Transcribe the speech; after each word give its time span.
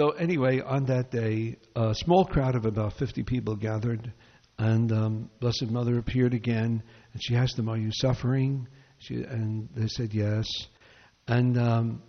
So 0.00 0.12
anyway, 0.12 0.62
on 0.62 0.86
that 0.86 1.10
day, 1.10 1.58
a 1.76 1.94
small 1.94 2.24
crowd 2.24 2.54
of 2.54 2.64
about 2.64 2.94
50 2.94 3.22
people 3.24 3.54
gathered, 3.54 4.10
and 4.58 4.90
um, 4.90 5.30
Blessed 5.40 5.70
Mother 5.70 5.98
appeared 5.98 6.32
again, 6.32 6.82
and 7.12 7.22
she 7.22 7.36
asked 7.36 7.56
them, 7.56 7.68
"Are 7.68 7.76
you 7.76 7.90
suffering?" 7.92 8.66
She, 8.96 9.16
and 9.16 9.68
they 9.76 9.88
said 9.88 10.14
yes. 10.14 10.46
And 11.28 11.58
um, 11.58 12.02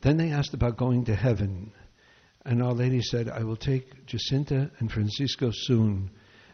then 0.00 0.16
they 0.16 0.30
asked 0.30 0.54
about 0.54 0.78
going 0.78 1.04
to 1.04 1.14
heaven, 1.14 1.70
and 2.46 2.62
Our 2.62 2.72
Lady 2.72 3.02
said, 3.02 3.28
"I 3.28 3.44
will 3.44 3.56
take 3.56 4.06
Jacinta 4.06 4.70
and 4.78 4.90
Francisco 4.90 5.50
soon, 5.52 6.10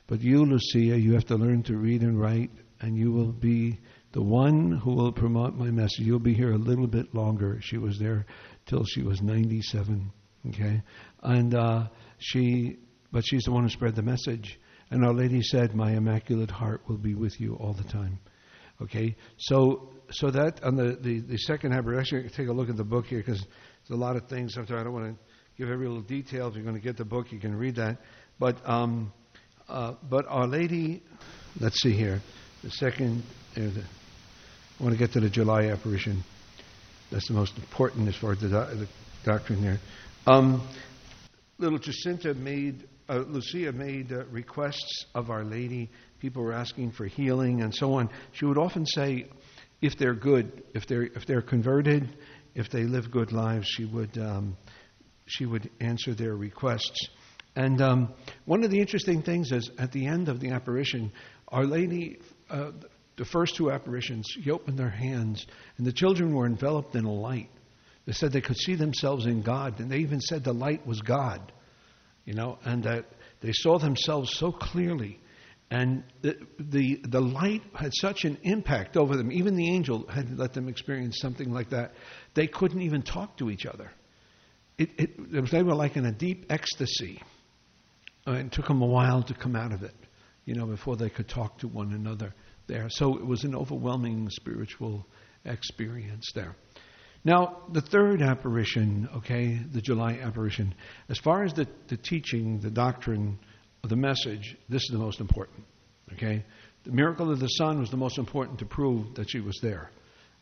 but 0.09 0.23
you, 0.23 0.45
Lucia, 0.45 0.99
you 0.99 1.15
have 1.15 1.27
to 1.27 1.37
learn 1.37 1.63
to 1.63 1.77
read 1.77 2.03
and 2.03 2.21
write, 2.21 2.51
and 2.81 2.99
you 2.99 3.13
will 3.13 3.31
be." 3.31 3.79
The 4.11 4.23
one 4.23 4.73
who 4.73 4.95
will 4.95 5.13
promote 5.13 5.55
my 5.55 5.71
message, 5.71 6.05
you'll 6.05 6.19
be 6.19 6.35
here 6.35 6.53
a 6.53 6.59
little 6.59 6.89
bit 6.89 7.15
longer. 7.15 7.61
She 7.63 7.79
was 7.79 8.01
there 8.01 8.27
till 8.67 8.85
she 8.85 9.03
was 9.03 9.23
97. 9.23 10.11
Okay, 10.49 10.83
and 11.23 11.55
uh, 11.55 11.87
she, 12.19 12.77
but 13.11 13.25
she's 13.25 13.45
the 13.45 13.53
one 13.53 13.63
who 13.63 13.71
spread 13.71 13.95
the 13.95 14.03
message. 14.03 14.59
And 14.91 15.05
Our 15.05 15.15
Lady 15.15 15.43
said, 15.43 15.75
"My 15.75 15.93
Immaculate 15.93 16.51
Heart 16.51 16.83
will 16.89 16.99
be 16.99 17.15
with 17.15 17.41
you 17.41 17.55
all 17.55 17.73
the 17.73 17.85
time." 17.85 18.19
Okay, 18.83 19.17
so 19.39 19.89
so 20.11 20.31
that 20.31 20.63
on 20.63 20.77
the 20.77 20.97
the, 21.01 21.21
the 21.21 21.39
second. 21.39 21.73
Actually, 21.73 22.29
take 22.29 22.49
a 22.49 22.53
look 22.53 22.69
at 22.69 22.77
the 22.77 22.85
book 22.85 23.07
here 23.07 23.21
because 23.21 23.41
there's 23.41 23.99
a 23.99 24.01
lot 24.01 24.17
of 24.17 24.29
things. 24.29 24.55
Sometimes 24.55 24.81
I 24.81 24.85
don't 24.85 24.93
want 24.93 25.17
to 25.17 25.25
give 25.57 25.71
every 25.71 25.87
little 25.87 26.03
detail. 26.03 26.49
If 26.49 26.55
you're 26.55 26.65
going 26.65 26.77
to 26.77 26.83
get 26.83 26.97
the 26.97 27.05
book, 27.05 27.33
you 27.33 27.41
can 27.41 27.57
read 27.57 27.77
that. 27.77 27.99
But 28.39 28.59
um, 28.69 29.13
uh, 29.69 29.95
but 30.09 30.27
Our 30.29 30.47
Lady, 30.47 31.03
let's 31.59 31.81
see 31.81 31.93
here, 31.93 32.21
the 32.63 32.71
second. 32.71 33.23
Uh, 33.57 33.61
the, 33.61 33.85
I 34.79 34.83
want 34.83 34.93
to 34.93 34.99
get 34.99 35.13
to 35.13 35.21
the 35.21 35.31
July 35.31 35.67
apparition. 35.67 36.25
That's 37.11 37.29
the 37.29 37.35
most 37.35 37.57
important 37.57 38.09
as 38.09 38.17
far 38.17 38.33
as 38.33 38.41
the, 38.41 38.49
do- 38.49 38.77
the 38.77 38.89
doctrine 39.25 39.63
there. 39.63 39.79
Um, 40.27 40.67
little 41.59 41.79
Jacinta 41.79 42.33
made, 42.33 42.89
uh, 43.11 43.25
Lucia 43.29 43.73
made 43.73 44.11
uh, 44.11 44.25
requests 44.27 45.05
of 45.15 45.29
Our 45.29 45.45
Lady. 45.45 45.91
People 46.19 46.43
were 46.43 46.55
asking 46.55 46.93
for 46.93 47.05
healing 47.05 47.61
and 47.61 47.75
so 47.75 47.93
on. 47.95 48.09
She 48.33 48.47
would 48.47 48.57
often 48.57 48.87
say, 48.87 49.27
if 49.83 49.99
they're 49.99 50.15
good, 50.15 50.63
if 50.73 50.87
they're 50.87 51.03
if 51.03 51.27
they're 51.27 51.43
converted, 51.43 52.17
if 52.55 52.71
they 52.71 52.85
live 52.85 53.11
good 53.11 53.33
lives, 53.33 53.67
she 53.69 53.85
would 53.85 54.17
um, 54.17 54.57
she 55.27 55.45
would 55.45 55.69
answer 55.81 56.15
their 56.15 56.35
requests. 56.35 57.09
And 57.55 57.83
um, 57.83 58.15
one 58.47 58.65
of 58.65 58.71
the 58.71 58.81
interesting 58.81 59.21
things 59.21 59.53
is 59.53 59.71
at 59.79 59.93
the 59.93 60.07
end 60.07 60.31
of 60.31 60.41
the 60.41 60.53
apparition, 60.53 61.13
Our 61.49 61.67
Lady, 61.67 62.19
uh, 62.49 62.71
the 63.17 63.27
first 63.27 63.57
two 63.57 63.71
apparitions, 63.71 64.27
she 64.43 64.51
opened 64.51 64.79
their 64.79 64.89
hands, 64.89 65.47
and 65.77 65.87
the 65.87 65.93
children 65.93 66.35
were 66.35 66.47
enveloped 66.47 66.97
in 66.97 67.05
a 67.05 67.13
light. 67.13 67.51
They 68.07 68.13
said 68.13 68.33
they 68.33 68.41
could 68.41 68.59
see 68.59 68.75
themselves 68.75 69.27
in 69.27 69.43
God, 69.43 69.81
and 69.81 69.91
they 69.91 69.99
even 69.99 70.21
said 70.21 70.45
the 70.45 70.53
light 70.53 70.87
was 70.87 71.01
God, 71.01 71.53
you 72.25 72.35
know, 72.35 72.59
and 72.65 72.85
that 72.85 73.07
they 73.41 73.53
saw 73.53 73.79
themselves 73.79 74.37
so 74.37 74.53
clearly. 74.53 75.21
And 75.71 76.05
the, 76.21 76.37
the, 76.59 77.01
the 77.03 77.21
light 77.21 77.63
had 77.75 77.93
such 77.95 78.25
an 78.25 78.39
impact 78.43 78.97
over 78.97 79.17
them. 79.17 79.33
Even 79.33 79.57
the 79.57 79.69
angel 79.69 80.07
had 80.07 80.39
let 80.39 80.53
them 80.53 80.69
experience 80.69 81.19
something 81.19 81.53
like 81.53 81.71
that. 81.71 81.95
They 82.35 82.47
couldn't 82.47 82.83
even 82.83 83.03
talk 83.03 83.39
to 83.39 83.51
each 83.51 83.65
other. 83.67 83.91
It, 84.77 84.91
it, 84.99 85.51
they 85.51 85.63
were 85.63 85.75
like 85.75 85.97
in 85.97 86.05
a 86.05 86.13
deep 86.13 86.47
ecstasy. 86.51 87.23
Uh, 88.27 88.33
it 88.33 88.53
took 88.53 88.69
them 88.69 88.83
a 88.83 88.87
while 88.87 89.23
to 89.23 89.35
come 89.35 89.57
out 89.57 89.73
of 89.73 89.83
it, 89.83 89.95
you 90.45 90.55
know, 90.55 90.67
before 90.67 90.97
they 90.97 91.11
could 91.11 91.29
talk 91.29 91.59
to 91.59 91.69
one 91.69 91.93
another 91.93 92.35
there. 92.67 92.89
So 92.91 93.17
it 93.17 93.27
was 93.27 93.45
an 93.45 93.55
overwhelming 93.55 94.29
spiritual 94.31 95.07
experience 95.45 96.31
there. 96.35 96.57
Now, 97.25 97.63
the 97.73 97.81
third 97.81 98.21
apparition, 98.21 99.09
okay, 99.17 99.59
the 99.73 99.81
July 99.81 100.19
apparition, 100.23 100.75
as 101.09 101.19
far 101.19 101.45
as 101.45 101.55
the, 101.55 101.67
the 101.89 101.97
teaching, 101.97 102.61
the 102.61 102.71
doctrine 102.71 103.39
the 103.89 103.97
message, 103.97 104.57
this 104.69 104.83
is 104.83 104.91
the 104.91 104.99
most 104.99 105.21
important, 105.21 105.65
okay? 106.15 106.45
The 106.85 106.93
miracle 106.93 107.31
of 107.31 107.41
the 107.41 107.49
sun 107.49 107.81
was 107.81 107.91
the 107.91 107.97
most 107.97 108.19
important 108.19 108.59
to 108.61 108.67
prove 108.67 109.15
that 109.15 109.31
she 109.31 109.41
was 109.41 109.59
there. 109.63 109.91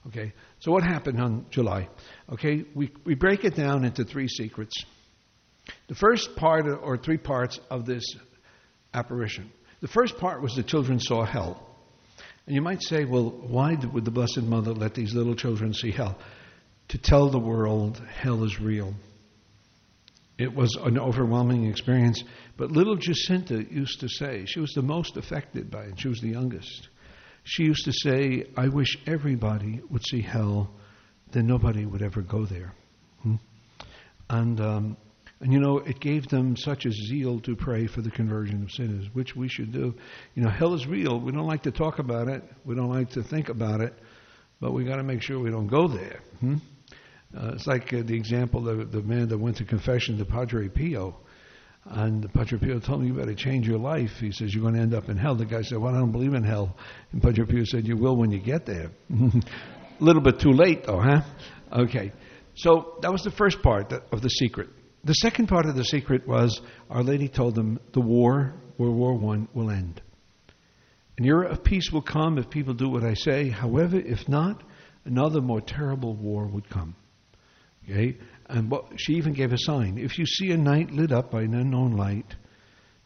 Okay, 0.08 0.32
so 0.58 0.72
what 0.72 0.82
happened 0.82 1.20
on 1.20 1.46
July? 1.50 1.88
Okay, 2.28 2.64
we, 2.74 2.90
we 3.04 3.14
break 3.14 3.44
it 3.44 3.54
down 3.54 3.84
into 3.84 4.04
three 4.04 4.26
secrets. 4.26 4.84
The 5.86 5.94
first 5.94 6.34
part, 6.34 6.66
or 6.66 6.96
three 6.96 7.18
parts 7.18 7.60
of 7.70 7.86
this 7.86 8.04
apparition. 8.92 9.52
The 9.80 9.86
first 9.86 10.18
part 10.18 10.42
was 10.42 10.56
the 10.56 10.64
children 10.64 10.98
saw 10.98 11.24
hell. 11.24 11.68
And 12.46 12.56
you 12.56 12.62
might 12.62 12.82
say, 12.82 13.04
well, 13.04 13.30
why 13.30 13.76
would 13.92 14.04
the 14.04 14.10
Blessed 14.10 14.42
Mother 14.42 14.72
let 14.72 14.94
these 14.94 15.14
little 15.14 15.36
children 15.36 15.72
see 15.72 15.92
hell? 15.92 16.18
To 16.88 16.98
tell 16.98 17.30
the 17.30 17.38
world 17.38 18.02
hell 18.20 18.44
is 18.44 18.60
real. 18.60 18.94
It 20.38 20.54
was 20.54 20.76
an 20.76 20.98
overwhelming 20.98 21.66
experience. 21.66 22.22
But 22.56 22.72
little 22.72 22.96
Jacinta 22.96 23.64
used 23.70 24.00
to 24.00 24.08
say, 24.08 24.44
she 24.46 24.60
was 24.60 24.72
the 24.72 24.82
most 24.82 25.16
affected 25.16 25.70
by 25.70 25.84
it, 25.84 26.00
she 26.00 26.08
was 26.08 26.20
the 26.20 26.30
youngest. 26.30 26.88
She 27.44 27.64
used 27.64 27.84
to 27.84 27.92
say, 27.92 28.46
I 28.56 28.68
wish 28.68 28.98
everybody 29.06 29.80
would 29.90 30.04
see 30.06 30.20
hell, 30.20 30.70
then 31.32 31.46
nobody 31.46 31.86
would 31.86 32.02
ever 32.02 32.22
go 32.22 32.44
there. 32.44 32.72
Hmm? 33.22 33.36
And, 34.30 34.60
um, 34.60 34.96
and 35.40 35.52
you 35.52 35.58
know, 35.58 35.78
it 35.78 35.98
gave 35.98 36.28
them 36.28 36.56
such 36.56 36.86
a 36.86 36.92
zeal 36.92 37.40
to 37.40 37.56
pray 37.56 37.86
for 37.86 38.00
the 38.00 38.10
conversion 38.10 38.62
of 38.62 38.70
sinners, 38.70 39.06
which 39.12 39.34
we 39.34 39.48
should 39.48 39.72
do. 39.72 39.94
You 40.34 40.42
know, 40.44 40.50
hell 40.50 40.74
is 40.74 40.86
real. 40.86 41.18
We 41.18 41.32
don't 41.32 41.46
like 41.46 41.64
to 41.64 41.72
talk 41.72 41.98
about 41.98 42.28
it, 42.28 42.44
we 42.64 42.74
don't 42.74 42.90
like 42.90 43.10
to 43.10 43.22
think 43.22 43.48
about 43.48 43.80
it, 43.80 43.92
but 44.60 44.72
we 44.72 44.84
got 44.84 44.96
to 44.96 45.02
make 45.02 45.22
sure 45.22 45.40
we 45.40 45.50
don't 45.50 45.66
go 45.66 45.88
there. 45.88 46.20
Hmm? 46.40 46.56
Uh, 47.36 47.52
it's 47.54 47.66
like 47.66 47.92
uh, 47.92 48.02
the 48.04 48.14
example 48.14 48.68
of 48.68 48.92
the 48.92 49.02
man 49.02 49.28
that 49.28 49.38
went 49.38 49.56
to 49.56 49.64
confession 49.64 50.18
to 50.18 50.24
Padre 50.24 50.68
Pio. 50.68 51.16
And 51.84 52.32
Padre 52.32 52.58
Pio 52.58 52.78
told 52.78 53.00
him, 53.00 53.08
You 53.08 53.14
better 53.14 53.34
change 53.34 53.66
your 53.66 53.78
life. 53.78 54.10
He 54.20 54.30
says, 54.32 54.54
You're 54.54 54.62
going 54.62 54.74
to 54.74 54.80
end 54.80 54.94
up 54.94 55.08
in 55.08 55.16
hell. 55.16 55.34
The 55.34 55.46
guy 55.46 55.62
said, 55.62 55.78
Well, 55.78 55.94
I 55.94 55.98
don't 55.98 56.12
believe 56.12 56.34
in 56.34 56.44
hell. 56.44 56.76
And 57.12 57.22
Padre 57.22 57.44
Pio 57.46 57.64
said, 57.64 57.86
You 57.86 57.96
will 57.96 58.16
when 58.16 58.30
you 58.30 58.40
get 58.40 58.66
there. 58.66 58.90
A 59.10 60.04
little 60.04 60.22
bit 60.22 60.40
too 60.40 60.52
late, 60.52 60.84
though, 60.84 61.00
huh? 61.00 61.22
Okay. 61.72 62.12
So 62.54 62.98
that 63.02 63.10
was 63.10 63.22
the 63.22 63.30
first 63.30 63.62
part 63.62 63.92
of 63.92 64.20
the 64.20 64.28
secret. 64.28 64.68
The 65.04 65.14
second 65.14 65.48
part 65.48 65.66
of 65.66 65.74
the 65.74 65.84
secret 65.84 66.28
was 66.28 66.60
Our 66.90 67.02
Lady 67.02 67.28
told 67.28 67.54
them 67.54 67.80
the 67.92 68.00
war, 68.00 68.54
World 68.78 68.96
War 68.96 69.14
One, 69.14 69.48
will 69.54 69.70
end. 69.70 70.00
An 71.18 71.24
era 71.24 71.48
of 71.48 71.64
peace 71.64 71.90
will 71.92 72.02
come 72.02 72.38
if 72.38 72.48
people 72.50 72.74
do 72.74 72.88
what 72.88 73.04
I 73.04 73.14
say. 73.14 73.48
However, 73.48 73.96
if 73.96 74.28
not, 74.28 74.62
another 75.04 75.40
more 75.40 75.60
terrible 75.60 76.14
war 76.14 76.46
would 76.46 76.68
come. 76.70 76.94
Okay? 77.88 78.16
And 78.46 78.70
what, 78.70 79.00
she 79.00 79.14
even 79.14 79.32
gave 79.32 79.52
a 79.52 79.58
sign. 79.58 79.98
If 79.98 80.18
you 80.18 80.26
see 80.26 80.50
a 80.50 80.56
night 80.56 80.90
lit 80.90 81.12
up 81.12 81.30
by 81.30 81.42
an 81.42 81.54
unknown 81.54 81.92
light 81.96 82.36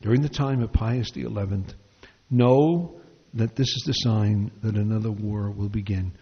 during 0.01 0.23
the 0.23 0.29
time 0.29 0.63
of 0.63 0.73
Pius 0.73 1.11
XI, 1.15 1.27
know 2.31 3.01
that 3.35 3.55
this 3.55 3.69
is 3.69 3.83
the 3.87 3.93
sign 3.93 4.51
that 4.63 4.77
another 4.77 5.11
war 5.11 5.51
will 5.51 5.69
begin. 5.69 6.13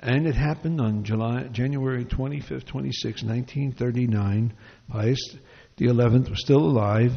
And 0.00 0.26
it 0.26 0.34
happened 0.34 0.80
on 0.80 1.02
July, 1.02 1.44
January 1.44 2.04
25th, 2.04 2.66
26, 2.66 3.22
1939. 3.22 4.52
Pius 4.88 5.36
XI 5.78 5.86
was 5.86 6.40
still 6.40 6.60
alive, 6.60 7.12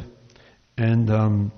and 0.77 1.09
um, 1.09 1.51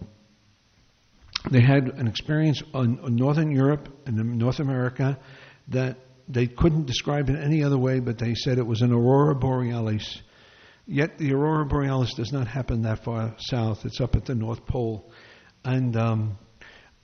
they 1.51 1.61
had 1.61 1.87
an 1.89 2.07
experience 2.07 2.63
on, 2.73 2.99
on 3.01 3.15
Northern 3.15 3.51
Europe 3.51 3.89
and 4.05 4.37
North 4.37 4.59
America 4.59 5.19
that 5.67 5.97
they 6.27 6.47
couldn't 6.47 6.85
describe 6.85 7.29
it 7.29 7.35
any 7.35 7.63
other 7.63 7.77
way, 7.77 7.99
but 7.99 8.17
they 8.17 8.33
said 8.35 8.57
it 8.57 8.65
was 8.65 8.81
an 8.81 8.91
aurora 8.91 9.35
borealis. 9.35 10.21
Yet 10.85 11.17
the 11.17 11.33
aurora 11.33 11.65
borealis 11.65 12.13
does 12.15 12.31
not 12.31 12.47
happen 12.47 12.81
that 12.83 13.03
far 13.03 13.35
south; 13.37 13.85
it's 13.85 14.01
up 14.01 14.15
at 14.15 14.25
the 14.25 14.35
North 14.35 14.65
Pole, 14.65 15.11
and 15.63 15.95
um, 15.95 16.37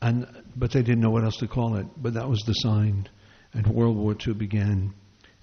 and 0.02 0.28
but 0.56 0.72
they 0.72 0.82
didn't 0.82 1.02
know 1.02 1.12
what 1.12 1.24
else 1.24 1.38
to 1.38 1.48
call 1.48 1.78
it. 1.78 1.88
But 1.98 2.14
that 2.14 2.28
was 2.28 2.42
the 2.46 2.54
sign, 2.54 3.08
and 3.54 3.68
World 3.68 3.98
War 3.98 4.16
II 4.26 4.34
began, 4.34 4.94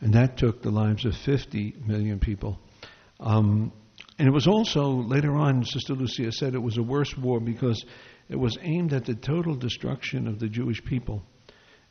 and 0.01 0.13
that 0.15 0.37
took 0.37 0.63
the 0.63 0.71
lives 0.71 1.05
of 1.05 1.17
50 1.17 1.77
million 1.87 2.19
people. 2.19 2.59
Um, 3.21 3.73
and 4.19 4.29
it 4.29 4.33
was 4.33 4.47
also 4.47 4.89
later 4.89 5.34
on, 5.34 5.65
Sister 5.65 5.95
Lucia 5.95 6.33
said 6.33 6.55
it 6.55 6.63
was 6.63 6.79
a 6.79 6.83
worse 6.83 7.17
war 7.17 7.41
because 7.41 7.84
it 8.29 8.37
was 8.37 8.59
aimed 8.63 8.93
at 8.93 9.05
the 9.05 9.15
total 9.15 9.55
destruction 9.55 10.27
of 10.27 10.39
the 10.39 10.49
Jewish 10.49 10.83
people. 10.84 11.22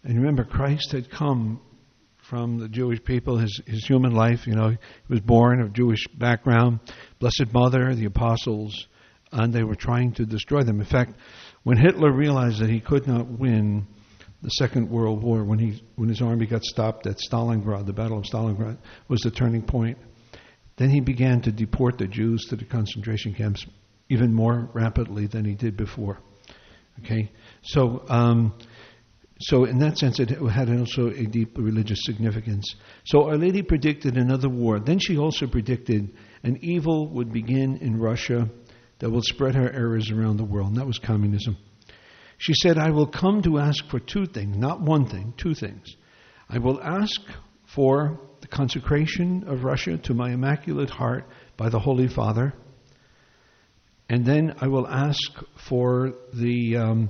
And 0.03 0.17
remember, 0.17 0.43
Christ 0.43 0.91
had 0.91 1.09
come 1.09 1.59
from 2.29 2.57
the 2.57 2.67
Jewish 2.67 3.03
people, 3.03 3.37
his, 3.37 3.61
his 3.65 3.85
human 3.85 4.13
life. 4.13 4.47
You 4.47 4.55
know, 4.55 4.69
he 4.69 4.77
was 5.09 5.21
born 5.21 5.61
of 5.61 5.73
Jewish 5.73 6.07
background, 6.17 6.79
Blessed 7.19 7.53
Mother, 7.53 7.93
the 7.93 8.05
apostles, 8.05 8.87
and 9.31 9.53
they 9.53 9.63
were 9.63 9.75
trying 9.75 10.13
to 10.13 10.25
destroy 10.25 10.63
them. 10.63 10.79
In 10.79 10.85
fact, 10.85 11.13
when 11.63 11.77
Hitler 11.77 12.11
realized 12.11 12.61
that 12.61 12.69
he 12.69 12.79
could 12.79 13.07
not 13.07 13.27
win 13.27 13.85
the 14.41 14.49
Second 14.49 14.89
World 14.89 15.23
War, 15.23 15.43
when, 15.43 15.59
he, 15.59 15.83
when 15.95 16.09
his 16.09 16.21
army 16.21 16.45
got 16.45 16.63
stopped 16.63 17.07
at 17.07 17.17
Stalingrad, 17.17 17.85
the 17.85 17.93
Battle 17.93 18.19
of 18.19 18.25
Stalingrad 18.25 18.77
was 19.07 19.21
the 19.21 19.31
turning 19.31 19.61
point, 19.61 19.97
then 20.77 20.89
he 20.89 20.99
began 20.99 21.41
to 21.41 21.51
deport 21.51 21.97
the 21.97 22.07
Jews 22.07 22.45
to 22.49 22.55
the 22.55 22.65
concentration 22.65 23.33
camps 23.33 23.65
even 24.09 24.33
more 24.33 24.69
rapidly 24.73 25.25
than 25.27 25.45
he 25.45 25.55
did 25.55 25.77
before. 25.77 26.19
Okay? 26.99 27.31
So, 27.63 28.03
um, 28.07 28.53
so, 29.39 29.65
in 29.65 29.79
that 29.79 29.97
sense, 29.97 30.19
it 30.21 30.29
had 30.29 30.69
also 30.69 31.09
a 31.09 31.25
deep 31.25 31.57
religious 31.57 31.99
significance. 32.03 32.73
So, 33.03 33.25
Our 33.25 33.37
Lady 33.37 33.61
predicted 33.61 34.15
another 34.15 34.47
war. 34.47 34.79
Then 34.79 34.97
she 34.97 35.17
also 35.17 35.45
predicted 35.45 36.15
an 36.43 36.57
evil 36.61 37.09
would 37.09 37.33
begin 37.33 37.77
in 37.77 37.99
Russia 37.99 38.49
that 38.99 39.09
will 39.09 39.21
spread 39.21 39.55
her 39.55 39.69
errors 39.69 40.09
around 40.09 40.37
the 40.37 40.45
world. 40.45 40.69
And 40.69 40.77
that 40.77 40.87
was 40.87 40.99
communism. 40.99 41.57
She 42.37 42.53
said, 42.53 42.77
I 42.77 42.91
will 42.91 43.07
come 43.07 43.41
to 43.41 43.59
ask 43.59 43.85
for 43.89 43.99
two 43.99 44.25
things, 44.25 44.55
not 44.57 44.79
one 44.79 45.05
thing, 45.05 45.33
two 45.35 45.53
things. 45.53 45.85
I 46.49 46.59
will 46.59 46.81
ask 46.81 47.19
for 47.65 48.21
the 48.39 48.47
consecration 48.47 49.43
of 49.47 49.65
Russia 49.65 49.97
to 49.97 50.13
my 50.13 50.31
Immaculate 50.31 50.89
Heart 50.89 51.27
by 51.57 51.67
the 51.67 51.79
Holy 51.79 52.07
Father. 52.07 52.53
And 54.07 54.25
then 54.25 54.55
I 54.61 54.67
will 54.67 54.87
ask 54.87 55.19
for 55.67 56.13
the 56.33 56.77
um, 56.77 57.09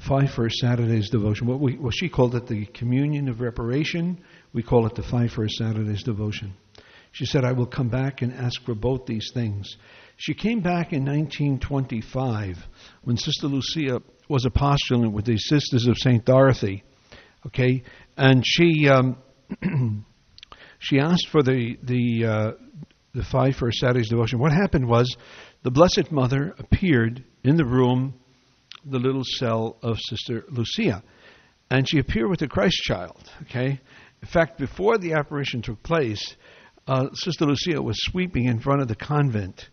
five 0.00 0.30
first 0.30 0.56
Saturdays 0.56 1.10
devotion. 1.10 1.46
What, 1.46 1.60
we, 1.60 1.76
what 1.76 1.94
she 1.94 2.08
called 2.08 2.34
it 2.34 2.46
the 2.46 2.66
communion 2.66 3.28
of 3.28 3.40
reparation. 3.40 4.22
We 4.52 4.62
call 4.62 4.86
it 4.86 4.94
the 4.94 5.02
five 5.02 5.32
first 5.32 5.56
Saturdays 5.56 6.02
devotion. 6.02 6.54
She 7.12 7.24
said, 7.24 7.44
I 7.44 7.52
will 7.52 7.66
come 7.66 7.88
back 7.88 8.20
and 8.20 8.32
ask 8.32 8.62
for 8.64 8.74
both 8.74 9.06
these 9.06 9.30
things. 9.32 9.76
She 10.16 10.34
came 10.34 10.60
back 10.60 10.92
in 10.92 11.04
1925 11.04 12.58
when 13.04 13.16
Sister 13.16 13.46
Lucia 13.46 14.02
was 14.28 14.44
a 14.44 14.50
postulant 14.50 15.12
with 15.12 15.24
the 15.24 15.38
Sisters 15.38 15.86
of 15.86 15.96
St. 15.96 16.24
Dorothy. 16.24 16.84
Okay? 17.46 17.82
And 18.16 18.44
she. 18.46 18.88
Um, 18.88 19.16
she 20.78 20.98
asked 20.98 21.28
for 21.30 21.42
the 21.42 21.76
the 21.82 22.26
uh, 22.26 22.50
the 23.14 23.24
five 23.24 23.56
first 23.56 23.78
Saturdays 23.78 24.08
devotion. 24.08 24.38
What 24.38 24.52
happened 24.52 24.88
was 24.88 25.16
the 25.62 25.70
Blessed 25.70 26.10
Mother 26.10 26.54
appeared 26.58 27.24
in 27.42 27.56
the 27.56 27.64
room, 27.64 28.14
the 28.86 28.98
little 28.98 29.24
cell 29.24 29.76
of 29.82 29.98
Sister 29.98 30.44
Lucia, 30.48 31.02
and 31.70 31.88
she 31.88 31.98
appeared 31.98 32.30
with 32.30 32.40
the 32.40 32.48
Christ 32.48 32.76
child. 32.84 33.30
Okay, 33.42 33.80
in 34.22 34.28
fact, 34.28 34.58
before 34.58 34.98
the 34.98 35.14
apparition 35.14 35.62
took 35.62 35.82
place, 35.82 36.36
uh, 36.86 37.08
Sister 37.12 37.44
Lucia 37.44 37.82
was 37.82 37.96
sweeping 38.00 38.44
in 38.46 38.60
front 38.60 38.80
of 38.80 38.88
the 38.88 38.94
convent, 38.94 39.68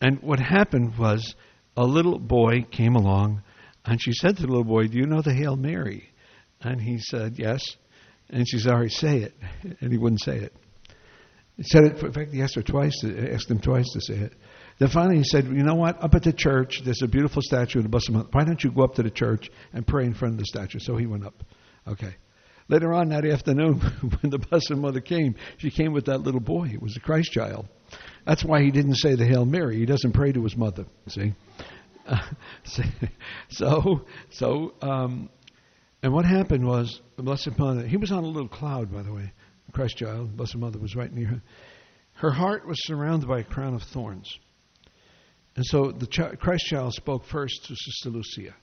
and 0.00 0.20
what 0.22 0.38
happened 0.38 0.98
was 0.98 1.34
a 1.76 1.84
little 1.84 2.18
boy 2.18 2.62
came 2.70 2.94
along, 2.94 3.42
and 3.84 4.00
she 4.00 4.12
said 4.12 4.36
to 4.36 4.42
the 4.42 4.48
little 4.48 4.64
boy, 4.64 4.86
"Do 4.86 4.98
you 4.98 5.06
know 5.06 5.22
the 5.22 5.34
Hail 5.34 5.56
Mary?" 5.56 6.10
And 6.60 6.80
he 6.80 6.98
said, 6.98 7.38
"Yes." 7.38 7.62
And 8.28 8.46
she 8.48 8.58
said, 8.58 8.72
"All 8.72 8.80
right, 8.80 8.90
say 8.90 9.18
it," 9.18 9.34
and 9.80 9.90
he 9.90 9.98
wouldn't 9.98 10.20
say 10.20 10.36
it. 10.36 10.54
He 11.56 11.62
said 11.64 11.84
it. 11.84 12.02
In 12.02 12.12
fact, 12.12 12.32
he 12.32 12.42
asked 12.42 12.54
her 12.54 12.62
twice. 12.62 12.98
To, 13.00 13.32
asked 13.32 13.50
him 13.50 13.60
twice 13.60 13.90
to 13.92 14.00
say 14.00 14.14
it. 14.14 14.34
Then 14.80 14.88
finally, 14.88 15.18
he 15.18 15.24
said, 15.24 15.44
"You 15.44 15.62
know 15.62 15.74
what? 15.74 16.02
Up 16.02 16.14
at 16.14 16.22
the 16.22 16.32
church, 16.32 16.80
there's 16.84 17.02
a 17.02 17.06
beautiful 17.06 17.42
statue 17.42 17.78
of 17.78 17.82
the 17.84 17.90
Blessed 17.90 18.10
Mother. 18.10 18.28
Why 18.32 18.44
don't 18.44 18.64
you 18.64 18.72
go 18.72 18.82
up 18.82 18.94
to 18.94 19.02
the 19.02 19.10
church 19.10 19.50
and 19.74 19.86
pray 19.86 20.06
in 20.06 20.14
front 20.14 20.34
of 20.34 20.38
the 20.38 20.46
statue?" 20.46 20.78
So 20.80 20.96
he 20.96 21.06
went 21.06 21.24
up. 21.24 21.34
Okay. 21.86 22.16
Later 22.66 22.94
on 22.94 23.10
that 23.10 23.26
afternoon, 23.26 23.78
when 24.22 24.30
the 24.30 24.38
Blessed 24.38 24.70
Mother 24.70 25.00
came, 25.00 25.34
she 25.58 25.70
came 25.70 25.92
with 25.92 26.06
that 26.06 26.22
little 26.22 26.40
boy. 26.40 26.70
It 26.72 26.80
was 26.80 26.96
a 26.96 27.00
Christ 27.00 27.30
child. 27.30 27.68
That's 28.26 28.42
why 28.42 28.62
he 28.62 28.70
didn't 28.70 28.94
say 28.94 29.16
the 29.16 29.26
Hail 29.26 29.44
Mary. 29.44 29.76
He 29.76 29.84
doesn't 29.84 30.12
pray 30.12 30.32
to 30.32 30.42
his 30.42 30.56
mother. 30.56 30.86
See. 31.06 31.34
Uh, 32.06 32.18
so, 33.50 34.00
so, 34.30 34.72
um, 34.82 35.28
and 36.02 36.12
what 36.12 36.24
happened 36.24 36.66
was 36.66 37.00
the 37.16 37.22
Blessed 37.22 37.56
Mother. 37.56 37.86
He 37.86 37.98
was 37.98 38.10
on 38.10 38.24
a 38.24 38.26
little 38.26 38.48
cloud, 38.48 38.92
by 38.92 39.02
the 39.02 39.12
way. 39.12 39.32
Christ 39.72 39.98
child, 39.98 40.36
Blessed 40.36 40.56
Mother, 40.56 40.80
was 40.80 40.96
right 40.96 41.12
near 41.12 41.28
her. 41.28 41.42
Her 42.14 42.30
heart 42.32 42.66
was 42.66 42.84
surrounded 42.86 43.28
by 43.28 43.40
a 43.40 43.44
crown 43.44 43.74
of 43.74 43.82
thorns. 43.82 44.40
And 45.56 45.66
so 45.66 45.90
the 45.90 46.06
ch- 46.06 46.38
Christ 46.38 46.66
child 46.66 46.94
spoke 46.94 47.24
first 47.24 47.64
to 47.66 47.74
Sister 47.74 48.10
Lucia. 48.10 48.54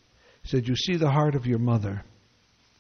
He 0.42 0.48
said, 0.48 0.68
You 0.68 0.76
see 0.76 0.96
the 0.96 1.12
heart 1.12 1.36
of 1.36 1.46
your 1.46 1.60
mother, 1.60 2.04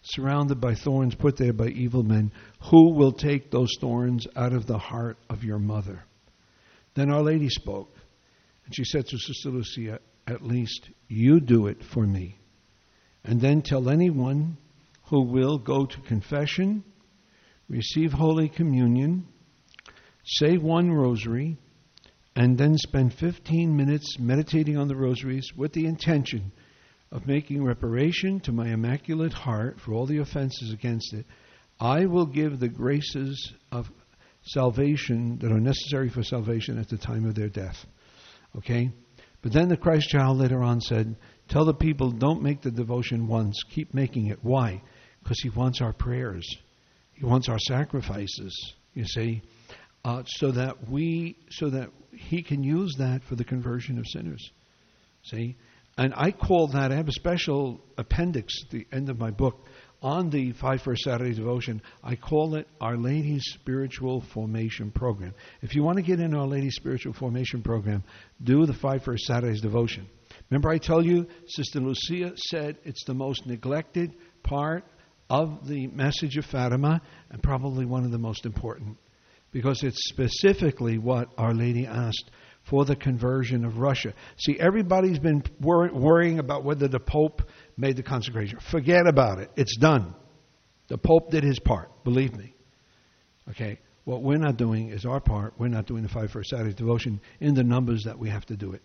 surrounded 0.04 0.62
by 0.62 0.76
thorns 0.76 1.16
put 1.16 1.38
there 1.38 1.54
by 1.54 1.68
evil 1.68 2.04
men. 2.04 2.32
Who 2.72 2.94
will 2.94 3.12
take 3.12 3.52
those 3.52 3.76
thorns 3.80 4.28
out 4.36 4.54
of 4.54 4.66
the 4.66 4.78
heart 4.78 5.18
of 5.30 5.44
your 5.44 5.60
mother? 5.60 6.04
Then 6.96 7.12
Our 7.12 7.22
Lady 7.22 7.50
spoke, 7.50 7.94
and 8.66 8.76
she 8.76 8.86
said 8.86 9.06
to 9.08 9.18
Sister 9.18 9.50
Lucia, 9.50 10.00
At 10.26 10.42
least 10.42 10.90
you 11.08 11.40
do 11.40 11.68
it 11.68 11.84
for 11.84 12.08
me. 12.08 12.40
And 13.24 13.42
then 13.42 13.62
tell 13.62 13.90
anyone 13.90 14.58
who 15.10 15.24
will 15.24 15.58
go 15.58 15.86
to 15.86 16.02
confession 16.02 16.84
receive 17.70 18.14
Holy 18.14 18.50
Communion, 18.50 19.28
say 20.24 20.58
one 20.58 20.92
rosary, 20.92 21.58
and 22.38 22.56
then 22.56 22.78
spend 22.78 23.12
15 23.16 23.76
minutes 23.76 24.20
meditating 24.20 24.78
on 24.78 24.88
the 24.88 24.96
rosaries 24.96 25.52
with 25.58 25.74
the 25.74 25.88
intention 25.88 26.52
of 27.12 27.26
making 27.26 27.64
reparation 27.64 28.40
to 28.40 28.52
my 28.52 28.68
Immaculate 28.68 29.34
Heart 29.34 29.80
for 29.82 29.94
all 29.94 30.06
the 30.06 30.20
offenses 30.20 30.72
against 30.72 31.16
it, 31.16 31.26
I 31.80 32.06
will 32.06 32.28
give 32.28 32.60
the 32.60 32.68
graces 32.68 33.54
of 33.72 33.90
salvation 34.44 35.40
that 35.40 35.52
are 35.52 35.60
necessary 35.60 36.10
for 36.10 36.22
salvation 36.22 36.78
at 36.78 36.90
the 36.90 36.98
time 37.00 37.26
of 37.26 37.34
their 37.34 37.50
death. 37.50 37.84
Okay? 38.56 38.92
But 39.42 39.52
then 39.52 39.68
the 39.68 39.76
Christ 39.76 40.10
child 40.10 40.38
later 40.38 40.62
on 40.62 40.80
said, 40.80 41.16
Tell 41.48 41.66
the 41.66 41.74
people, 41.74 42.12
don't 42.12 42.44
make 42.44 42.62
the 42.62 42.70
devotion 42.70 43.28
once, 43.28 43.64
keep 43.72 43.96
making 43.96 44.28
it. 44.28 44.38
Why? 44.44 44.84
Because 45.24 45.40
he 45.42 45.50
wants 45.50 45.82
our 45.82 45.94
prayers. 45.94 46.48
He 47.14 47.26
wants 47.26 47.50
our 47.50 47.58
sacrifices, 47.58 48.76
you 48.94 49.06
see, 49.06 49.42
uh, 50.06 50.24
so 50.26 50.52
that 50.52 50.90
we, 50.90 51.38
so 51.50 51.70
that 51.70 51.90
He 52.14 52.44
can 52.44 52.64
use 52.64 52.96
that 53.00 53.24
for 53.24 53.36
the 53.36 53.44
conversion 53.44 53.98
of 54.00 54.06
sinners. 54.08 54.52
See, 55.24 55.58
and 55.98 56.14
I 56.16 56.32
call 56.32 56.68
that. 56.70 56.92
I 56.92 56.96
have 56.96 57.08
a 57.08 57.14
special 57.14 57.82
appendix 57.98 58.54
at 58.64 58.72
the 58.72 58.88
end 58.92 59.10
of 59.10 59.18
my 59.18 59.32
book 59.32 59.66
on 60.02 60.30
the 60.30 60.52
Five 60.54 60.82
First 60.84 61.04
Saturday 61.04 61.34
devotion. 61.34 61.82
I 62.04 62.16
call 62.16 62.56
it 62.56 62.68
Our 62.80 62.96
Lady's 62.96 63.44
Spiritual 63.54 64.22
Formation 64.34 64.92
Program. 64.92 65.34
If 65.62 65.76
you 65.76 65.84
want 65.84 65.98
to 65.98 66.04
get 66.04 66.20
in 66.20 66.36
Our 66.36 66.46
Lady's 66.46 66.76
Spiritual 66.76 67.14
Formation 67.14 67.64
Program, 67.64 68.04
do 68.44 68.66
the 68.66 68.74
Five 68.74 69.04
First 69.04 69.26
Saturdays 69.26 69.62
devotion. 69.62 70.08
Remember, 70.50 70.70
I 70.70 70.78
tell 70.78 71.04
you, 71.04 71.28
Sister 71.48 71.80
Lucia 71.80 72.34
said 72.36 72.78
it's 72.84 73.04
the 73.06 73.14
most 73.14 73.48
neglected 73.48 74.16
part 74.44 74.86
of 75.30 75.68
the 75.68 75.88
message 75.88 76.38
of 76.38 76.46
Fatima, 76.46 77.02
and 77.32 77.42
probably 77.42 77.86
one 77.86 78.06
of 78.06 78.12
the 78.12 78.18
most 78.18 78.46
important, 78.46 78.98
because 79.52 79.84
it's 79.84 80.10
specifically 80.10 80.98
what 80.98 81.30
Our 81.38 81.54
Lady 81.54 81.86
asked 81.86 82.30
for 82.70 82.86
the 82.86 82.96
conversion 82.96 83.64
of 83.64 83.78
Russia. 83.78 84.14
See, 84.38 84.60
everybody's 84.60 85.20
been 85.20 85.44
wor- 85.62 85.92
worrying 85.94 86.40
about 86.40 86.64
whether 86.64 86.88
the 86.88 87.00
Pope 87.00 87.42
made 87.78 87.96
the 87.96 88.04
consecration. 88.04 88.60
Forget 88.72 89.08
about 89.08 89.40
it. 89.40 89.50
It's 89.56 89.78
done. 89.78 90.14
The 90.90 90.98
Pope 90.98 91.32
did 91.32 91.44
his 91.44 91.60
part, 91.60 92.04
believe 92.04 92.36
me. 92.36 92.54
Okay? 93.50 93.80
What 94.04 94.22
we're 94.22 94.38
not 94.38 94.58
doing 94.58 94.90
is 94.90 95.06
our 95.06 95.20
part. 95.20 95.54
We're 95.58 95.68
not 95.68 95.86
doing 95.86 96.04
the 96.04 96.10
Five 96.10 96.32
First 96.32 96.50
Saturday 96.50 96.74
devotion 96.74 97.22
in 97.40 97.54
the 97.54 97.64
numbers 97.64 98.04
that 98.06 98.18
we 98.18 98.30
have 98.30 98.46
to 98.46 98.58
do 98.58 98.74
it. 98.74 98.82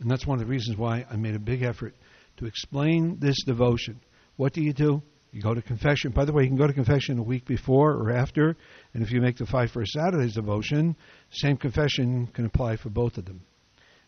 And 0.00 0.10
that's 0.10 0.26
one 0.26 0.38
of 0.38 0.46
the 0.46 0.50
reasons 0.50 0.76
why 0.76 1.04
I 1.10 1.16
made 1.16 1.34
a 1.34 1.40
big 1.40 1.62
effort 1.62 1.94
to 2.38 2.46
explain 2.46 3.18
this 3.18 3.36
devotion. 3.44 4.00
What 4.36 4.52
do 4.52 4.62
you 4.62 4.72
do? 4.72 5.02
You 5.30 5.42
go 5.42 5.54
to 5.54 5.62
confession. 5.62 6.12
By 6.12 6.24
the 6.24 6.32
way, 6.32 6.44
you 6.44 6.48
can 6.48 6.56
go 6.56 6.66
to 6.66 6.72
confession 6.72 7.18
a 7.18 7.22
week 7.22 7.44
before 7.44 7.92
or 7.92 8.10
after, 8.10 8.56
and 8.94 9.02
if 9.02 9.10
you 9.10 9.20
make 9.20 9.36
the 9.36 9.46
five 9.46 9.70
first 9.70 9.92
Saturdays 9.92 10.34
devotion, 10.34 10.96
same 11.30 11.56
confession 11.56 12.28
can 12.28 12.46
apply 12.46 12.76
for 12.76 12.88
both 12.88 13.18
of 13.18 13.26
them. 13.26 13.42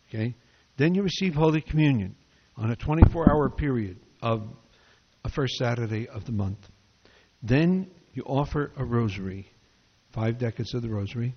Okay? 0.09 0.35
Then 0.79 0.95
you 0.95 1.03
receive 1.03 1.35
Holy 1.35 1.61
Communion 1.61 2.17
on 2.57 2.71
a 2.71 2.77
24 2.77 3.31
hour 3.31 3.51
period 3.51 3.99
of 4.23 4.49
a 5.25 5.31
first 5.31 5.55
Saturday 5.55 6.09
of 6.09 6.25
the 6.25 6.33
month. 6.33 6.59
Then 7.43 7.91
you 8.15 8.23
offer 8.25 8.73
a 8.77 8.85
rosary, 8.85 9.47
five 10.13 10.39
decades 10.39 10.75
of 10.75 10.83
the 10.83 10.89
rosary. 10.89 11.35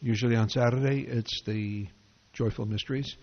Usually 0.00 0.36
on 0.36 0.50
Saturday, 0.50 1.06
it's 1.08 1.42
the 1.46 1.88
joyful 2.32 2.66
mysteries. 2.66 3.16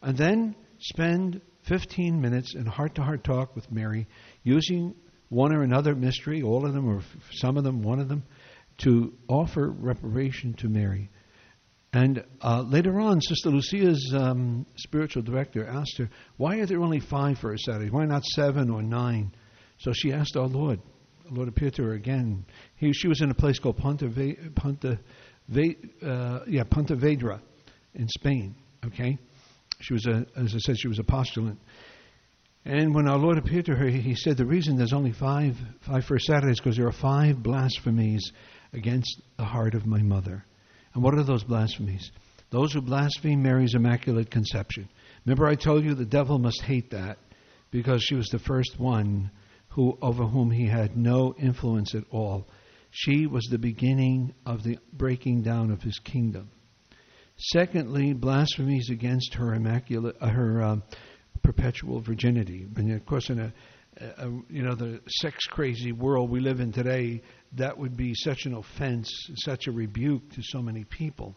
And 0.00 0.16
then 0.16 0.54
spend 0.78 1.40
15 1.68 2.20
minutes 2.20 2.54
in 2.54 2.66
heart 2.66 2.94
to 2.94 3.02
heart 3.02 3.24
talk 3.24 3.54
with 3.54 3.70
Mary 3.70 4.06
using 4.44 4.94
one 5.30 5.54
or 5.54 5.62
another 5.62 5.94
mystery, 5.94 6.42
all 6.42 6.66
of 6.66 6.74
them, 6.74 6.86
or 6.88 7.02
some 7.32 7.56
of 7.56 7.64
them, 7.64 7.82
one 7.82 8.00
of 8.00 8.08
them, 8.08 8.22
to 8.78 9.14
offer 9.28 9.70
reparation 9.70 10.54
to 10.54 10.68
Mary. 10.68 11.08
And 11.92 12.24
uh, 12.40 12.62
later 12.62 13.00
on, 13.00 13.20
Sister 13.20 13.50
Lucia's 13.50 14.14
um, 14.16 14.64
spiritual 14.76 15.22
director 15.22 15.66
asked 15.66 15.98
her, 15.98 16.08
Why 16.36 16.58
are 16.58 16.66
there 16.66 16.80
only 16.80 17.00
five 17.00 17.38
for 17.38 17.52
a 17.52 17.58
Saturday? 17.58 17.90
Why 17.90 18.04
not 18.04 18.24
seven 18.24 18.70
or 18.70 18.82
nine? 18.82 19.32
So 19.78 19.92
she 19.92 20.12
asked 20.12 20.36
our 20.36 20.46
Lord. 20.46 20.80
The 21.24 21.34
Lord 21.34 21.48
appeared 21.48 21.74
to 21.74 21.84
her 21.84 21.94
again. 21.94 22.44
He, 22.76 22.92
she 22.92 23.08
was 23.08 23.22
in 23.22 23.30
a 23.30 23.34
place 23.34 23.58
called 23.58 23.76
Ponte, 23.76 24.04
Ponte, 24.54 24.84
uh, 24.84 26.40
yeah, 26.46 26.64
Pontevedra 26.64 27.40
in 27.94 28.08
Spain. 28.08 28.54
Okay? 28.86 29.18
She 29.80 29.92
was, 29.92 30.06
a, 30.06 30.26
as 30.36 30.54
I 30.54 30.58
said, 30.58 30.78
she 30.78 30.88
was 30.88 30.98
a 30.98 31.04
postulant. 31.04 31.58
And 32.64 32.94
when 32.94 33.08
our 33.08 33.18
Lord 33.18 33.38
appeared 33.38 33.66
to 33.66 33.74
her, 33.74 33.86
he 33.86 34.14
said 34.14 34.36
the 34.36 34.44
reason 34.44 34.76
there's 34.76 34.92
only 34.92 35.12
five, 35.12 35.56
five 35.80 36.04
first 36.04 36.26
Saturdays 36.26 36.60
because 36.60 36.76
there 36.76 36.86
are 36.86 36.92
five 36.92 37.42
blasphemies 37.42 38.32
against 38.72 39.22
the 39.38 39.44
heart 39.44 39.74
of 39.74 39.86
my 39.86 40.02
mother. 40.02 40.44
And 40.94 41.02
what 41.02 41.14
are 41.14 41.22
those 41.22 41.44
blasphemies? 41.44 42.10
Those 42.50 42.72
who 42.72 42.82
blaspheme 42.82 43.42
Mary's 43.42 43.74
Immaculate 43.74 44.30
Conception. 44.30 44.88
Remember, 45.24 45.46
I 45.46 45.54
told 45.54 45.84
you 45.84 45.94
the 45.94 46.04
devil 46.04 46.38
must 46.38 46.62
hate 46.62 46.90
that 46.90 47.18
because 47.70 48.02
she 48.02 48.14
was 48.14 48.28
the 48.28 48.38
first 48.38 48.78
one 48.78 49.30
who, 49.68 49.96
over 50.02 50.24
whom 50.24 50.50
he 50.50 50.66
had 50.66 50.96
no 50.96 51.34
influence 51.38 51.94
at 51.94 52.04
all. 52.10 52.48
She 52.90 53.26
was 53.26 53.44
the 53.44 53.58
beginning 53.58 54.34
of 54.44 54.64
the 54.64 54.78
breaking 54.92 55.42
down 55.42 55.70
of 55.70 55.80
his 55.80 55.98
kingdom. 56.00 56.50
Secondly, 57.36 58.12
blasphemies 58.12 58.90
against 58.90 59.34
her 59.34 59.54
immaculate, 59.54 60.16
uh, 60.20 60.28
her 60.28 60.62
uh, 60.62 60.76
perpetual 61.42 62.00
virginity. 62.00 62.66
And 62.76 62.92
of 62.92 63.06
course, 63.06 63.30
in 63.30 63.40
a, 63.40 63.52
a, 64.00 64.28
you 64.48 64.62
know 64.62 64.74
the 64.74 65.00
sex 65.08 65.46
crazy 65.46 65.92
world 65.92 66.30
we 66.30 66.40
live 66.40 66.60
in 66.60 66.72
today, 66.72 67.22
that 67.52 67.76
would 67.76 67.96
be 67.96 68.14
such 68.14 68.46
an 68.46 68.54
offense, 68.54 69.10
such 69.36 69.66
a 69.66 69.72
rebuke 69.72 70.30
to 70.32 70.42
so 70.42 70.62
many 70.62 70.84
people. 70.84 71.36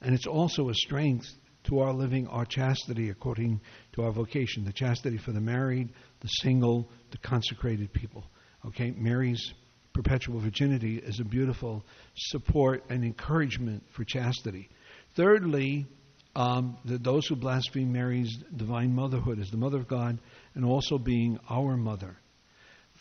And 0.00 0.14
it's 0.14 0.26
also 0.26 0.68
a 0.68 0.74
strength 0.74 1.26
to 1.64 1.78
our 1.78 1.92
living 1.92 2.26
our 2.26 2.44
chastity 2.44 3.10
according 3.10 3.60
to 3.92 4.02
our 4.02 4.12
vocation 4.12 4.64
the 4.64 4.72
chastity 4.72 5.18
for 5.18 5.32
the 5.32 5.40
married, 5.40 5.92
the 6.20 6.28
single, 6.28 6.90
the 7.10 7.18
consecrated 7.18 7.92
people. 7.92 8.24
Okay, 8.66 8.92
Mary's 8.96 9.52
perpetual 9.92 10.40
virginity 10.40 10.98
is 10.98 11.20
a 11.20 11.24
beautiful 11.24 11.84
support 12.14 12.82
and 12.88 13.04
encouragement 13.04 13.82
for 13.90 14.04
chastity. 14.04 14.68
Thirdly, 15.14 15.86
um, 16.34 16.78
the, 16.84 16.98
those 16.98 17.26
who 17.26 17.36
blaspheme 17.36 17.92
Mary's 17.92 18.42
divine 18.56 18.94
motherhood 18.94 19.38
as 19.38 19.50
the 19.50 19.56
mother 19.56 19.78
of 19.78 19.88
God 19.88 20.18
and 20.54 20.64
also 20.64 20.98
being 20.98 21.38
our 21.50 21.76
mother. 21.76 22.16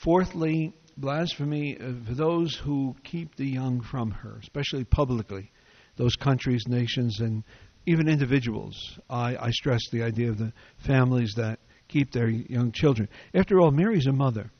Fourthly, 0.04 0.74
blasphemy 0.98 1.78
uh, 1.80 1.94
for 2.08 2.16
those 2.16 2.56
who 2.56 2.96
keep 3.04 3.36
the 3.36 3.48
young 3.48 3.82
from 3.82 4.12
her, 4.12 4.38
especially 4.42 4.84
publicly, 4.84 5.52
those 5.98 6.16
countries, 6.16 6.64
nations, 6.68 7.20
and 7.20 7.44
even 7.86 8.08
individuals. 8.08 9.00
I, 9.10 9.36
I 9.38 9.52
stress 9.52 9.82
the 9.92 10.04
idea 10.04 10.30
of 10.30 10.38
the 10.38 10.54
families 10.86 11.34
that 11.38 11.60
keep 11.88 12.12
their 12.12 12.30
young 12.30 12.72
children. 12.72 13.10
After 13.34 13.60
all, 13.60 13.72
Mary's 13.72 14.08
a 14.08 14.14
mother. 14.14 14.52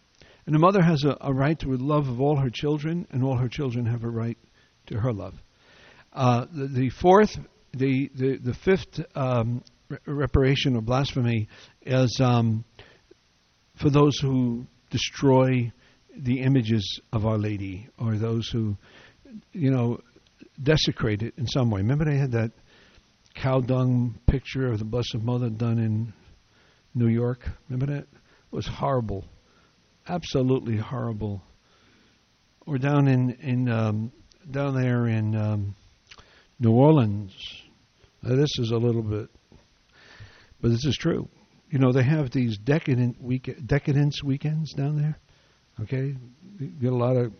And 0.46 0.56
a 0.56 0.60
mother 0.60 0.82
has 0.82 1.04
a, 1.04 1.18
a 1.22 1.34
right 1.34 1.58
to 1.60 1.78
the 1.78 1.84
love 1.84 2.08
of 2.08 2.20
all 2.20 2.38
her 2.38 2.50
children, 2.50 3.08
and 3.12 3.24
all 3.24 3.38
her 3.38 3.48
children 3.48 3.86
have 3.86 4.04
a 4.04 4.10
right 4.10 4.38
to 4.88 5.00
her 5.00 5.14
love. 5.14 5.36
Uh, 6.14 6.46
the, 6.52 6.68
the, 6.68 6.90
fourth, 6.90 7.38
the, 7.74 8.10
the, 8.16 8.38
the 8.38 8.54
fifth 8.54 9.00
um, 9.16 9.64
re- 9.90 9.98
reparation 10.06 10.76
or 10.76 10.82
blasphemy 10.82 11.48
is 11.84 12.20
um, 12.22 12.64
for 13.76 13.90
those 13.90 14.18
who 14.20 14.66
destroy 14.90 15.72
the 16.18 16.42
images 16.42 17.00
of 17.14 17.26
Our 17.26 17.38
Lady 17.38 17.88
or 17.98 18.16
those 18.16 18.50
who, 18.50 18.78
you 19.54 19.72
know, 19.72 20.00
desecrate 20.62 21.24
it 21.24 21.34
in 21.38 21.48
some 21.48 21.72
way. 21.72 21.82
Remember, 21.82 22.06
they 22.06 22.18
had 22.18 22.32
that 22.32 22.52
cow 23.36 23.62
dung 23.62 24.20
picture 24.28 24.68
of 24.68 24.80
the 24.80 24.86
Blessed 24.86 25.20
Mother 25.22 25.50
done 25.50 25.80
in 25.80 26.14
New 26.94 27.08
York? 27.08 27.48
Remember 27.70 27.94
that? 27.94 28.04
It 28.04 28.56
was 28.56 28.68
horrible. 28.68 29.26
Absolutely 30.08 30.78
horrible. 30.78 31.42
Or 32.66 32.78
down 32.78 33.08
in, 33.08 33.32
in 33.42 33.70
um, 33.70 34.12
down 34.50 34.76
there 34.76 35.08
in 35.08 35.36
um, 35.36 35.76
New 36.60 36.72
Orleans. 36.72 37.34
Now, 38.24 38.36
this 38.36 38.52
is 38.60 38.72
a 38.72 38.78
little 38.78 39.02
bit, 39.02 39.30
but 40.62 40.70
this 40.70 40.86
is 40.86 40.96
true. 40.96 41.28
You 41.70 41.80
know, 41.80 41.92
they 41.92 42.04
have 42.04 42.32
these 42.32 42.58
decadent 42.58 43.22
week, 43.22 43.50
decadence 43.66 44.22
weekends 44.24 44.74
down 44.74 44.98
there. 45.02 45.18
Okay, 45.82 46.16
you 46.60 46.68
get 46.68 46.92
a 46.92 46.96
lot 46.96 47.16
of 47.16 47.34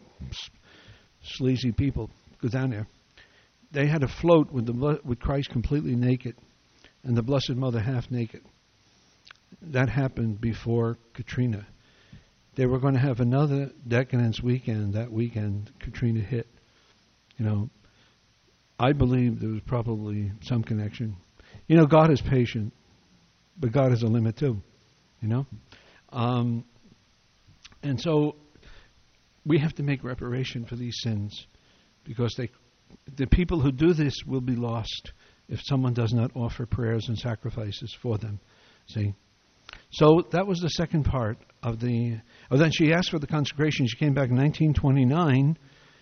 sleazy 1.22 1.72
people 1.72 2.10
go 2.42 2.48
down 2.48 2.72
there. 2.72 2.88
They 3.72 3.88
had 3.88 4.04
a 4.04 4.08
float 4.08 4.52
with 4.52 4.66
the 4.66 5.00
with 5.04 5.20
Christ 5.20 5.50
completely 5.50 5.96
naked, 5.96 6.36
and 7.04 7.16
the 7.16 7.22
Blessed 7.22 7.56
Mother 7.56 7.80
half 7.80 8.10
naked. 8.10 8.42
That 9.62 9.90
happened 9.90 10.42
before 10.42 10.98
Katrina. 11.14 11.68
They 12.56 12.66
were 12.66 12.80
going 12.80 12.96
to 12.96 13.00
have 13.00 13.20
another 13.20 13.72
decadence 13.88 14.42
weekend 14.42 14.94
that 14.94 15.12
weekend 15.12 15.72
Katrina 15.80 16.22
hit. 16.22 16.48
You 17.38 17.46
know, 17.46 17.70
I 18.82 18.94
believe 18.94 19.40
there 19.40 19.52
was 19.52 19.62
probably 19.62 20.32
some 20.42 20.64
connection. 20.64 21.16
You 21.68 21.78
know, 21.78 21.86
God 21.86 22.12
is 22.12 22.20
patient, 22.20 22.74
but 23.56 23.72
God 23.72 23.92
has 23.92 24.02
a 24.02 24.08
limit 24.08 24.38
too. 24.38 24.60
You 25.22 25.28
know, 25.28 25.46
um, 26.12 26.66
and 27.84 28.02
so 28.02 28.38
we 29.46 29.60
have 29.60 29.76
to 29.76 29.84
make 29.84 30.04
reparation 30.04 30.66
for 30.66 30.76
these 30.76 30.96
sins 31.04 31.46
because 32.04 32.34
they, 32.36 32.50
the 33.18 33.28
people 33.28 33.60
who 33.60 33.72
do 33.72 33.94
this 33.94 34.16
will 34.26 34.42
be 34.42 34.56
lost 34.56 35.12
if 35.48 35.62
someone 35.64 35.94
does 35.94 36.12
not 36.12 36.32
offer 36.36 36.66
prayers 36.66 37.08
and 37.08 37.16
sacrifices 37.20 37.96
for 38.02 38.18
them. 38.18 38.40
See. 38.88 39.14
So 39.92 40.24
that 40.32 40.48
was 40.48 40.60
the 40.60 40.70
second 40.70 41.04
part 41.04 41.38
of 41.62 41.80
the. 41.80 42.20
Oh, 42.50 42.58
then 42.58 42.72
she 42.72 42.94
asked 42.94 43.12
for 43.12 43.20
the 43.20 43.28
consecration. 43.28 43.86
She 43.86 43.98
came 43.98 44.16
back 44.16 44.30
in 44.30 44.38
1929 44.38 45.58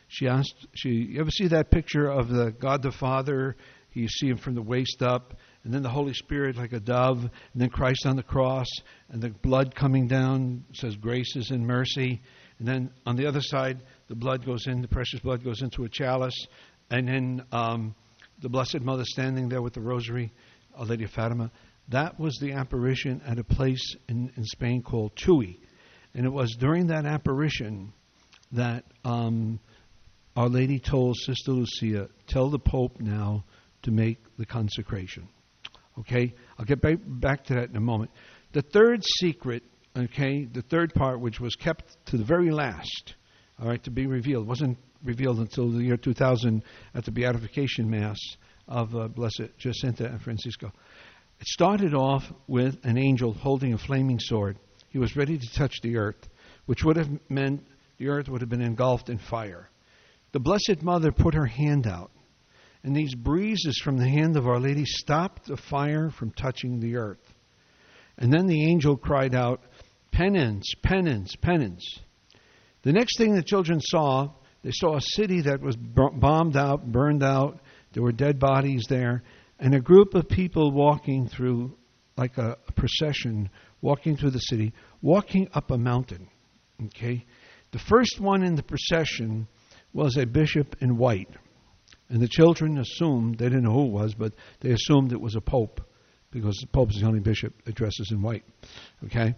she 0.09 0.27
asked, 0.27 0.67
she, 0.73 0.89
you 0.89 1.21
ever 1.21 1.29
see 1.29 1.47
that 1.47 1.69
picture 1.69 2.07
of 2.07 2.29
the 2.29 2.51
God 2.51 2.81
the 2.81 2.91
Father? 2.91 3.55
You 3.93 4.07
see 4.07 4.27
him 4.27 4.37
from 4.37 4.55
the 4.55 4.61
waist 4.61 5.01
up, 5.01 5.35
and 5.63 5.73
then 5.73 5.83
the 5.83 5.89
Holy 5.89 6.13
Spirit 6.13 6.57
like 6.57 6.73
a 6.73 6.79
dove, 6.79 7.21
and 7.21 7.61
then 7.61 7.69
Christ 7.69 8.05
on 8.05 8.15
the 8.15 8.23
cross, 8.23 8.67
and 9.09 9.21
the 9.21 9.29
blood 9.29 9.75
coming 9.75 10.07
down 10.07 10.65
says 10.73 10.95
graces 10.95 11.51
and 11.51 11.65
mercy. 11.65 12.21
And 12.57 12.67
then 12.67 12.91
on 13.05 13.15
the 13.15 13.27
other 13.27 13.41
side, 13.41 13.79
the 14.07 14.15
blood 14.15 14.45
goes 14.45 14.67
in, 14.67 14.81
the 14.81 14.87
precious 14.87 15.19
blood 15.19 15.43
goes 15.43 15.61
into 15.61 15.83
a 15.83 15.89
chalice, 15.89 16.47
and 16.89 17.07
then 17.07 17.45
um, 17.51 17.95
the 18.41 18.49
Blessed 18.49 18.81
Mother 18.81 19.05
standing 19.05 19.47
there 19.47 19.61
with 19.61 19.73
the 19.73 19.81
rosary, 19.81 20.31
Our 20.75 20.85
Lady 20.85 21.03
of 21.03 21.11
Fatima. 21.11 21.51
That 21.89 22.19
was 22.19 22.37
the 22.41 22.53
apparition 22.53 23.21
at 23.27 23.37
a 23.37 23.43
place 23.43 23.95
in, 24.07 24.31
in 24.35 24.43
Spain 24.43 24.81
called 24.81 25.15
Tui. 25.15 25.59
And 26.13 26.25
it 26.25 26.31
was 26.31 26.55
during 26.55 26.87
that 26.87 27.05
apparition 27.05 27.93
that 28.51 28.85
um, 29.05 29.59
our 30.39 30.47
Lady 30.47 30.79
told 30.79 31.17
Sister 31.17 31.51
Lucia, 31.51 32.07
tell 32.25 32.49
the 32.49 32.59
Pope 32.59 33.01
now 33.01 33.43
to 33.81 33.91
make 33.91 34.19
the 34.37 34.45
consecration. 34.45 35.27
Okay? 35.99 36.33
I'll 36.57 36.63
get 36.63 36.79
back 36.81 37.43
to 37.47 37.55
that 37.55 37.69
in 37.69 37.75
a 37.75 37.81
moment. 37.81 38.11
The 38.53 38.61
third 38.61 39.03
secret, 39.03 39.63
okay, 39.97 40.45
the 40.45 40.61
third 40.61 40.93
part, 40.93 41.19
which 41.19 41.41
was 41.41 41.57
kept 41.57 41.97
to 42.05 42.17
the 42.17 42.23
very 42.23 42.51
last, 42.51 43.15
all 43.61 43.67
right, 43.67 43.83
to 43.83 43.91
be 43.91 44.07
revealed, 44.07 44.47
wasn't 44.47 44.77
revealed 45.03 45.39
until 45.39 45.69
the 45.71 45.83
year 45.83 45.97
2000 45.97 46.63
at 46.95 47.03
the 47.03 47.11
Beatification 47.11 47.89
Mass 47.89 48.17
of 48.65 48.95
uh, 48.95 49.09
Blessed 49.09 49.49
Jacinta 49.57 50.05
and 50.05 50.21
Francisco. 50.21 50.71
It 51.41 51.47
started 51.47 51.93
off 51.93 52.31
with 52.47 52.77
an 52.85 52.97
angel 52.97 53.33
holding 53.33 53.73
a 53.73 53.77
flaming 53.77 54.19
sword. 54.21 54.57
He 54.87 54.99
was 54.99 55.17
ready 55.17 55.37
to 55.37 55.53
touch 55.53 55.81
the 55.83 55.97
earth, 55.97 56.29
which 56.65 56.85
would 56.85 56.95
have 56.95 57.09
meant 57.27 57.67
the 57.97 58.07
earth 58.07 58.29
would 58.29 58.39
have 58.39 58.49
been 58.49 58.61
engulfed 58.61 59.09
in 59.09 59.17
fire. 59.17 59.69
The 60.31 60.39
Blessed 60.39 60.83
Mother 60.83 61.11
put 61.11 61.33
her 61.33 61.47
hand 61.47 61.87
out, 61.87 62.11
and 62.83 62.95
these 62.95 63.15
breezes 63.15 63.79
from 63.83 63.97
the 63.97 64.07
hand 64.07 64.37
of 64.37 64.47
Our 64.47 64.59
Lady 64.59 64.85
stopped 64.85 65.45
the 65.45 65.57
fire 65.57 66.11
from 66.11 66.31
touching 66.31 66.79
the 66.79 66.97
earth. 66.97 67.33
And 68.17 68.31
then 68.31 68.45
the 68.45 68.69
angel 68.69 68.95
cried 68.95 69.33
out, 69.33 69.61
Penance, 70.11 70.73
penance, 70.83 71.35
penance. 71.35 71.99
The 72.83 72.91
next 72.91 73.17
thing 73.17 73.33
the 73.33 73.43
children 73.43 73.79
saw, 73.79 74.31
they 74.63 74.71
saw 74.71 74.97
a 74.97 75.01
city 75.01 75.41
that 75.41 75.61
was 75.61 75.75
bombed 75.75 76.57
out, 76.57 76.91
burned 76.91 77.23
out. 77.23 77.59
There 77.93 78.03
were 78.03 78.11
dead 78.11 78.39
bodies 78.39 78.85
there, 78.89 79.23
and 79.59 79.73
a 79.73 79.79
group 79.79 80.13
of 80.13 80.27
people 80.27 80.71
walking 80.71 81.27
through, 81.27 81.75
like 82.17 82.37
a, 82.37 82.57
procession, 82.75 83.49
walking 83.81 84.15
through 84.15 84.31
the 84.31 84.39
city, 84.39 84.73
walking 85.01 85.47
up 85.53 85.71
a 85.71 85.77
mountain. 85.77 86.27
Okay? 86.85 87.25
The 87.71 87.79
first 87.79 88.19
one 88.19 88.43
in 88.43 88.55
the 88.55 88.63
procession 88.63 89.47
was 89.93 90.17
a 90.17 90.25
bishop 90.25 90.75
in 90.81 90.97
white. 90.97 91.29
And 92.09 92.21
the 92.21 92.27
children 92.27 92.77
assumed, 92.77 93.37
they 93.37 93.45
didn't 93.45 93.63
know 93.63 93.73
who 93.73 93.85
it 93.85 93.91
was, 93.91 94.15
but 94.15 94.33
they 94.61 94.71
assumed 94.71 95.11
it 95.11 95.21
was 95.21 95.35
a 95.35 95.41
pope 95.41 95.81
because 96.31 96.57
the 96.61 96.67
pope 96.67 96.91
is 96.91 97.01
the 97.01 97.07
only 97.07 97.19
bishop 97.19 97.53
that 97.65 97.75
dresses 97.75 98.09
in 98.11 98.21
white. 98.21 98.43
Okay? 99.05 99.35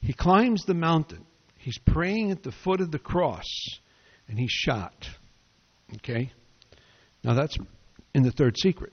He 0.00 0.12
climbs 0.12 0.64
the 0.64 0.74
mountain. 0.74 1.24
He's 1.58 1.78
praying 1.78 2.30
at 2.30 2.42
the 2.42 2.52
foot 2.52 2.80
of 2.80 2.90
the 2.90 2.98
cross, 2.98 3.46
and 4.28 4.38
he's 4.38 4.50
shot. 4.50 5.08
Okay? 5.96 6.32
Now 7.22 7.34
that's 7.34 7.56
in 8.14 8.22
the 8.22 8.32
third 8.32 8.56
secret. 8.58 8.92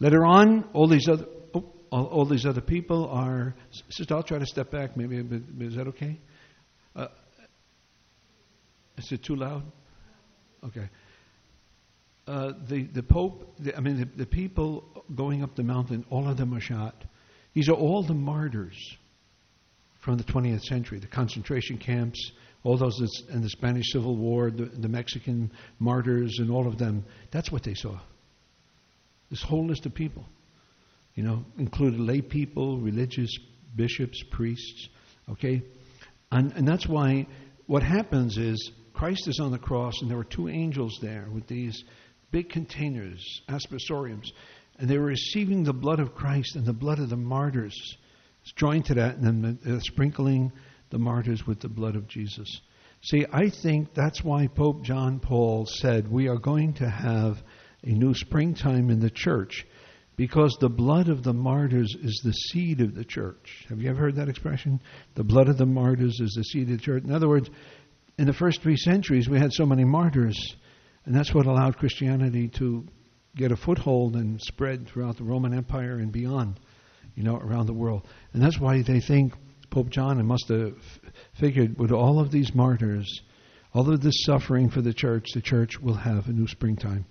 Later 0.00 0.24
on, 0.24 0.68
all 0.72 0.88
these 0.88 1.08
other 1.08 1.26
oh, 1.54 1.72
all, 1.90 2.04
all, 2.06 2.24
these 2.26 2.44
other 2.44 2.60
people 2.60 3.08
are. 3.08 3.54
Sister, 3.88 4.14
I'll 4.14 4.22
try 4.22 4.38
to 4.38 4.46
step 4.46 4.70
back. 4.70 4.96
Maybe 4.96 5.16
is 5.60 5.76
that 5.76 5.88
okay? 5.88 6.18
Uh, 6.94 7.06
is 8.96 9.10
it 9.12 9.22
too 9.22 9.36
loud? 9.36 9.64
Okay. 10.64 10.88
Uh, 12.26 12.52
the 12.68 12.84
the 12.84 13.02
Pope, 13.02 13.54
the, 13.58 13.76
I 13.76 13.80
mean, 13.80 13.98
the, 13.98 14.08
the 14.16 14.26
people 14.26 15.04
going 15.14 15.42
up 15.42 15.54
the 15.56 15.62
mountain, 15.62 16.04
all 16.08 16.28
of 16.28 16.36
them 16.36 16.54
are 16.54 16.60
shot. 16.60 17.04
These 17.52 17.68
are 17.68 17.74
all 17.74 18.02
the 18.02 18.14
martyrs 18.14 18.96
from 20.00 20.16
the 20.16 20.24
20th 20.24 20.62
century, 20.62 20.98
the 20.98 21.06
concentration 21.06 21.78
camps, 21.78 22.32
all 22.62 22.78
those 22.78 22.98
in 23.30 23.42
the 23.42 23.50
Spanish 23.50 23.92
Civil 23.92 24.16
War, 24.16 24.50
the, 24.50 24.64
the 24.64 24.88
Mexican 24.88 25.52
martyrs, 25.78 26.38
and 26.38 26.50
all 26.50 26.66
of 26.66 26.78
them. 26.78 27.04
That's 27.30 27.52
what 27.52 27.62
they 27.62 27.74
saw. 27.74 28.00
This 29.30 29.42
whole 29.42 29.66
list 29.66 29.84
of 29.86 29.94
people, 29.94 30.24
you 31.14 31.22
know, 31.22 31.44
included 31.58 32.00
lay 32.00 32.22
people, 32.22 32.78
religious, 32.78 33.30
bishops, 33.76 34.22
priests. 34.30 34.88
Okay, 35.30 35.62
and 36.32 36.52
and 36.52 36.66
that's 36.66 36.86
why 36.86 37.26
what 37.66 37.82
happens 37.82 38.38
is 38.38 38.70
Christ 38.94 39.28
is 39.28 39.40
on 39.40 39.50
the 39.50 39.58
cross, 39.58 40.00
and 40.00 40.10
there 40.10 40.16
were 40.16 40.24
two 40.24 40.48
angels 40.48 40.98
there 41.02 41.26
with 41.32 41.46
these 41.46 41.84
big 42.30 42.48
containers, 42.48 43.42
aspersoriums, 43.48 44.30
and 44.78 44.88
they 44.88 44.98
were 44.98 45.04
receiving 45.04 45.62
the 45.62 45.72
blood 45.72 46.00
of 46.00 46.14
Christ 46.14 46.56
and 46.56 46.64
the 46.64 46.72
blood 46.72 46.98
of 47.00 47.10
the 47.10 47.16
martyrs. 47.16 47.76
It's 48.42 48.52
joined 48.52 48.86
to 48.86 48.94
that, 48.94 49.16
and 49.16 49.44
then 49.44 49.58
the, 49.62 49.80
sprinkling 49.80 50.52
the 50.90 50.98
martyrs 50.98 51.46
with 51.46 51.60
the 51.60 51.68
blood 51.68 51.96
of 51.96 52.08
Jesus. 52.08 52.60
See, 53.02 53.26
I 53.32 53.50
think 53.50 53.94
that's 53.94 54.24
why 54.24 54.46
Pope 54.46 54.82
John 54.82 55.20
Paul 55.20 55.66
said 55.66 56.10
we 56.10 56.28
are 56.28 56.38
going 56.38 56.74
to 56.74 56.88
have 56.88 57.42
a 57.82 57.90
new 57.90 58.14
springtime 58.14 58.90
in 58.90 59.00
the 59.00 59.10
church 59.10 59.66
because 60.16 60.56
the 60.60 60.68
blood 60.68 61.08
of 61.08 61.22
the 61.22 61.32
martyrs 61.32 61.94
is 62.00 62.20
the 62.24 62.32
seed 62.32 62.80
of 62.80 62.94
the 62.94 63.04
church. 63.04 63.66
Have 63.68 63.80
you 63.80 63.90
ever 63.90 63.98
heard 63.98 64.16
that 64.16 64.28
expression? 64.28 64.80
The 65.16 65.24
blood 65.24 65.48
of 65.48 65.58
the 65.58 65.66
martyrs 65.66 66.18
is 66.20 66.32
the 66.36 66.44
seed 66.44 66.70
of 66.70 66.78
the 66.78 66.82
church. 66.82 67.04
In 67.04 67.12
other 67.12 67.28
words, 67.28 67.50
in 68.18 68.26
the 68.26 68.32
first 68.32 68.62
three 68.62 68.76
centuries, 68.76 69.28
we 69.28 69.38
had 69.38 69.52
so 69.52 69.66
many 69.66 69.84
martyrs, 69.84 70.56
and 71.04 71.14
that's 71.14 71.34
what 71.34 71.46
allowed 71.46 71.76
Christianity 71.76 72.48
to 72.58 72.86
get 73.36 73.52
a 73.52 73.56
foothold 73.56 74.14
and 74.14 74.40
spread 74.40 74.86
throughout 74.86 75.16
the 75.16 75.24
Roman 75.24 75.52
Empire 75.52 75.98
and 75.98 76.12
beyond, 76.12 76.60
you 77.16 77.24
know, 77.24 77.36
around 77.36 77.66
the 77.66 77.74
world. 77.74 78.06
And 78.32 78.42
that's 78.42 78.58
why 78.58 78.82
they 78.82 79.00
think 79.00 79.34
Pope 79.70 79.90
John 79.90 80.24
must 80.24 80.48
have 80.48 80.76
figured 81.38 81.78
with 81.78 81.90
all 81.90 82.20
of 82.20 82.30
these 82.30 82.54
martyrs, 82.54 83.22
all 83.72 83.92
of 83.92 84.00
this 84.00 84.24
suffering 84.24 84.70
for 84.70 84.80
the 84.80 84.94
church, 84.94 85.26
the 85.34 85.42
church 85.42 85.80
will 85.80 85.94
have 85.94 86.28
a 86.28 86.32
new 86.32 86.46
springtime. 86.46 87.06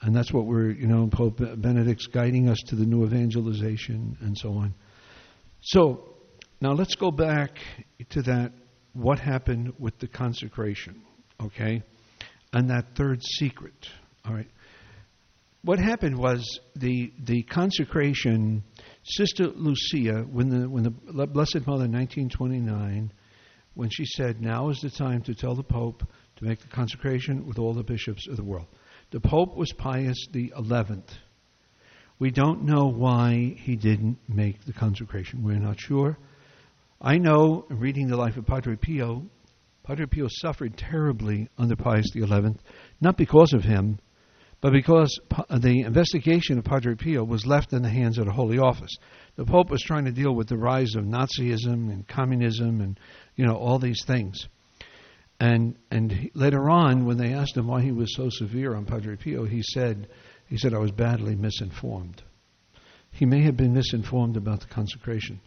And 0.00 0.16
that's 0.16 0.32
what 0.32 0.46
we're, 0.46 0.70
you 0.70 0.86
know, 0.86 1.06
Pope 1.08 1.38
Benedict's 1.38 2.06
guiding 2.06 2.48
us 2.48 2.58
to 2.68 2.76
the 2.76 2.86
new 2.86 3.04
evangelization 3.04 4.16
and 4.20 4.36
so 4.36 4.52
on. 4.54 4.74
So, 5.60 6.08
now 6.60 6.72
let's 6.72 6.94
go 6.94 7.10
back 7.10 7.58
to 8.10 8.22
that 8.22 8.52
what 8.94 9.18
happened 9.18 9.74
with 9.78 9.98
the 9.98 10.06
consecration, 10.06 11.02
okay? 11.42 11.82
And 12.52 12.70
that 12.70 12.94
third 12.94 13.22
secret, 13.22 13.88
all 14.24 14.32
right? 14.32 14.48
What 15.62 15.78
happened 15.78 16.18
was 16.18 16.60
the 16.76 17.12
the 17.24 17.42
consecration, 17.42 18.62
Sister 19.02 19.46
Lucia, 19.46 20.22
when 20.22 20.48
the 20.50 20.68
when 20.68 20.84
the 20.84 20.90
Blessed 20.90 21.66
Mother 21.66 21.86
in 21.86 21.92
1929, 21.92 23.10
when 23.74 23.88
she 23.90 24.04
said, 24.04 24.42
"Now 24.42 24.68
is 24.68 24.80
the 24.80 24.90
time 24.90 25.22
to 25.22 25.34
tell 25.34 25.54
the 25.54 25.62
Pope 25.62 26.06
to 26.36 26.44
make 26.44 26.60
the 26.60 26.68
consecration 26.68 27.46
with 27.46 27.58
all 27.58 27.72
the 27.72 27.82
bishops 27.82 28.28
of 28.28 28.36
the 28.36 28.44
world." 28.44 28.66
The 29.10 29.20
Pope 29.20 29.56
was 29.56 29.72
Pius 29.72 30.26
the 30.32 30.52
Eleventh. 30.54 31.16
We 32.18 32.30
don't 32.30 32.64
know 32.64 32.88
why 32.88 33.56
he 33.56 33.76
didn't 33.76 34.18
make 34.28 34.64
the 34.66 34.72
consecration. 34.72 35.42
We're 35.42 35.58
not 35.58 35.80
sure. 35.80 36.18
I 37.04 37.18
know, 37.18 37.66
reading 37.68 38.08
the 38.08 38.16
life 38.16 38.38
of 38.38 38.46
Padre 38.46 38.76
Pio, 38.76 39.26
Padre 39.82 40.06
Pio 40.06 40.26
suffered 40.26 40.78
terribly 40.78 41.50
under 41.58 41.76
Pius 41.76 42.06
XI, 42.14 42.24
not 42.98 43.18
because 43.18 43.52
of 43.52 43.62
him, 43.62 43.98
but 44.62 44.72
because 44.72 45.20
uh, 45.36 45.58
the 45.58 45.82
investigation 45.82 46.56
of 46.56 46.64
Padre 46.64 46.94
Pio 46.94 47.22
was 47.22 47.44
left 47.44 47.74
in 47.74 47.82
the 47.82 47.90
hands 47.90 48.16
of 48.16 48.24
the 48.24 48.32
Holy 48.32 48.58
Office. 48.58 48.96
The 49.36 49.44
Pope 49.44 49.68
was 49.68 49.82
trying 49.82 50.06
to 50.06 50.12
deal 50.12 50.34
with 50.34 50.48
the 50.48 50.56
rise 50.56 50.94
of 50.94 51.04
Nazism 51.04 51.92
and 51.92 52.08
communism 52.08 52.80
and 52.80 52.98
you 53.36 53.44
know 53.44 53.56
all 53.56 53.78
these 53.78 54.02
things. 54.06 54.48
And 55.38 55.76
and 55.90 56.10
he, 56.10 56.30
later 56.32 56.70
on, 56.70 57.04
when 57.04 57.18
they 57.18 57.34
asked 57.34 57.54
him 57.54 57.66
why 57.66 57.82
he 57.82 57.92
was 57.92 58.16
so 58.16 58.30
severe 58.30 58.74
on 58.74 58.86
Padre 58.86 59.16
Pio, 59.16 59.44
he 59.44 59.62
said 59.62 60.08
he 60.48 60.56
said 60.56 60.72
I 60.72 60.78
was 60.78 60.90
badly 60.90 61.36
misinformed. 61.36 62.22
He 63.10 63.26
may 63.26 63.42
have 63.42 63.58
been 63.58 63.74
misinformed 63.74 64.38
about 64.38 64.60
the 64.60 64.68
consecration. 64.68 65.42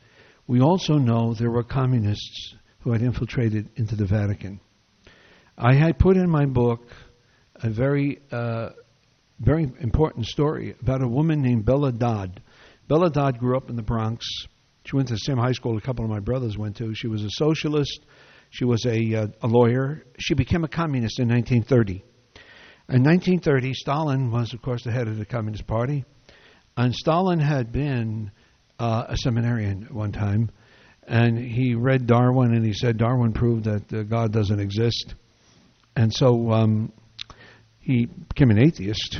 We 0.47 0.61
also 0.61 0.97
know 0.97 1.33
there 1.33 1.51
were 1.51 1.63
communists 1.63 2.55
who 2.79 2.93
had 2.93 3.01
infiltrated 3.01 3.69
into 3.75 3.97
the 3.97 4.05
Vatican. 4.05 4.61
I 5.57 5.73
had 5.73 5.99
put 5.99 6.15
in 6.15 6.29
my 6.29 6.45
book 6.45 6.87
a 7.55 7.69
very, 7.69 8.19
uh, 8.31 8.69
very 9.39 9.69
important 9.81 10.25
story 10.25 10.75
about 10.81 11.01
a 11.01 11.07
woman 11.07 11.41
named 11.41 11.65
Bella 11.65 11.91
Dodd. 11.91 12.41
Bella 12.87 13.09
Dodd 13.09 13.39
grew 13.39 13.57
up 13.57 13.69
in 13.69 13.75
the 13.75 13.83
Bronx. 13.83 14.25
She 14.85 14.95
went 14.95 15.09
to 15.09 15.15
the 15.15 15.19
same 15.19 15.37
high 15.37 15.51
school 15.51 15.77
a 15.77 15.81
couple 15.81 16.05
of 16.05 16.09
my 16.09 16.21
brothers 16.21 16.57
went 16.57 16.77
to. 16.77 16.93
She 16.95 17.07
was 17.07 17.23
a 17.23 17.29
socialist. 17.31 18.05
She 18.49 18.63
was 18.63 18.85
a, 18.85 19.15
uh, 19.15 19.27
a 19.41 19.47
lawyer. 19.47 20.05
She 20.17 20.33
became 20.33 20.63
a 20.63 20.69
communist 20.69 21.19
in 21.19 21.27
1930. 21.27 22.05
In 22.89 23.03
1930, 23.03 23.73
Stalin 23.73 24.31
was, 24.31 24.53
of 24.53 24.61
course, 24.61 24.85
the 24.85 24.91
head 24.93 25.09
of 25.09 25.17
the 25.17 25.25
Communist 25.25 25.67
Party. 25.67 26.05
And 26.77 26.95
Stalin 26.95 27.39
had 27.39 27.73
been 27.73 28.31
uh, 28.79 29.05
a 29.09 29.17
seminarian 29.17 29.85
at 29.85 29.93
one 29.93 30.11
time, 30.11 30.49
and 31.07 31.37
he 31.37 31.75
read 31.75 32.07
Darwin, 32.07 32.53
and 32.53 32.65
he 32.65 32.73
said 32.73 32.97
Darwin 32.97 33.33
proved 33.33 33.65
that 33.65 33.93
uh, 33.93 34.03
God 34.03 34.31
doesn't 34.31 34.59
exist, 34.59 35.15
and 35.95 36.13
so 36.13 36.51
um, 36.51 36.91
he 37.79 38.05
became 38.05 38.51
an 38.51 38.59
atheist. 38.59 39.19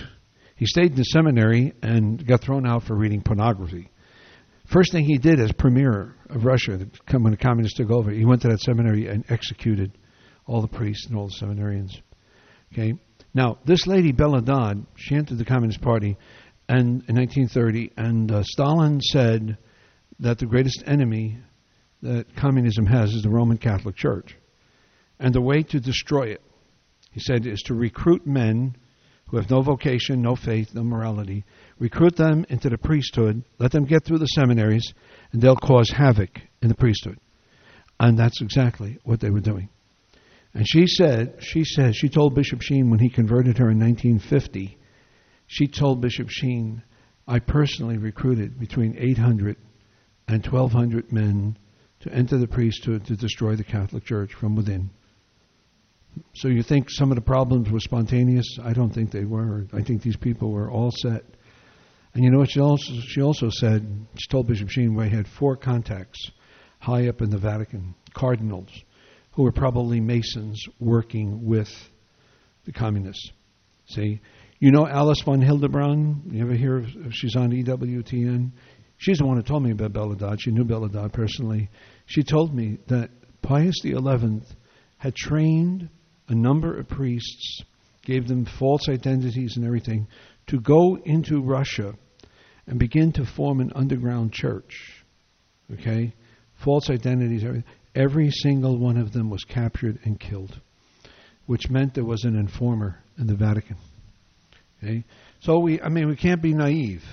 He 0.55 0.65
stayed 0.65 0.91
in 0.91 0.97
the 0.97 1.03
seminary 1.03 1.73
and 1.81 2.25
got 2.25 2.41
thrown 2.41 2.67
out 2.67 2.83
for 2.83 2.95
reading 2.95 3.21
pornography. 3.21 3.89
First 4.65 4.91
thing 4.91 5.05
he 5.05 5.17
did 5.17 5.39
as 5.39 5.51
premier 5.53 6.15
of 6.29 6.43
Russia, 6.43 6.77
when 7.11 7.31
the 7.31 7.37
communists 7.37 7.77
took 7.77 7.89
over, 7.89 8.11
he 8.11 8.25
went 8.25 8.41
to 8.41 8.49
that 8.49 8.59
seminary 8.59 9.07
and 9.07 9.23
executed 9.29 9.97
all 10.45 10.61
the 10.61 10.67
priests 10.67 11.07
and 11.07 11.17
all 11.17 11.27
the 11.27 11.45
seminarians. 11.45 12.01
Okay. 12.73 12.95
Now, 13.33 13.59
this 13.65 13.87
lady 13.87 14.11
Bella 14.11 14.41
Dodd, 14.41 14.85
she 14.95 15.15
entered 15.15 15.37
the 15.37 15.45
Communist 15.45 15.79
Party, 15.79 16.17
and 16.69 17.03
in 17.07 17.15
1930, 17.15 17.91
and 17.95 18.31
uh, 18.31 18.43
Stalin 18.43 18.99
said 18.99 19.57
that 20.19 20.37
the 20.37 20.45
greatest 20.45 20.83
enemy 20.85 21.37
that 22.01 22.35
communism 22.35 22.85
has 22.85 23.13
is 23.13 23.23
the 23.23 23.29
Roman 23.29 23.57
Catholic 23.57 23.95
Church, 23.95 24.35
and 25.19 25.33
the 25.33 25.41
way 25.41 25.63
to 25.63 25.79
destroy 25.79 26.27
it, 26.27 26.41
he 27.11 27.19
said, 27.19 27.45
is 27.45 27.61
to 27.63 27.73
recruit 27.73 28.27
men 28.27 28.75
who 29.27 29.37
have 29.37 29.49
no 29.49 29.61
vocation, 29.61 30.21
no 30.21 30.35
faith, 30.35 30.73
no 30.73 30.83
morality, 30.83 31.45
recruit 31.79 32.15
them 32.15 32.45
into 32.49 32.69
the 32.69 32.77
priesthood, 32.77 33.43
let 33.59 33.71
them 33.71 33.85
get 33.85 34.03
through 34.03 34.19
the 34.19 34.25
seminaries, 34.27 34.93
and 35.31 35.41
they'll 35.41 35.55
cause 35.55 35.89
havoc 35.89 36.41
in 36.61 36.69
the 36.69 36.75
priesthood. 36.75 37.17
And 37.99 38.17
that's 38.17 38.41
exactly 38.41 38.99
what 39.03 39.19
they 39.19 39.29
were 39.29 39.39
doing. 39.39 39.69
And 40.53 40.67
she 40.67 40.87
said, 40.87 41.37
she 41.39 41.63
said, 41.63 41.95
she 41.95 42.09
told 42.09 42.35
Bishop 42.35 42.61
Sheen 42.61 42.89
when 42.89 42.99
he 42.99 43.09
converted 43.09 43.57
her 43.57 43.69
in 43.69 43.79
1950 43.79 44.76
she 45.47 45.67
told 45.67 46.01
Bishop 46.01 46.29
Sheen, 46.29 46.83
I 47.27 47.39
personally 47.39 47.97
recruited 47.97 48.59
between 48.59 48.95
800 48.97 49.57
and 50.27 50.45
1,200 50.45 51.11
men 51.11 51.57
to 52.01 52.13
enter 52.13 52.37
the 52.37 52.47
priesthood 52.47 53.05
to 53.05 53.15
destroy 53.15 53.55
the 53.55 53.63
Catholic 53.63 54.03
Church 54.03 54.33
from 54.33 54.55
within. 54.55 54.89
So 56.35 56.47
you 56.47 56.63
think 56.63 56.89
some 56.89 57.11
of 57.11 57.15
the 57.15 57.21
problems 57.21 57.69
were 57.69 57.79
spontaneous? 57.79 58.57
I 58.63 58.73
don't 58.73 58.93
think 58.93 59.11
they 59.11 59.25
were. 59.25 59.67
I 59.73 59.81
think 59.81 60.01
these 60.01 60.17
people 60.17 60.51
were 60.51 60.69
all 60.69 60.91
set. 60.91 61.23
And 62.13 62.23
you 62.23 62.31
know 62.31 62.39
what 62.39 62.49
she 62.49 62.59
also, 62.59 62.93
she 63.07 63.21
also 63.21 63.49
said? 63.49 63.87
She 64.15 64.27
told 64.29 64.47
Bishop 64.47 64.69
Sheen 64.69 64.95
we 64.95 65.09
had 65.09 65.27
four 65.27 65.55
contacts 65.55 66.31
high 66.79 67.07
up 67.07 67.21
in 67.21 67.29
the 67.29 67.37
Vatican, 67.37 67.95
cardinals, 68.13 68.69
who 69.33 69.43
were 69.43 69.51
probably 69.51 69.99
Masons 69.99 70.61
working 70.79 71.45
with 71.45 71.69
the 72.65 72.71
communists. 72.71 73.31
See? 73.87 74.19
You 74.59 74.71
know 74.71 74.87
Alice 74.87 75.21
von 75.23 75.39
Hildebrand? 75.41 76.31
You 76.31 76.41
ever 76.41 76.55
hear 76.55 76.77
of 76.77 76.87
she's 77.11 77.35
on 77.35 77.51
EWTN? 77.51 78.51
She's 78.97 79.19
the 79.19 79.25
one 79.25 79.37
who 79.37 79.43
told 79.43 79.61
me 79.61 79.69
about 79.69 79.93
Bella 79.93 80.15
Dodd. 80.15 80.41
She 80.41 80.49
knew 80.49 80.63
Bella 80.63 80.89
Dodd 80.89 81.13
personally. 81.13 81.69
She 82.07 82.23
told 82.23 82.55
me 82.55 82.79
that 82.87 83.11
Pius 83.43 83.75
XI 83.83 83.95
had 84.97 85.15
trained 85.15 85.89
a 86.27 86.33
number 86.33 86.75
of 86.75 86.87
priests, 86.87 87.61
gave 88.03 88.27
them 88.27 88.45
false 88.57 88.89
identities 88.89 89.57
and 89.57 89.65
everything, 89.65 90.07
to 90.47 90.59
go 90.59 90.97
into 91.05 91.39
Russia 91.43 91.93
and 92.65 92.79
begin 92.79 93.11
to 93.11 93.25
form 93.25 93.59
an 93.59 93.71
underground 93.75 94.33
church. 94.33 95.03
Okay? 95.71 96.15
False 96.63 96.89
identities. 96.89 97.45
Every 97.93 98.31
single 98.31 98.79
one 98.79 98.97
of 98.97 99.13
them 99.13 99.29
was 99.29 99.43
captured 99.43 99.99
and 100.03 100.19
killed, 100.19 100.59
which 101.45 101.69
meant 101.69 101.93
there 101.93 102.03
was 102.03 102.23
an 102.23 102.35
informer 102.35 103.03
in 103.19 103.27
the 103.27 103.35
Vatican. 103.35 103.77
Okay? 104.83 105.03
So 105.39 105.59
we, 105.59 105.81
I 105.81 105.89
mean, 105.89 106.07
we 106.07 106.15
can't 106.15 106.41
be 106.41 106.53
naive. 106.53 107.03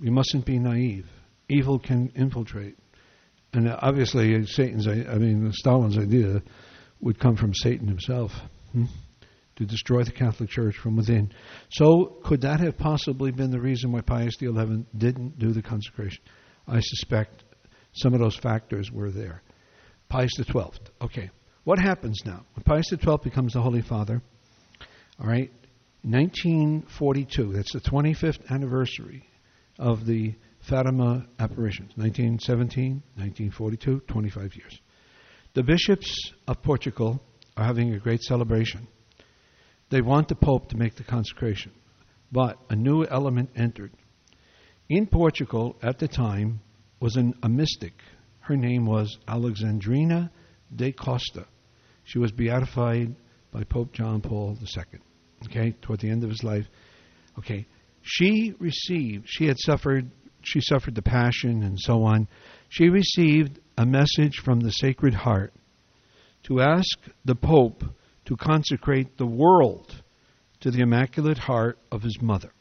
We 0.00 0.10
mustn't 0.10 0.44
be 0.44 0.58
naive. 0.58 1.06
Evil 1.48 1.78
can 1.78 2.10
infiltrate, 2.16 2.76
and 3.52 3.68
obviously, 3.68 4.46
Satan's. 4.46 4.88
I 4.88 4.94
mean, 4.94 5.52
Stalin's 5.52 5.98
idea 5.98 6.42
would 7.00 7.18
come 7.18 7.36
from 7.36 7.52
Satan 7.54 7.86
himself 7.86 8.32
hmm? 8.72 8.84
to 9.56 9.66
destroy 9.66 10.02
the 10.02 10.12
Catholic 10.12 10.48
Church 10.48 10.76
from 10.76 10.96
within. 10.96 11.30
So, 11.70 12.16
could 12.24 12.40
that 12.42 12.60
have 12.60 12.78
possibly 12.78 13.32
been 13.32 13.50
the 13.50 13.60
reason 13.60 13.92
why 13.92 14.00
Pius 14.00 14.36
XI 14.38 14.48
didn't 14.96 15.38
do 15.38 15.52
the 15.52 15.60
consecration? 15.60 16.22
I 16.66 16.80
suspect 16.80 17.44
some 17.92 18.14
of 18.14 18.20
those 18.20 18.36
factors 18.36 18.90
were 18.90 19.10
there. 19.10 19.42
Pius 20.08 20.32
XII. 20.36 20.70
Okay, 21.02 21.30
what 21.64 21.78
happens 21.78 22.20
now 22.24 22.44
when 22.54 22.62
Pius 22.64 22.88
XII 22.88 23.16
becomes 23.22 23.52
the 23.52 23.60
Holy 23.60 23.82
Father? 23.82 24.22
All 25.20 25.26
right, 25.26 25.50
1942, 26.04 27.52
that's 27.52 27.72
the 27.72 27.80
25th 27.80 28.50
anniversary 28.50 29.28
of 29.78 30.04
the 30.04 30.34
Fatima 30.68 31.26
apparitions. 31.38 31.92
1917, 31.96 33.02
1942, 33.14 34.00
25 34.08 34.56
years. 34.56 34.80
The 35.54 35.62
bishops 35.62 36.32
of 36.48 36.62
Portugal 36.62 37.22
are 37.56 37.64
having 37.64 37.94
a 37.94 37.98
great 37.98 38.22
celebration. 38.22 38.88
they 39.90 40.00
want 40.00 40.26
the 40.28 40.34
Pope 40.34 40.68
to 40.70 40.76
make 40.76 40.96
the 40.96 41.04
consecration. 41.04 41.72
But 42.32 42.56
a 42.70 42.74
new 42.74 43.04
element 43.04 43.50
entered. 43.54 43.92
In 44.88 45.06
Portugal 45.06 45.76
at 45.82 45.98
the 45.98 46.08
time 46.08 46.60
was 46.98 47.16
an, 47.16 47.34
a 47.42 47.48
mystic. 47.48 47.92
Her 48.40 48.56
name 48.56 48.86
was 48.86 49.18
Alexandrina 49.28 50.30
de 50.74 50.92
Costa. 50.92 51.46
She 52.04 52.18
was 52.18 52.32
beatified 52.32 53.14
by 53.52 53.64
Pope 53.64 53.92
John 53.92 54.20
Paul 54.20 54.56
II. 54.60 55.00
Okay, 55.46 55.74
toward 55.82 56.00
the 56.00 56.10
end 56.10 56.24
of 56.24 56.30
his 56.30 56.44
life. 56.44 56.66
Okay, 57.38 57.66
she 58.02 58.54
received. 58.58 59.26
She 59.28 59.46
had 59.46 59.58
suffered. 59.58 60.10
She 60.42 60.60
suffered 60.60 60.94
the 60.94 61.02
passion 61.02 61.62
and 61.62 61.78
so 61.78 62.02
on. 62.02 62.28
She 62.68 62.88
received 62.88 63.60
a 63.78 63.86
message 63.86 64.38
from 64.44 64.60
the 64.60 64.70
Sacred 64.70 65.14
Heart 65.14 65.52
to 66.44 66.60
ask 66.60 66.98
the 67.24 67.36
Pope 67.36 67.84
to 68.24 68.36
consecrate 68.36 69.16
the 69.18 69.26
world 69.26 70.02
to 70.60 70.70
the 70.70 70.80
Immaculate 70.80 71.38
Heart 71.38 71.78
of 71.90 72.02
his 72.02 72.20
mother. 72.20 72.52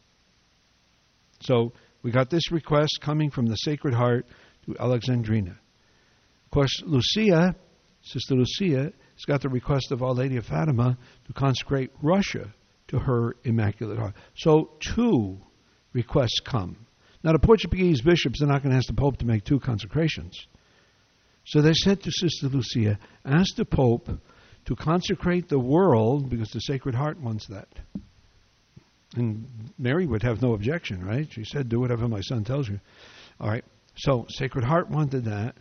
So 1.41 1.73
we 2.03 2.11
got 2.11 2.29
this 2.29 2.51
request 2.51 2.99
coming 3.01 3.31
from 3.31 3.47
the 3.47 3.55
Sacred 3.55 3.93
Heart 3.93 4.27
to 4.65 4.73
Alexandrina. 4.73 5.51
Of 6.45 6.51
course, 6.51 6.81
Lucia, 6.85 7.55
Sister 8.01 8.35
Lucia, 8.35 8.91
has 8.91 9.25
got 9.27 9.41
the 9.41 9.49
request 9.49 9.91
of 9.91 10.03
Our 10.03 10.13
Lady 10.13 10.37
of 10.37 10.45
Fatima 10.45 10.97
to 11.25 11.33
consecrate 11.33 11.91
Russia 12.01 12.53
to 12.91 12.99
her 12.99 13.35
Immaculate 13.43 13.97
Heart. 13.97 14.15
So 14.35 14.71
two 14.79 15.37
requests 15.93 16.39
come. 16.45 16.85
Now, 17.23 17.33
the 17.33 17.39
Portuguese 17.39 18.01
bishops 18.01 18.41
are 18.41 18.47
not 18.47 18.63
going 18.63 18.71
to 18.71 18.77
ask 18.77 18.87
the 18.87 18.93
Pope 18.93 19.17
to 19.17 19.25
make 19.25 19.43
two 19.43 19.59
consecrations. 19.59 20.47
So 21.45 21.61
they 21.61 21.73
said 21.73 22.01
to 22.03 22.11
Sister 22.11 22.47
Lucia, 22.47 22.99
ask 23.25 23.55
the 23.55 23.65
Pope 23.65 24.09
to 24.65 24.75
consecrate 24.75 25.47
the 25.47 25.59
world 25.59 26.29
because 26.29 26.49
the 26.49 26.59
Sacred 26.59 26.95
Heart 26.95 27.19
wants 27.19 27.47
that. 27.47 27.67
And 29.15 29.45
Mary 29.77 30.05
would 30.05 30.23
have 30.23 30.41
no 30.41 30.53
objection, 30.53 31.03
right? 31.03 31.27
She 31.31 31.43
said, 31.43 31.67
Do 31.67 31.79
whatever 31.79 32.07
my 32.07 32.21
son 32.21 32.43
tells 32.43 32.69
you. 32.69 32.79
All 33.39 33.49
right. 33.49 33.65
So, 33.95 34.25
Sacred 34.29 34.63
Heart 34.63 34.89
wanted 34.89 35.25
that. 35.25 35.55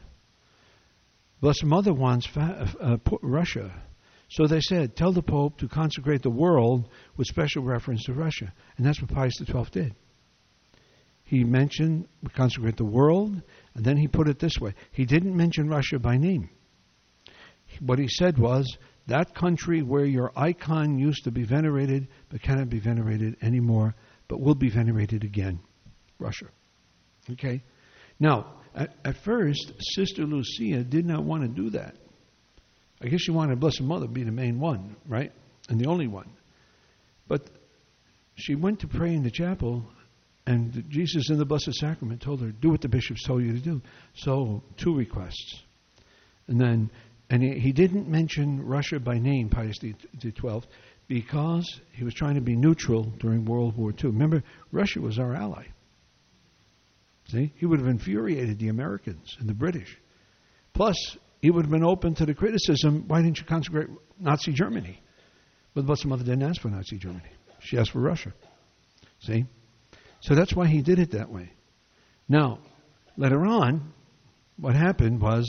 Blessed 1.41 1.65
Mother 1.65 1.93
wants 1.93 2.27
fa- 2.27 2.69
uh, 2.81 2.97
Russia. 3.23 3.73
So 4.31 4.47
they 4.47 4.61
said, 4.61 4.95
Tell 4.95 5.13
the 5.13 5.23
Pope 5.23 5.59
to 5.59 5.69
consecrate 5.69 6.23
the 6.23 6.31
world 6.31 6.89
with 7.17 7.27
special 7.27 7.65
reference 7.65 8.05
to 8.05 8.15
Russia. 8.15 8.53
And 8.77 8.87
that's 8.87 9.01
what 9.01 9.11
Pius 9.11 9.35
XII 9.39 9.65
did. 9.73 9.95
He 11.25 11.45
mentioned 11.45 12.09
consecrate 12.35 12.77
the 12.77 12.85
world, 12.85 13.43
and 13.75 13.85
then 13.85 13.97
he 13.97 14.09
put 14.09 14.29
it 14.29 14.39
this 14.39 14.59
way. 14.61 14.75
He 14.93 15.05
didn't 15.05 15.37
mention 15.37 15.69
Russia 15.69 15.99
by 15.99 16.17
name. 16.17 16.49
What 17.81 17.99
he 17.99 18.09
said 18.09 18.39
was, 18.39 18.79
that 19.07 19.35
country 19.35 19.83
where 19.83 20.05
your 20.05 20.33
icon 20.37 20.99
used 20.99 21.25
to 21.25 21.33
be 21.33 21.43
venerated 21.43 22.09
but 22.29 22.43
cannot 22.43 22.69
be 22.69 22.79
venerated 22.79 23.37
anymore, 23.43 23.95
but 24.29 24.41
will 24.41 24.55
be 24.55 24.71
venerated 24.71 25.25
again. 25.25 25.61
Russia. 26.19 26.47
Okay? 27.31 27.63
Now, 28.21 28.61
at, 28.75 28.95
at 29.05 29.17
first, 29.25 29.73
Sister 29.95 30.23
Lucia 30.23 30.85
did 30.85 31.05
not 31.05 31.25
want 31.25 31.43
to 31.43 31.49
do 31.49 31.71
that. 31.71 31.97
I 33.01 33.09
guess 33.09 33.21
she 33.21 33.31
wanted 33.31 33.55
a 33.55 33.57
Blessed 33.57 33.83
Mother 33.83 34.07
to 34.07 34.13
be 34.13 34.25
the 34.25 34.33
main 34.33 34.61
one, 34.61 34.97
right? 35.09 35.33
And 35.69 35.81
the 35.81 35.89
only 35.89 36.07
one. 36.07 36.31
But 37.29 37.49
she 38.35 38.55
went 38.55 38.81
to 38.81 38.89
pray 38.89 39.15
in 39.15 39.23
the 39.23 39.31
chapel, 39.31 39.85
and 40.47 40.85
Jesus 40.89 41.31
in 41.31 41.39
the 41.39 41.45
Blessed 41.45 41.75
Sacrament 41.75 42.21
told 42.21 42.41
her, 42.41 42.51
Do 42.51 42.71
what 42.71 42.81
the 42.81 42.89
bishops 42.89 43.25
told 43.25 43.43
you 43.43 43.53
to 43.53 43.61
do. 43.61 43.81
So, 44.15 44.63
two 44.77 44.95
requests. 44.95 45.63
And 46.47 46.61
then 46.61 46.91
and 47.31 47.43
he, 47.43 47.59
he 47.59 47.73
didn't 47.73 48.09
mention 48.09 48.67
Russia 48.67 48.99
by 48.99 49.19
name, 49.19 49.49
Pius 49.49 49.79
XII, 49.81 50.63
because 51.07 51.81
he 51.93 52.05
was 52.05 52.13
trying 52.13 52.35
to 52.35 52.41
be 52.41 52.57
neutral 52.57 53.05
during 53.19 53.45
World 53.45 53.77
War 53.77 53.93
II. 53.93 54.11
Remember, 54.11 54.43
Russia 54.73 55.01
was 55.01 55.19
our 55.19 55.35
ally. 55.35 55.67
See? 57.29 57.53
He 57.57 57.67
would 57.67 57.79
have 57.79 57.89
infuriated 57.89 58.59
the 58.59 58.69
Americans 58.69 59.37
and 59.39 59.49
the 59.49 59.55
British. 59.55 59.97
Plus, 60.75 61.17
he 61.41 61.51
would 61.51 61.65
have 61.65 61.71
been 61.71 61.85
open 61.85 62.15
to 62.17 62.27
the 62.27 62.35
criticism 62.35 63.05
why 63.07 63.23
didn't 63.23 63.39
you 63.39 63.45
consecrate 63.45 63.89
Nazi 64.19 64.53
Germany? 64.53 65.01
But 65.75 65.83
the 65.83 65.87
Blessed 65.87 66.07
Mother 66.07 66.25
didn't 66.25 66.43
ask 66.43 66.61
for 66.61 66.69
Nazi 66.69 66.99
Germany. 66.99 67.31
She 67.61 67.79
asked 67.79 67.93
for 67.93 68.01
Russia. 68.01 68.33
See? 69.21 69.45
So 70.21 70.35
that's 70.35 70.55
why 70.55 70.67
he 70.67 70.83
did 70.83 70.99
it 70.99 71.13
that 71.13 71.31
way. 71.31 71.53
Now, 72.29 72.59
later 73.17 73.45
on, 73.47 73.93
what 74.57 74.75
happened 74.75 75.21
was 75.21 75.49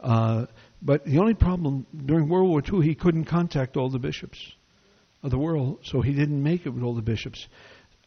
uh, 0.00 0.46
but 0.82 1.04
the 1.04 1.18
only 1.18 1.34
problem 1.34 1.86
during 2.06 2.28
World 2.28 2.48
War 2.48 2.60
II, 2.60 2.84
he 2.84 2.94
couldn't 2.94 3.26
contact 3.26 3.76
all 3.76 3.88
the 3.88 4.00
bishops 4.00 4.38
of 5.22 5.30
the 5.30 5.38
world, 5.38 5.78
so 5.84 6.00
he 6.00 6.12
didn't 6.12 6.42
make 6.42 6.66
it 6.66 6.70
with 6.70 6.82
all 6.82 6.94
the 6.94 7.02
bishops. 7.02 7.46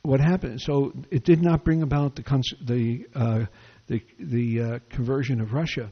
What 0.01 0.19
happened? 0.19 0.59
So 0.61 0.91
it 1.09 1.23
did 1.23 1.41
not 1.41 1.63
bring 1.63 1.81
about 1.81 2.15
the 2.15 2.23
cons- 2.23 2.53
the 2.61 3.05
uh, 3.15 3.45
the, 3.87 4.03
the 4.19 4.61
uh, 4.61 4.79
conversion 4.89 5.39
of 5.39 5.53
Russia, 5.53 5.91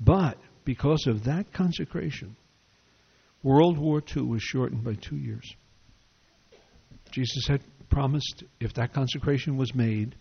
but 0.00 0.36
because 0.66 1.06
of 1.06 1.24
that 1.24 1.50
consecration, 1.54 2.36
World 3.42 3.78
War 3.78 4.02
II 4.14 4.24
was 4.24 4.42
shortened 4.42 4.84
by 4.84 4.94
two 4.94 5.16
years. 5.16 5.54
Jesus 7.12 7.46
had 7.46 7.62
promised 7.88 8.44
if 8.60 8.74
that 8.74 8.92
consecration 8.92 9.56
was 9.56 9.74
made 9.74 10.16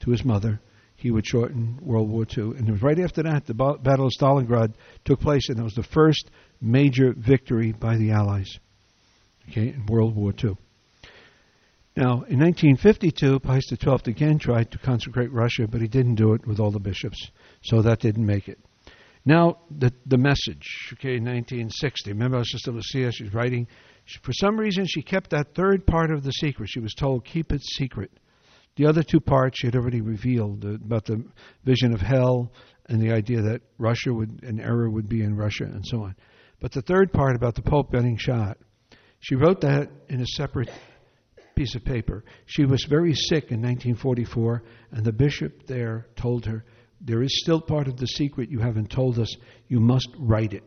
to 0.00 0.10
his 0.10 0.24
mother, 0.24 0.60
he 0.94 1.10
would 1.10 1.26
shorten 1.26 1.78
World 1.82 2.08
War 2.08 2.26
II. 2.36 2.56
And 2.56 2.68
it 2.68 2.72
was 2.72 2.82
right 2.82 2.98
after 3.00 3.22
that 3.22 3.46
the 3.46 3.54
Battle 3.54 4.06
of 4.06 4.12
Stalingrad 4.12 4.74
took 5.04 5.20
place, 5.20 5.48
and 5.48 5.58
it 5.58 5.62
was 5.62 5.74
the 5.74 5.82
first 5.82 6.30
major 6.60 7.14
victory 7.16 7.72
by 7.72 7.96
the 7.96 8.10
Allies 8.10 8.58
okay, 9.48 9.68
in 9.68 9.86
World 9.86 10.14
War 10.14 10.32
II. 10.32 10.56
Now, 11.96 12.22
in 12.28 12.38
1952, 12.38 13.40
Pius 13.40 13.64
XII 13.68 14.10
again 14.10 14.38
tried 14.38 14.70
to 14.72 14.78
consecrate 14.78 15.32
Russia, 15.32 15.66
but 15.66 15.80
he 15.80 15.88
didn't 15.88 16.16
do 16.16 16.34
it 16.34 16.46
with 16.46 16.60
all 16.60 16.70
the 16.70 16.78
bishops, 16.78 17.30
so 17.62 17.82
that 17.82 18.00
didn't 18.00 18.26
make 18.26 18.48
it. 18.48 18.58
Now, 19.24 19.58
the, 19.70 19.92
the 20.06 20.18
message, 20.18 20.90
okay, 20.94 21.18
1960. 21.18 22.12
Remember, 22.12 22.36
I 22.36 22.40
was 22.40 22.48
just 22.48 22.64
Sister 22.64 22.72
Lucia, 22.72 23.12
she's 23.12 23.34
writing. 23.34 23.66
She, 24.04 24.18
for 24.22 24.32
some 24.32 24.58
reason, 24.58 24.86
she 24.86 25.02
kept 25.02 25.30
that 25.30 25.54
third 25.54 25.86
part 25.86 26.10
of 26.10 26.22
the 26.22 26.30
secret. 26.30 26.68
She 26.68 26.80
was 26.80 26.94
told, 26.94 27.24
keep 27.24 27.52
it 27.52 27.62
secret. 27.62 28.10
The 28.76 28.86
other 28.86 29.02
two 29.02 29.20
parts 29.20 29.58
she 29.58 29.66
had 29.66 29.74
already 29.74 30.00
revealed 30.00 30.64
about 30.64 31.04
the 31.04 31.24
vision 31.64 31.92
of 31.92 32.00
hell 32.00 32.52
and 32.86 33.02
the 33.02 33.12
idea 33.12 33.42
that 33.42 33.62
Russia 33.76 34.14
would, 34.14 34.42
an 34.44 34.60
error 34.60 34.88
would 34.88 35.08
be 35.08 35.22
in 35.22 35.36
Russia 35.36 35.64
and 35.64 35.84
so 35.84 36.04
on. 36.04 36.14
But 36.60 36.72
the 36.72 36.82
third 36.82 37.12
part 37.12 37.36
about 37.36 37.54
the 37.54 37.62
Pope 37.62 37.92
getting 37.92 38.16
shot, 38.16 38.56
she 39.20 39.34
wrote 39.34 39.60
that 39.62 39.90
in 40.08 40.20
a 40.20 40.26
separate 40.26 40.70
piece 41.56 41.74
of 41.74 41.84
paper. 41.84 42.24
She 42.46 42.64
was 42.64 42.84
very 42.88 43.14
sick 43.14 43.50
in 43.50 43.60
1944, 43.60 44.62
and 44.92 45.04
the 45.04 45.12
bishop 45.12 45.66
there 45.66 46.06
told 46.14 46.46
her, 46.46 46.64
There 47.00 47.22
is 47.22 47.40
still 47.40 47.60
part 47.60 47.88
of 47.88 47.96
the 47.96 48.06
secret 48.06 48.50
you 48.50 48.58
haven't 48.58 48.90
told 48.90 49.18
us. 49.18 49.34
You 49.68 49.80
must 49.80 50.08
write 50.18 50.52
it. 50.52 50.64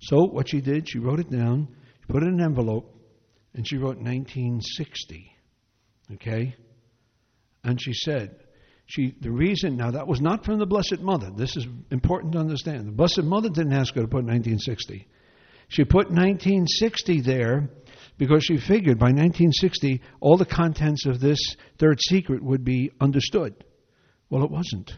So, 0.00 0.24
what 0.24 0.48
she 0.48 0.60
did, 0.60 0.88
she 0.88 0.98
wrote 0.98 1.20
it 1.20 1.30
down, 1.30 1.68
she 2.00 2.12
put 2.12 2.22
it 2.22 2.26
in 2.26 2.34
an 2.34 2.40
envelope, 2.40 2.94
and 3.54 3.66
she 3.66 3.76
wrote 3.76 3.96
1960. 3.96 5.32
Okay? 6.14 6.54
And 7.64 7.80
she 7.80 7.92
said, 7.92 8.36
she, 8.86 9.14
the 9.20 9.30
reason, 9.30 9.76
now 9.76 9.90
that 9.90 10.06
was 10.06 10.20
not 10.20 10.44
from 10.44 10.58
the 10.58 10.66
Blessed 10.66 11.00
Mother. 11.00 11.30
This 11.36 11.56
is 11.56 11.66
important 11.90 12.32
to 12.32 12.38
understand. 12.38 12.86
The 12.86 12.92
Blessed 12.92 13.24
Mother 13.24 13.50
didn't 13.50 13.74
ask 13.74 13.94
her 13.94 14.00
to 14.00 14.08
put 14.08 14.24
1960. 14.24 15.06
She 15.68 15.84
put 15.84 16.10
1960 16.10 17.20
there 17.20 17.68
because 18.16 18.44
she 18.44 18.56
figured 18.56 18.98
by 18.98 19.06
1960 19.06 20.00
all 20.20 20.38
the 20.38 20.46
contents 20.46 21.04
of 21.04 21.20
this 21.20 21.38
third 21.78 21.98
secret 22.00 22.42
would 22.42 22.64
be 22.64 22.90
understood. 23.00 23.62
Well, 24.30 24.44
it 24.44 24.50
wasn't. 24.50 24.92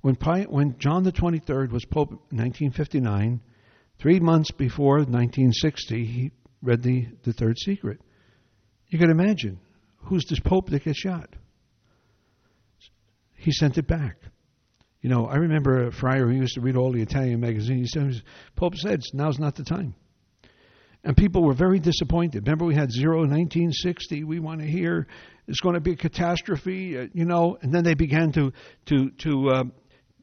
When, 0.00 0.14
when 0.14 0.78
John 0.78 1.04
the 1.04 1.12
23rd 1.12 1.70
was 1.70 1.84
Pope 1.84 2.10
in 2.10 2.38
1959, 2.38 3.40
three 3.98 4.20
months 4.20 4.50
before 4.50 4.96
1960, 4.96 6.04
he 6.04 6.32
read 6.60 6.82
the, 6.82 7.08
the 7.24 7.32
third 7.32 7.58
secret. 7.58 8.00
You 8.88 8.98
can 8.98 9.10
imagine 9.10 9.60
who's 9.96 10.24
this 10.24 10.40
Pope 10.40 10.70
that 10.70 10.84
gets 10.84 10.98
shot? 10.98 11.34
he 13.42 13.50
sent 13.50 13.76
it 13.76 13.86
back. 13.86 14.16
You 15.00 15.10
know, 15.10 15.26
I 15.26 15.36
remember 15.36 15.88
a 15.88 15.92
friar 15.92 16.28
who 16.28 16.32
used 16.32 16.54
to 16.54 16.60
read 16.60 16.76
all 16.76 16.92
the 16.92 17.02
Italian 17.02 17.40
magazines. 17.40 17.92
He 17.92 18.00
said, 18.00 18.22
Pope 18.54 18.76
said, 18.76 19.00
now's 19.12 19.38
not 19.38 19.56
the 19.56 19.64
time. 19.64 19.94
And 21.02 21.16
people 21.16 21.42
were 21.42 21.54
very 21.54 21.80
disappointed. 21.80 22.46
Remember, 22.46 22.64
we 22.64 22.76
had 22.76 22.92
zero 22.92 23.18
1960. 23.18 24.22
We 24.22 24.38
want 24.38 24.60
to 24.60 24.66
hear 24.66 25.08
it's 25.48 25.60
going 25.60 25.74
to 25.74 25.80
be 25.80 25.92
a 25.92 25.96
catastrophe, 25.96 26.96
uh, 26.96 27.06
you 27.12 27.24
know. 27.24 27.58
And 27.60 27.74
then 27.74 27.84
they 27.84 27.94
began 27.94 28.32
to 28.32 28.52
to 28.86 29.10
to 29.10 29.48
uh, 29.50 29.64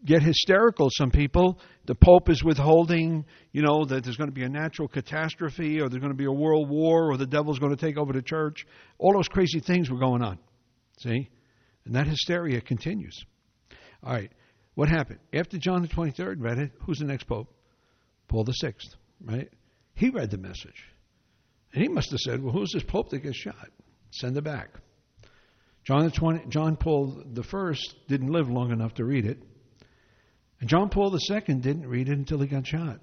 get 0.05 0.21
hysterical. 0.21 0.89
Some 0.91 1.11
people, 1.11 1.59
the 1.85 1.95
Pope 1.95 2.29
is 2.29 2.43
withholding, 2.43 3.25
you 3.51 3.61
know, 3.61 3.85
that 3.85 4.03
there's 4.03 4.17
going 4.17 4.29
to 4.29 4.35
be 4.35 4.43
a 4.43 4.49
natural 4.49 4.87
catastrophe, 4.87 5.79
or 5.81 5.89
there's 5.89 6.01
going 6.01 6.13
to 6.13 6.17
be 6.17 6.25
a 6.25 6.31
world 6.31 6.69
war, 6.69 7.11
or 7.11 7.17
the 7.17 7.27
devil's 7.27 7.59
going 7.59 7.75
to 7.75 7.85
take 7.85 7.97
over 7.97 8.13
the 8.13 8.21
church. 8.21 8.65
All 8.97 9.13
those 9.13 9.27
crazy 9.27 9.59
things 9.59 9.89
were 9.89 9.99
going 9.99 10.21
on. 10.21 10.39
See, 10.99 11.29
and 11.85 11.95
that 11.95 12.07
hysteria 12.07 12.61
continues. 12.61 13.17
All 14.03 14.13
right. 14.13 14.31
What 14.75 14.87
happened? 14.87 15.19
After 15.33 15.57
John 15.57 15.81
the 15.81 15.89
23rd 15.89 16.35
read 16.39 16.57
it, 16.57 16.71
who's 16.81 16.99
the 16.99 17.05
next 17.05 17.25
pope? 17.25 17.53
Paul 18.29 18.45
the 18.45 18.55
6th, 18.63 18.95
right? 19.25 19.49
He 19.95 20.09
read 20.09 20.31
the 20.31 20.37
message. 20.37 20.85
And 21.73 21.83
he 21.83 21.89
must 21.89 22.11
have 22.11 22.19
said, 22.19 22.41
Well, 22.41 22.53
who's 22.53 22.71
this 22.71 22.83
Pope 22.83 23.09
that 23.09 23.19
gets 23.19 23.37
shot? 23.37 23.69
Send 24.11 24.37
it 24.37 24.43
back. 24.43 24.69
John, 25.89 26.03
the 26.03 26.11
20, 26.11 26.45
John 26.49 26.75
Paul 26.77 27.23
I 27.35 27.73
didn't 28.07 28.31
live 28.31 28.47
long 28.47 28.69
enough 28.69 28.93
to 28.93 29.03
read 29.03 29.25
it. 29.25 29.41
And 30.59 30.69
John 30.69 30.89
Paul 30.89 31.11
II 31.17 31.55
didn't 31.55 31.87
read 31.87 32.09
it 32.09 32.15
until 32.15 32.37
he 32.37 32.45
got 32.45 32.67
shot. 32.67 32.99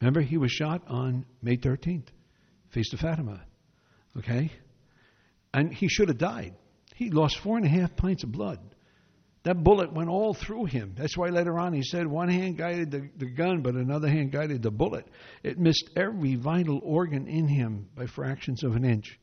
Remember, 0.00 0.20
he 0.20 0.36
was 0.36 0.50
shot 0.50 0.82
on 0.88 1.24
May 1.42 1.56
13th, 1.56 2.08
Feast 2.70 2.92
of 2.92 2.98
Fatima. 2.98 3.44
Okay? 4.18 4.50
And 5.54 5.72
he 5.72 5.86
should 5.86 6.08
have 6.08 6.18
died. 6.18 6.56
He 6.96 7.08
lost 7.10 7.38
four 7.38 7.56
and 7.56 7.64
a 7.64 7.68
half 7.68 7.94
pints 7.94 8.24
of 8.24 8.32
blood. 8.32 8.58
That 9.44 9.62
bullet 9.62 9.92
went 9.92 10.10
all 10.10 10.34
through 10.34 10.64
him. 10.64 10.96
That's 10.98 11.16
why 11.16 11.28
later 11.28 11.56
on 11.56 11.72
he 11.72 11.84
said 11.84 12.04
one 12.04 12.30
hand 12.30 12.58
guided 12.58 12.90
the, 12.90 13.08
the 13.16 13.30
gun, 13.30 13.62
but 13.62 13.74
another 13.76 14.08
hand 14.08 14.32
guided 14.32 14.62
the 14.64 14.72
bullet. 14.72 15.06
It 15.44 15.56
missed 15.56 15.88
every 15.94 16.34
vital 16.34 16.80
organ 16.82 17.28
in 17.28 17.46
him 17.46 17.90
by 17.94 18.06
fractions 18.06 18.64
of 18.64 18.74
an 18.74 18.84
inch. 18.84 19.20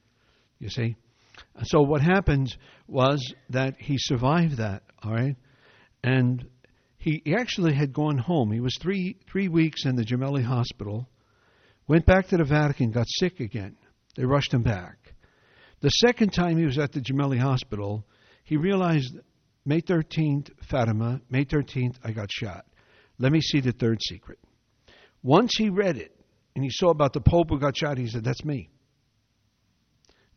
You 0.60 0.70
see? 0.70 0.96
So 1.64 1.82
what 1.82 2.02
happened 2.02 2.56
was 2.88 3.34
that 3.50 3.76
he 3.80 3.98
survived 3.98 4.58
that, 4.58 4.84
all 5.04 5.12
right? 5.12 5.36
And 6.04 6.48
he, 6.98 7.22
actually 7.36 7.74
had 7.74 7.94
gone 7.94 8.18
home. 8.18 8.52
He 8.52 8.60
was 8.60 8.78
three, 8.82 9.18
three 9.32 9.48
weeks 9.48 9.86
in 9.86 9.96
the 9.96 10.04
Gemelli 10.04 10.44
hospital, 10.44 11.08
went 11.88 12.06
back 12.06 12.28
to 12.28 12.38
the 12.38 12.44
Vatican, 12.44 12.92
got 12.92 13.08
sick 13.08 13.40
again. 13.40 13.78
They 14.16 14.26
rushed 14.26 14.54
him 14.54 14.64
back. 14.64 14.98
The 15.80 15.90
second 15.90 16.34
time 16.34 16.58
he 16.58 16.66
was 16.66 16.78
at 16.78 16.92
the 16.92 17.02
Gemelli 17.02 17.40
hospital, 17.40 18.06
he 18.44 18.58
realized 18.58 19.16
May 19.66 19.82
13th, 19.82 20.50
Fatima, 20.70 21.22
May 21.30 21.46
13th, 21.46 21.96
I 22.04 22.12
got 22.12 22.32
shot. 22.32 22.66
Let 23.20 23.32
me 23.32 23.42
see 23.42 23.62
the 23.62 23.72
third 23.72 24.00
secret. 24.02 24.40
Once 25.24 25.52
he 25.58 25.70
read 25.70 25.98
it 25.98 26.16
and 26.56 26.64
he 26.64 26.70
saw 26.72 26.90
about 26.90 27.14
the 27.14 27.22
Pope 27.22 27.50
who 27.50 27.60
got 27.60 27.78
shot, 27.78 27.98
he 27.98 28.08
said, 28.08 28.24
That's 28.24 28.46
me. 28.46 28.70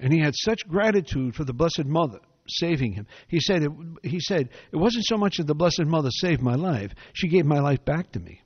And 0.01 0.13
he 0.13 0.21
had 0.21 0.35
such 0.35 0.67
gratitude 0.67 1.35
for 1.35 1.45
the 1.45 1.53
Blessed 1.53 1.85
Mother 1.85 2.19
saving 2.49 2.95
him. 2.95 3.07
He 3.29 3.39
said, 3.39 3.63
it, 3.63 3.71
he 4.03 4.19
said, 4.19 4.49
It 4.73 4.77
wasn't 4.77 5.05
so 5.07 5.17
much 5.17 5.37
that 5.37 5.47
the 5.47 5.55
Blessed 5.55 5.85
Mother 5.85 6.11
saved 6.11 6.43
my 6.43 6.57
life, 6.57 6.93
she 7.13 7.29
gave 7.29 7.45
my 7.45 7.61
life 7.61 7.85
back 7.85 8.11
to 8.13 8.19
me. 8.19 8.41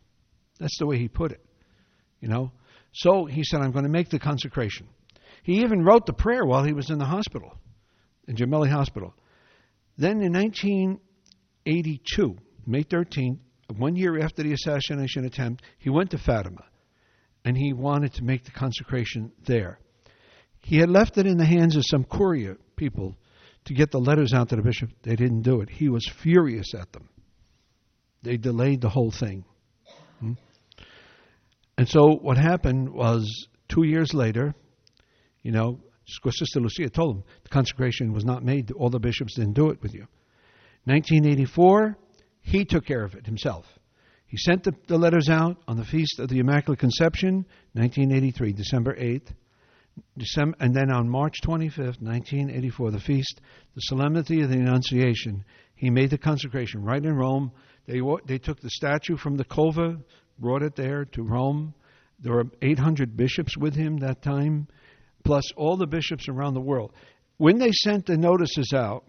That's 0.59 0.79
the 0.79 0.87
way 0.87 0.99
he 0.99 1.09
put 1.09 1.33
it. 1.33 1.41
You 2.21 2.29
know? 2.29 2.53
So 2.93 3.25
he 3.25 3.45
said, 3.45 3.61
I'm 3.61 3.73
going 3.73 3.85
to 3.85 3.91
make 3.91 4.11
the 4.11 4.19
consecration. 4.19 4.89
He 5.43 5.63
even 5.63 5.85
wrote 5.85 6.07
the 6.07 6.13
prayer 6.13 6.45
while 6.45 6.65
he 6.65 6.73
was 6.73 6.91
in 6.91 6.99
the 6.99 7.05
hospital, 7.05 7.57
in 8.27 8.37
Gemelli 8.37 8.71
Hospital. 8.71 9.15
Then 9.97 10.23
in 10.23 10.33
1982, 10.33 12.37
May 12.67 12.83
13th, 12.83 13.39
one 13.77 13.97
year 13.97 14.21
after 14.21 14.43
the 14.43 14.53
assassination 14.53 15.25
attempt, 15.25 15.65
he 15.79 15.91
went 15.91 16.11
to 16.11 16.19
Fatima 16.19 16.65
and 17.45 17.57
he 17.57 17.73
wanted 17.73 18.13
to 18.15 18.25
make 18.25 18.45
the 18.45 18.51
consecration 18.51 19.31
there. 19.45 19.79
He 20.65 20.79
had 20.79 20.89
left 20.89 21.19
it 21.19 21.27
in 21.27 21.37
the 21.37 21.45
hands 21.45 21.77
of 21.77 21.83
some 21.85 22.05
courier 22.05 22.57
people 22.77 23.17
to 23.67 23.75
get 23.75 23.91
the 23.91 23.99
letters 23.99 24.33
out 24.33 24.49
to 24.49 24.57
the 24.57 24.63
bishop. 24.63 24.91
They 25.03 25.15
didn't 25.15 25.43
do 25.43 25.61
it. 25.61 25.69
He 25.69 25.89
was 25.89 26.11
furious 26.23 26.75
at 26.75 26.93
them. 26.93 27.09
They 28.23 28.39
delayed 28.39 28.81
the 28.81 28.89
whole 28.89 29.11
thing. 29.11 29.45
Hmm? 30.21 30.33
And 31.77 31.89
so 31.89 32.17
what 32.17 32.39
happened 32.39 32.89
was 32.91 33.49
two 33.69 33.85
years 33.85 34.15
later, 34.15 34.55
you 35.43 35.53
know, 35.53 35.81
Sister 36.07 36.61
Lucia 36.61 36.89
told 36.89 37.17
him 37.17 37.25
the 37.43 37.51
consecration 37.51 38.13
was 38.13 38.25
not 38.25 38.43
made. 38.43 38.71
All 38.73 38.91
the 38.91 38.99
bishops 38.99 39.35
didn't 39.35 39.55
do 39.55 39.71
it 39.71 39.83
with 39.83 39.93
you. 39.95 40.07
1984, 40.85 41.97
he 42.41 42.65
took 42.65 42.87
care 42.87 43.05
of 43.05 43.15
it 43.15 43.27
himself. 43.27 43.67
He 44.27 44.39
sent 44.39 44.65
the, 44.65 44.73
the 44.87 44.99
letters 44.99 45.29
out 45.29 45.59
on 45.69 45.77
the 45.77 45.85
feast 45.85 46.19
of 46.19 46.29
the 46.29 46.39
Immaculate 46.39 46.79
Conception, 46.79 47.47
1983, 47.73 48.53
December 48.53 48.95
8th. 48.95 49.29
December, 50.17 50.57
and 50.61 50.75
then 50.75 50.91
on 50.91 51.09
March 51.09 51.41
25th, 51.43 52.01
1984, 52.01 52.91
the 52.91 53.01
feast, 53.01 53.41
the 53.75 53.81
solemnity 53.81 54.43
of 54.43 54.51
the 54.51 54.59
Annunciation, 54.59 55.45
he 55.75 55.91
made 55.91 56.11
the 56.11 56.19
consecration 56.19 56.83
right 56.83 57.05
in 57.05 57.15
Rome. 57.15 57.53
They, 57.87 58.01
they 58.27 58.39
took 58.39 58.61
the 58.61 58.71
statue 58.71 59.17
from 59.17 59.37
the 59.37 59.45
Cova, 59.45 60.03
brought 60.39 60.63
it 60.63 60.77
there 60.77 61.05
to 61.05 61.23
Rome. 61.23 61.75
There 62.21 62.35
were 62.35 62.47
800 62.63 63.17
bishops 63.17 63.57
with 63.57 63.75
him 63.75 63.99
that 63.99 64.23
time 64.23 64.69
plus 65.25 65.51
all 65.57 65.77
the 65.77 65.87
bishops 65.87 66.29
around 66.29 66.55
the 66.55 66.61
world. 66.61 66.93
When 67.39 67.59
they 67.59 67.73
sent 67.73 68.07
the 68.07 68.17
notices 68.17 68.73
out, 68.75 69.05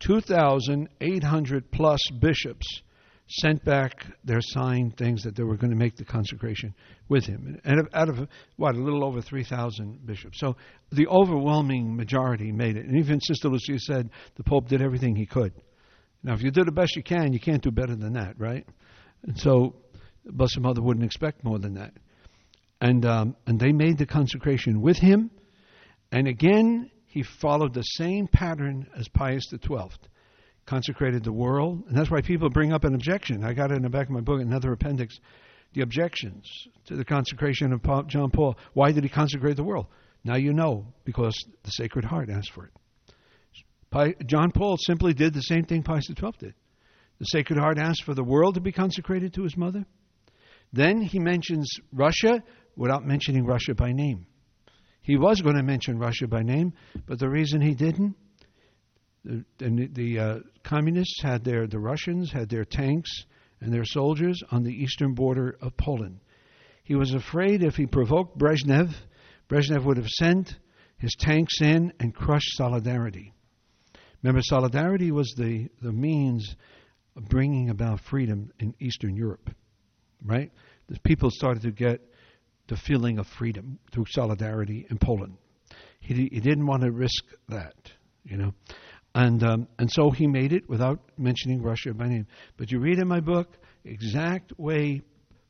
2,800 0.00 1.70
plus 1.70 2.00
bishops 2.18 2.82
sent 3.28 3.64
back 3.64 4.06
their 4.24 4.40
signed 4.40 4.96
things 4.96 5.22
that 5.22 5.36
they 5.36 5.42
were 5.42 5.56
going 5.56 5.70
to 5.70 5.76
make 5.76 5.96
the 5.96 6.04
consecration 6.04 6.74
with 7.08 7.24
him. 7.24 7.58
And 7.64 7.88
out 7.94 8.08
of, 8.08 8.28
what, 8.56 8.74
a 8.74 8.78
little 8.78 9.04
over 9.04 9.22
3,000 9.22 10.04
bishops. 10.04 10.38
So 10.38 10.56
the 10.90 11.06
overwhelming 11.06 11.96
majority 11.96 12.52
made 12.52 12.76
it. 12.76 12.86
And 12.86 12.98
even 12.98 13.20
Sister 13.20 13.48
Lucia 13.48 13.78
said 13.78 14.10
the 14.36 14.44
Pope 14.44 14.68
did 14.68 14.82
everything 14.82 15.16
he 15.16 15.26
could. 15.26 15.52
Now, 16.22 16.34
if 16.34 16.42
you 16.42 16.50
do 16.50 16.64
the 16.64 16.72
best 16.72 16.94
you 16.94 17.02
can, 17.02 17.32
you 17.32 17.40
can't 17.40 17.62
do 17.62 17.70
better 17.70 17.96
than 17.96 18.12
that, 18.12 18.38
right? 18.38 18.66
And 19.24 19.38
so 19.38 19.76
Blessed 20.24 20.60
Mother 20.60 20.82
wouldn't 20.82 21.04
expect 21.04 21.42
more 21.42 21.58
than 21.58 21.74
that 21.74 21.94
and 22.82 23.06
um, 23.06 23.36
and 23.46 23.58
they 23.58 23.72
made 23.72 23.96
the 23.96 24.06
consecration 24.06 24.82
with 24.82 24.98
him. 24.98 25.30
And 26.10 26.26
again, 26.28 26.90
he 27.06 27.22
followed 27.22 27.72
the 27.72 27.82
same 27.82 28.26
pattern 28.26 28.88
as 28.98 29.08
Pius 29.08 29.44
XII, 29.50 29.88
consecrated 30.66 31.24
the 31.24 31.32
world, 31.32 31.84
and 31.88 31.96
that's 31.96 32.10
why 32.10 32.20
people 32.20 32.48
bring 32.50 32.72
up 32.72 32.84
an 32.84 32.94
objection. 32.94 33.44
I 33.44 33.52
got 33.52 33.70
it 33.70 33.76
in 33.76 33.82
the 33.82 33.90
back 33.90 34.06
of 34.06 34.12
my 34.12 34.20
book, 34.20 34.40
another 34.40 34.72
appendix, 34.72 35.18
the 35.74 35.82
objections 35.82 36.48
to 36.86 36.96
the 36.96 37.04
consecration 37.04 37.72
of 37.72 38.08
John 38.08 38.30
Paul. 38.30 38.56
Why 38.74 38.92
did 38.92 39.04
he 39.04 39.10
consecrate 39.10 39.56
the 39.56 39.64
world? 39.64 39.86
Now 40.24 40.36
you 40.36 40.52
know, 40.52 40.86
because 41.04 41.34
the 41.64 41.70
Sacred 41.70 42.04
Heart 42.04 42.30
asked 42.30 42.52
for 42.52 42.66
it. 42.66 44.26
John 44.26 44.52
Paul 44.52 44.76
simply 44.78 45.12
did 45.14 45.34
the 45.34 45.40
same 45.40 45.64
thing 45.64 45.82
Pius 45.82 46.06
XII 46.06 46.30
did. 46.38 46.54
The 47.18 47.26
Sacred 47.26 47.58
Heart 47.58 47.78
asked 47.78 48.04
for 48.04 48.14
the 48.14 48.24
world 48.24 48.54
to 48.54 48.60
be 48.60 48.72
consecrated 48.72 49.34
to 49.34 49.42
his 49.42 49.56
mother. 49.56 49.84
Then 50.72 51.02
he 51.02 51.18
mentions 51.18 51.68
Russia, 51.92 52.42
without 52.76 53.04
mentioning 53.04 53.44
Russia 53.44 53.74
by 53.74 53.92
name. 53.92 54.26
He 55.02 55.16
was 55.16 55.40
going 55.40 55.56
to 55.56 55.62
mention 55.62 55.98
Russia 55.98 56.26
by 56.26 56.42
name, 56.42 56.72
but 57.06 57.18
the 57.18 57.28
reason 57.28 57.60
he 57.60 57.74
didn't, 57.74 58.16
the, 59.24 59.44
the, 59.58 59.88
the 59.92 60.18
uh, 60.18 60.38
communists 60.62 61.22
had 61.22 61.44
their, 61.44 61.66
the 61.66 61.78
Russians 61.78 62.32
had 62.32 62.48
their 62.48 62.64
tanks 62.64 63.10
and 63.60 63.72
their 63.72 63.84
soldiers 63.84 64.42
on 64.50 64.64
the 64.64 64.72
eastern 64.72 65.14
border 65.14 65.56
of 65.60 65.76
Poland. 65.76 66.20
He 66.84 66.94
was 66.94 67.14
afraid 67.14 67.62
if 67.62 67.76
he 67.76 67.86
provoked 67.86 68.36
Brezhnev, 68.36 68.92
Brezhnev 69.48 69.84
would 69.84 69.96
have 69.96 70.08
sent 70.08 70.56
his 70.98 71.14
tanks 71.18 71.60
in 71.60 71.92
and 72.00 72.14
crushed 72.14 72.56
Solidarity. 72.56 73.32
Remember, 74.22 74.42
Solidarity 74.42 75.10
was 75.10 75.32
the, 75.36 75.68
the 75.80 75.92
means 75.92 76.56
of 77.16 77.28
bringing 77.28 77.70
about 77.70 78.00
freedom 78.00 78.52
in 78.58 78.74
Eastern 78.80 79.16
Europe, 79.16 79.50
right? 80.24 80.50
The 80.88 80.98
people 81.00 81.30
started 81.30 81.62
to 81.62 81.70
get 81.72 82.00
the 82.68 82.76
feeling 82.76 83.18
of 83.18 83.26
freedom 83.26 83.78
through 83.92 84.06
solidarity 84.08 84.86
in 84.88 84.98
Poland. 84.98 85.36
He, 86.00 86.14
he 86.32 86.40
didn't 86.40 86.66
want 86.66 86.82
to 86.82 86.90
risk 86.90 87.24
that, 87.48 87.74
you 88.24 88.36
know. 88.36 88.54
And, 89.14 89.42
um, 89.42 89.68
and 89.78 89.90
so 89.90 90.10
he 90.10 90.26
made 90.26 90.52
it 90.52 90.68
without 90.68 91.00
mentioning 91.18 91.62
Russia 91.62 91.92
by 91.92 92.08
name. 92.08 92.26
But 92.56 92.70
you 92.70 92.78
read 92.80 92.98
in 92.98 93.08
my 93.08 93.20
book, 93.20 93.58
exact 93.84 94.58
way 94.58 95.02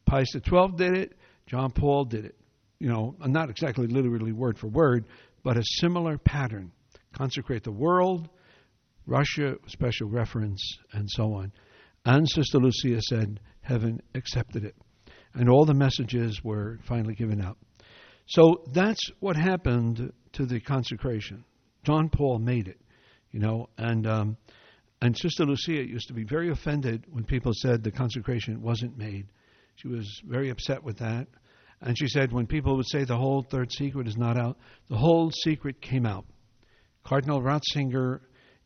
Pius 0.05 0.33
XII 0.33 0.69
did 0.77 0.97
it, 0.97 1.13
John 1.47 1.71
Paul 1.71 2.05
did 2.05 2.25
it. 2.25 2.37
You 2.81 2.89
know, 2.89 3.15
not 3.21 3.51
exactly 3.51 3.87
literally 3.87 4.33
word 4.33 4.59
for 4.59 4.67
word, 4.67 5.07
but 5.45 5.57
a 5.57 5.63
similar 5.65 6.19
pattern. 6.19 6.73
Consecrate 7.13 7.63
the 7.63 7.71
world, 7.71 8.29
Russia, 9.07 9.57
special 9.69 10.09
reference, 10.09 10.61
and 10.93 11.09
so 11.09 11.35
on. 11.35 11.53
And 12.05 12.29
Sister 12.29 12.59
Lucia 12.59 13.01
said, 13.03 13.39
Heaven 13.61 14.03
accepted 14.15 14.65
it 14.65 14.75
and 15.35 15.49
all 15.49 15.65
the 15.65 15.75
messages 15.75 16.43
were 16.45 16.79
finally 16.87 17.15
given 17.15 17.41
out. 17.41 17.57
So 18.27 18.63
that's 18.73 19.01
what 19.21 19.37
happened 19.37 20.13
to 20.33 20.47
the 20.47 20.61
consecration. 20.61 21.45
John 21.85 22.09
Paul 22.09 22.39
made 22.39 22.69
it, 22.69 22.79
you 23.33 23.41
know, 23.41 23.69
and 23.79 24.07
um, 24.07 24.37
and 25.01 25.17
Sister 25.17 25.45
Lucia 25.45 25.85
used 25.85 26.09
to 26.09 26.15
be 26.15 26.25
very 26.25 26.51
offended 26.51 27.07
when 27.11 27.25
people 27.25 27.53
said 27.55 27.83
the 27.83 27.91
consecration 27.91 28.63
wasn't 28.63 28.97
made. 28.97 29.27
She 29.77 29.89
was 29.89 30.23
very 30.25 30.51
upset 30.51 30.85
with 30.85 30.99
that. 30.99 31.27
And 31.81 31.99
she 31.99 32.07
said 32.07 32.31
when 32.31 32.47
people 32.47 32.77
would 32.77 32.87
say 32.89 33.03
the 33.03 33.17
whole 33.17 33.43
third 33.43 33.73
secret 33.73 34.07
is 34.07 34.17
not 34.17 34.37
out, 34.37 34.57
the 34.89 34.97
whole 34.97 35.33
secret 35.33 35.81
came 35.81 36.07
out. 36.07 36.25
Cardinal 37.03 37.43
Ratzinger, 37.43 38.21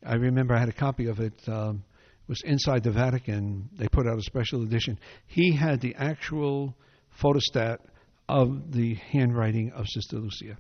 I 0.05 0.17
remember 0.17 0.55
I 0.55 0.61
had 0.61 0.69
a 0.69 0.73
copy 0.73 1.07
of 1.07 1.21
it. 1.21 1.41
Um, 1.49 1.85
was 2.29 2.43
inside 2.45 2.83
the 2.83 2.91
Vatican. 2.91 3.69
They 3.79 3.89
put 3.89 4.07
out 4.07 4.19
a 4.19 4.23
special 4.23 4.63
edition. 4.63 4.99
He 5.27 5.55
had 5.55 5.81
the 5.81 5.95
actual 5.97 6.77
photostat 7.21 7.79
of 8.29 8.73
the 8.73 8.95
handwriting 8.95 9.73
of 9.73 9.87
Sister 9.89 10.17
Lucia. 10.17 10.57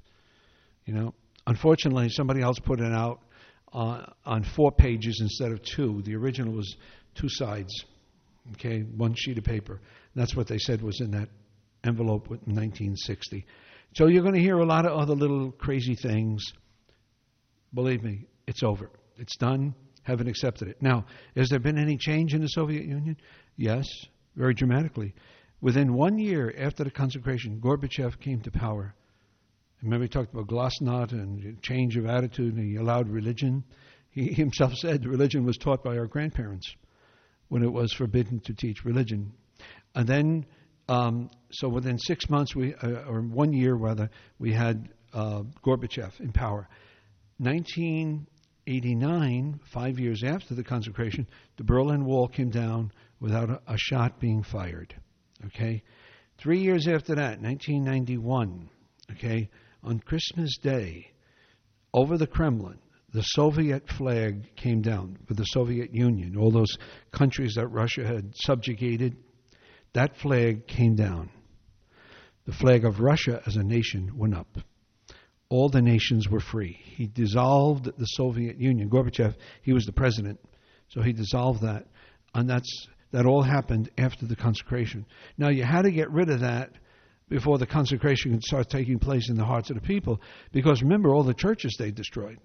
You 0.84 0.94
know, 0.94 1.14
unfortunately, 1.46 2.08
somebody 2.10 2.40
else 2.40 2.58
put 2.60 2.80
it 2.80 2.92
out 2.92 3.20
uh, 3.76 4.06
on 4.24 4.42
four 4.42 4.72
pages 4.72 5.18
instead 5.20 5.52
of 5.52 5.62
two. 5.62 6.00
The 6.02 6.16
original 6.16 6.54
was 6.54 6.76
two 7.14 7.28
sides, 7.28 7.84
okay, 8.54 8.80
one 8.80 9.14
sheet 9.14 9.36
of 9.36 9.44
paper. 9.44 9.74
And 9.74 10.22
that's 10.22 10.34
what 10.34 10.48
they 10.48 10.58
said 10.58 10.80
was 10.80 11.00
in 11.02 11.10
that 11.10 11.28
envelope 11.84 12.26
in 12.28 12.54
1960. 12.54 13.44
So 13.94 14.06
you're 14.06 14.22
going 14.22 14.34
to 14.34 14.40
hear 14.40 14.58
a 14.58 14.64
lot 14.64 14.86
of 14.86 14.98
other 14.98 15.14
little 15.14 15.52
crazy 15.52 15.94
things. 15.94 16.42
Believe 17.74 18.02
me, 18.02 18.24
it's 18.46 18.62
over. 18.62 18.90
It's 19.18 19.36
done. 19.36 19.74
Heaven 20.04 20.26
accepted 20.26 20.68
it. 20.68 20.80
Now, 20.80 21.04
has 21.36 21.50
there 21.50 21.58
been 21.58 21.78
any 21.78 21.98
change 21.98 22.32
in 22.32 22.40
the 22.40 22.48
Soviet 22.48 22.86
Union? 22.86 23.16
Yes, 23.56 23.86
very 24.36 24.54
dramatically. 24.54 25.14
Within 25.60 25.92
one 25.92 26.18
year 26.18 26.54
after 26.58 26.82
the 26.82 26.90
consecration, 26.90 27.60
Gorbachev 27.60 28.20
came 28.20 28.40
to 28.40 28.50
power. 28.50 28.94
Remember, 29.82 30.04
he 30.04 30.08
talked 30.08 30.32
about 30.32 30.46
glasnost 30.46 31.12
and 31.12 31.60
change 31.62 31.96
of 31.96 32.06
attitude, 32.06 32.54
and 32.54 32.64
he 32.64 32.76
allowed 32.76 33.08
religion. 33.08 33.64
He 34.10 34.32
himself 34.32 34.74
said 34.74 35.04
religion 35.06 35.44
was 35.44 35.58
taught 35.58 35.84
by 35.84 35.98
our 35.98 36.06
grandparents 36.06 36.74
when 37.48 37.62
it 37.62 37.72
was 37.72 37.92
forbidden 37.92 38.40
to 38.40 38.52
teach 38.54 38.84
religion. 38.84 39.32
And 39.94 40.08
then, 40.08 40.44
um, 40.88 41.30
so 41.50 41.68
within 41.68 41.96
six 41.98 42.28
months, 42.28 42.56
we 42.56 42.74
uh, 42.74 43.04
or 43.08 43.22
one 43.22 43.52
year 43.52 43.74
rather, 43.74 44.10
we 44.38 44.52
had 44.52 44.88
uh, 45.12 45.42
Gorbachev 45.64 46.18
in 46.20 46.32
power. 46.32 46.68
1989, 47.38 49.60
five 49.72 49.98
years 49.98 50.22
after 50.24 50.54
the 50.54 50.64
consecration, 50.64 51.26
the 51.56 51.64
Berlin 51.64 52.04
Wall 52.04 52.28
came 52.28 52.50
down 52.50 52.92
without 53.20 53.50
a, 53.50 53.60
a 53.66 53.76
shot 53.76 54.20
being 54.20 54.42
fired. 54.42 54.94
Okay, 55.46 55.82
three 56.38 56.60
years 56.60 56.88
after 56.88 57.16
that, 57.16 57.40
1991. 57.40 58.70
Okay, 59.12 59.50
on 59.86 60.00
Christmas 60.00 60.58
Day, 60.58 61.12
over 61.94 62.18
the 62.18 62.26
Kremlin, 62.26 62.78
the 63.14 63.22
Soviet 63.22 63.88
flag 63.88 64.54
came 64.56 64.82
down 64.82 65.16
with 65.28 65.38
the 65.38 65.44
Soviet 65.44 65.94
Union, 65.94 66.36
all 66.36 66.50
those 66.50 66.76
countries 67.12 67.54
that 67.54 67.68
Russia 67.68 68.04
had 68.04 68.34
subjugated. 68.34 69.16
That 69.94 70.16
flag 70.16 70.66
came 70.66 70.96
down. 70.96 71.30
The 72.46 72.52
flag 72.52 72.84
of 72.84 73.00
Russia 73.00 73.40
as 73.46 73.56
a 73.56 73.62
nation 73.62 74.10
went 74.16 74.34
up. 74.34 74.58
All 75.48 75.68
the 75.68 75.80
nations 75.80 76.28
were 76.28 76.40
free. 76.40 76.78
He 76.96 77.06
dissolved 77.06 77.84
the 77.84 78.06
Soviet 78.06 78.58
Union. 78.58 78.90
Gorbachev, 78.90 79.36
he 79.62 79.72
was 79.72 79.86
the 79.86 79.92
president, 79.92 80.40
so 80.88 81.00
he 81.00 81.12
dissolved 81.12 81.62
that. 81.62 81.86
And 82.34 82.50
that's 82.50 82.88
that 83.12 83.24
all 83.24 83.42
happened 83.42 83.88
after 83.96 84.26
the 84.26 84.36
consecration. 84.36 85.06
Now 85.38 85.48
you 85.48 85.62
had 85.62 85.82
to 85.82 85.92
get 85.92 86.10
rid 86.10 86.28
of 86.28 86.40
that 86.40 86.72
before 87.28 87.58
the 87.58 87.66
consecration 87.66 88.32
could 88.32 88.44
start 88.44 88.70
taking 88.70 88.98
place 88.98 89.28
in 89.28 89.36
the 89.36 89.44
hearts 89.44 89.70
of 89.70 89.76
the 89.76 89.82
people, 89.82 90.20
because 90.52 90.82
remember 90.82 91.12
all 91.12 91.24
the 91.24 91.34
churches 91.34 91.74
they 91.78 91.90
destroyed. 91.90 92.38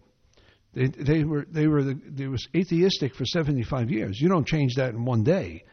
They, 0.73 0.87
they 0.87 1.23
were 1.23 1.45
they 1.51 1.67
were 1.67 1.83
the, 1.83 1.99
they 2.07 2.27
was 2.27 2.47
atheistic 2.55 3.13
for 3.13 3.25
75 3.25 3.91
years. 3.91 4.19
You 4.19 4.29
don't 4.29 4.47
change 4.47 4.75
that 4.75 4.91
in 4.91 5.03
one 5.03 5.23
day. 5.23 5.63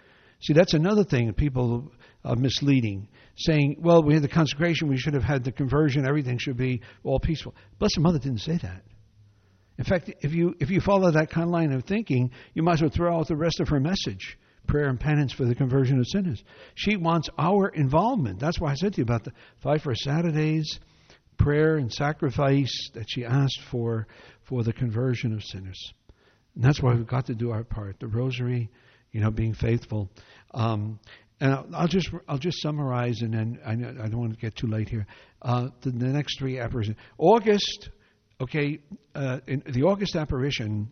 See, 0.40 0.52
that's 0.52 0.74
another 0.74 1.04
thing 1.04 1.26
that 1.28 1.36
people 1.36 1.90
are 2.24 2.36
misleading, 2.36 3.08
saying, 3.36 3.76
"Well, 3.80 4.02
we 4.02 4.14
had 4.14 4.22
the 4.22 4.28
consecration, 4.28 4.88
we 4.88 4.98
should 4.98 5.14
have 5.14 5.22
had 5.22 5.44
the 5.44 5.52
conversion, 5.52 6.04
everything 6.04 6.38
should 6.38 6.56
be 6.56 6.82
all 7.04 7.20
peaceful." 7.20 7.54
Blessed 7.78 8.00
Mother 8.00 8.18
didn't 8.18 8.40
say 8.40 8.58
that. 8.58 8.82
In 9.78 9.84
fact, 9.84 10.12
if 10.20 10.34
you 10.34 10.54
if 10.58 10.70
you 10.70 10.80
follow 10.80 11.12
that 11.12 11.30
kind 11.30 11.44
of 11.44 11.50
line 11.50 11.72
of 11.72 11.84
thinking, 11.84 12.32
you 12.54 12.64
might 12.64 12.74
as 12.74 12.82
well 12.82 12.90
throw 12.90 13.16
out 13.16 13.28
the 13.28 13.36
rest 13.36 13.60
of 13.60 13.68
her 13.68 13.78
message 13.78 14.36
prayer 14.68 14.88
and 14.88 15.00
penance 15.00 15.32
for 15.32 15.44
the 15.44 15.54
conversion 15.54 15.98
of 15.98 16.06
sinners. 16.06 16.44
She 16.76 16.96
wants 16.96 17.28
our 17.38 17.68
involvement. 17.68 18.38
That's 18.38 18.60
why 18.60 18.70
I 18.70 18.74
said 18.74 18.92
to 18.92 18.98
you 18.98 19.02
about 19.02 19.24
the 19.24 19.32
five 19.60 19.82
first 19.82 20.02
Saturdays, 20.02 20.78
prayer 21.38 21.76
and 21.76 21.92
sacrifice 21.92 22.90
that 22.94 23.06
she 23.08 23.24
asked 23.24 23.60
for 23.70 24.06
for 24.44 24.62
the 24.62 24.72
conversion 24.72 25.32
of 25.32 25.42
sinners. 25.42 25.92
And 26.54 26.62
that's 26.62 26.80
why 26.80 26.94
we've 26.94 27.06
got 27.06 27.26
to 27.26 27.34
do 27.34 27.50
our 27.50 27.64
part. 27.64 27.98
The 27.98 28.06
rosary, 28.06 28.70
you 29.12 29.20
know, 29.20 29.30
being 29.30 29.54
faithful. 29.54 30.10
Um, 30.52 31.00
and 31.40 31.74
I'll, 31.74 31.88
just 31.88 32.10
I'll 32.28 32.38
just 32.38 32.60
summarize, 32.60 33.22
and 33.22 33.32
then 33.32 33.58
I, 33.64 33.72
I 33.72 34.08
don't 34.08 34.18
want 34.18 34.34
to 34.34 34.40
get 34.40 34.56
too 34.56 34.66
late 34.66 34.88
here. 34.88 35.06
Uh, 35.40 35.68
the, 35.82 35.90
the, 35.90 36.06
next 36.06 36.38
three 36.38 36.58
apparitions. 36.58 36.96
August, 37.16 37.90
okay, 38.40 38.80
uh, 39.14 39.38
in 39.46 39.62
the 39.66 39.84
August 39.84 40.16
apparition. 40.16 40.90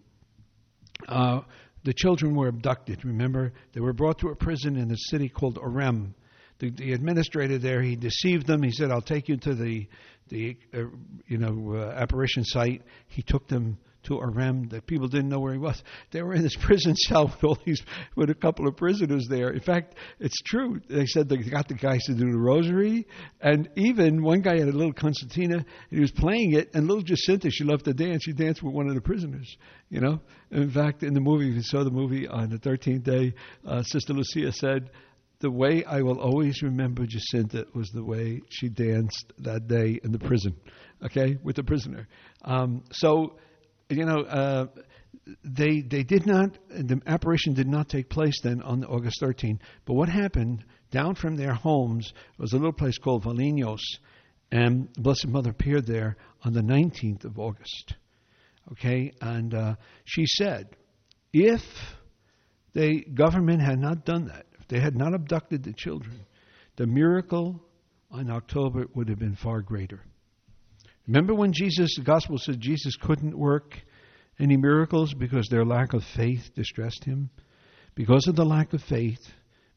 Uh, 1.08 1.40
the 1.86 1.94
children 1.94 2.34
were 2.34 2.48
abducted. 2.48 3.04
Remember, 3.04 3.52
they 3.72 3.80
were 3.80 3.92
brought 3.92 4.18
to 4.18 4.28
a 4.28 4.34
prison 4.34 4.76
in 4.76 4.90
a 4.90 4.96
city 4.96 5.28
called 5.28 5.54
Ourém. 5.54 6.14
The, 6.58 6.70
the 6.70 6.92
administrator 6.92 7.58
there, 7.58 7.80
he 7.80 7.94
deceived 7.94 8.44
them. 8.46 8.62
He 8.62 8.72
said, 8.72 8.90
"I'll 8.90 9.00
take 9.00 9.28
you 9.28 9.36
to 9.36 9.54
the 9.54 9.86
the 10.28 10.56
uh, 10.74 10.86
you 11.28 11.38
know 11.38 11.76
uh, 11.76 11.92
apparition 11.92 12.44
site." 12.44 12.82
He 13.06 13.22
took 13.22 13.46
them 13.46 13.78
to 14.06 14.14
Ourém. 14.14 14.70
that 14.70 14.86
people 14.86 15.08
didn't 15.08 15.28
know 15.28 15.40
where 15.40 15.52
he 15.52 15.58
was. 15.58 15.82
They 16.10 16.22
were 16.22 16.34
in 16.34 16.42
this 16.42 16.56
prison 16.60 16.94
cell 16.96 17.26
with 17.26 17.44
all 17.44 17.58
these 17.64 17.82
with 18.16 18.30
a 18.30 18.34
couple 18.34 18.66
of 18.66 18.76
prisoners 18.76 19.26
there. 19.28 19.50
In 19.50 19.60
fact, 19.60 19.94
it's 20.18 20.40
true. 20.42 20.80
They 20.88 21.06
said 21.06 21.28
they 21.28 21.36
got 21.36 21.68
the 21.68 21.74
guys 21.74 22.04
to 22.04 22.14
do 22.14 22.30
the 22.30 22.38
rosary, 22.38 23.06
and 23.40 23.68
even 23.76 24.22
one 24.22 24.40
guy 24.40 24.58
had 24.58 24.68
a 24.68 24.72
little 24.72 24.92
concertina. 24.92 25.56
And 25.56 25.66
he 25.90 26.00
was 26.00 26.12
playing 26.12 26.54
it, 26.54 26.70
and 26.74 26.86
little 26.86 27.02
Jacinta, 27.02 27.50
she 27.50 27.64
loved 27.64 27.84
to 27.84 27.94
dance. 27.94 28.24
She 28.24 28.32
danced 28.32 28.62
with 28.62 28.74
one 28.74 28.88
of 28.88 28.94
the 28.94 29.00
prisoners. 29.00 29.56
You 29.88 30.00
know. 30.00 30.20
In 30.50 30.70
fact, 30.70 31.02
in 31.02 31.12
the 31.12 31.20
movie, 31.20 31.48
if 31.48 31.56
you 31.56 31.62
saw 31.62 31.82
the 31.82 31.90
movie 31.90 32.28
on 32.28 32.50
the 32.50 32.58
13th 32.58 33.02
day, 33.02 33.34
uh, 33.66 33.82
Sister 33.82 34.12
Lucia 34.12 34.52
said 34.52 34.90
the 35.40 35.50
way 35.50 35.84
I 35.84 36.02
will 36.02 36.18
always 36.18 36.62
remember 36.62 37.06
Jacinta 37.06 37.66
was 37.74 37.90
the 37.90 38.04
way 38.04 38.40
she 38.48 38.68
danced 38.68 39.32
that 39.38 39.68
day 39.68 40.00
in 40.02 40.12
the 40.12 40.18
prison, 40.18 40.56
okay, 41.04 41.38
with 41.42 41.56
the 41.56 41.64
prisoner. 41.64 42.08
Um, 42.42 42.84
so 42.90 43.36
you 43.88 44.04
know, 44.04 44.20
uh, 44.20 44.66
they 45.44 45.80
they 45.80 46.02
did 46.02 46.26
not 46.26 46.56
the 46.68 47.00
apparition 47.06 47.54
did 47.54 47.68
not 47.68 47.88
take 47.88 48.08
place 48.08 48.40
then 48.42 48.62
on 48.62 48.84
August 48.84 49.20
13. 49.20 49.58
But 49.84 49.94
what 49.94 50.08
happened 50.08 50.64
down 50.90 51.14
from 51.14 51.36
their 51.36 51.54
homes 51.54 52.12
was 52.38 52.52
a 52.52 52.56
little 52.56 52.72
place 52.72 52.98
called 52.98 53.24
Valinhos, 53.24 53.82
and 54.52 54.92
Blessed 54.94 55.28
Mother 55.28 55.50
appeared 55.50 55.86
there 55.86 56.16
on 56.44 56.52
the 56.52 56.62
19th 56.62 57.24
of 57.24 57.38
August. 57.38 57.94
Okay, 58.72 59.12
and 59.20 59.54
uh, 59.54 59.76
she 60.04 60.26
said, 60.26 60.68
if 61.32 61.62
the 62.72 63.04
government 63.14 63.62
had 63.62 63.78
not 63.78 64.04
done 64.04 64.26
that, 64.26 64.46
if 64.58 64.66
they 64.68 64.80
had 64.80 64.96
not 64.96 65.14
abducted 65.14 65.62
the 65.62 65.72
children, 65.72 66.26
the 66.76 66.86
miracle 66.86 67.62
on 68.10 68.30
October 68.30 68.86
would 68.94 69.08
have 69.08 69.18
been 69.18 69.36
far 69.36 69.60
greater. 69.60 70.02
Remember 71.06 71.34
when 71.34 71.52
Jesus, 71.52 71.94
the 71.96 72.02
gospel 72.02 72.38
said 72.38 72.60
Jesus 72.60 72.96
couldn't 72.96 73.38
work 73.38 73.78
any 74.38 74.56
miracles 74.56 75.14
because 75.14 75.46
their 75.48 75.64
lack 75.64 75.92
of 75.92 76.02
faith 76.04 76.50
distressed 76.54 77.04
him? 77.04 77.30
Because 77.94 78.26
of 78.26 78.36
the 78.36 78.44
lack 78.44 78.72
of 78.72 78.82
faith, 78.82 79.20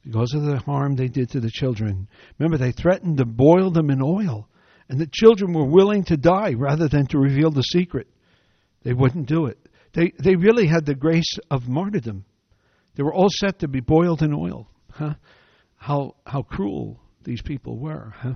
because 0.03 0.33
of 0.33 0.43
the 0.43 0.57
harm 0.57 0.95
they 0.95 1.07
did 1.07 1.29
to 1.29 1.39
the 1.39 1.51
children. 1.51 2.07
Remember, 2.37 2.57
they 2.57 2.71
threatened 2.71 3.17
to 3.17 3.25
boil 3.25 3.71
them 3.71 3.89
in 3.89 4.01
oil, 4.01 4.49
and 4.89 4.99
the 4.99 5.09
children 5.11 5.53
were 5.53 5.69
willing 5.69 6.03
to 6.05 6.17
die 6.17 6.53
rather 6.53 6.87
than 6.87 7.05
to 7.07 7.19
reveal 7.19 7.51
the 7.51 7.61
secret. 7.61 8.07
They 8.83 8.93
wouldn't 8.93 9.27
do 9.27 9.45
it. 9.45 9.57
They, 9.93 10.11
they 10.19 10.35
really 10.35 10.67
had 10.67 10.85
the 10.85 10.95
grace 10.95 11.37
of 11.51 11.67
martyrdom. 11.67 12.25
They 12.95 13.03
were 13.03 13.13
all 13.13 13.29
set 13.29 13.59
to 13.59 13.67
be 13.67 13.81
boiled 13.81 14.21
in 14.21 14.33
oil. 14.33 14.67
Huh? 14.91 15.13
How, 15.75 16.15
how 16.25 16.41
cruel 16.41 16.99
these 17.23 17.41
people 17.41 17.77
were. 17.77 18.13
Huh? 18.17 18.33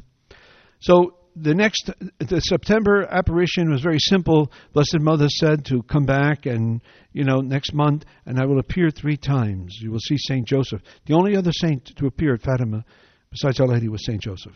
So 0.80 1.18
the 1.36 1.54
next 1.54 1.90
the 2.20 2.40
September 2.40 3.08
apparition 3.10 3.72
was 3.72 3.82
very 3.82 4.00
simple. 4.00 4.52
Blessed 4.74 5.00
Mother 5.00 5.28
said 5.30 5.66
to 5.66 5.84
come 5.84 6.06
back 6.06 6.46
and 6.46 6.82
you 7.12 7.24
know 7.24 7.42
next 7.42 7.74
month, 7.74 8.06
and 8.26 8.40
I 8.40 8.46
will 8.46 8.60
appear 8.60 8.90
three 8.90 9.18
times. 9.18 9.78
You 9.82 9.92
will 9.92 10.00
see 10.00 10.18
Saint 10.18 10.48
Joseph. 10.48 10.82
The 11.06 11.14
only 11.14 11.36
other 11.36 11.52
saint 11.52 11.86
to 11.98 12.08
appear 12.08 12.34
at 12.34 12.42
Fatima 12.42 12.86
besides 13.32 13.60
Our 13.60 13.68
Lady 13.68 13.90
was 13.90 14.06
Saint 14.06 14.22
Joseph. 14.22 14.56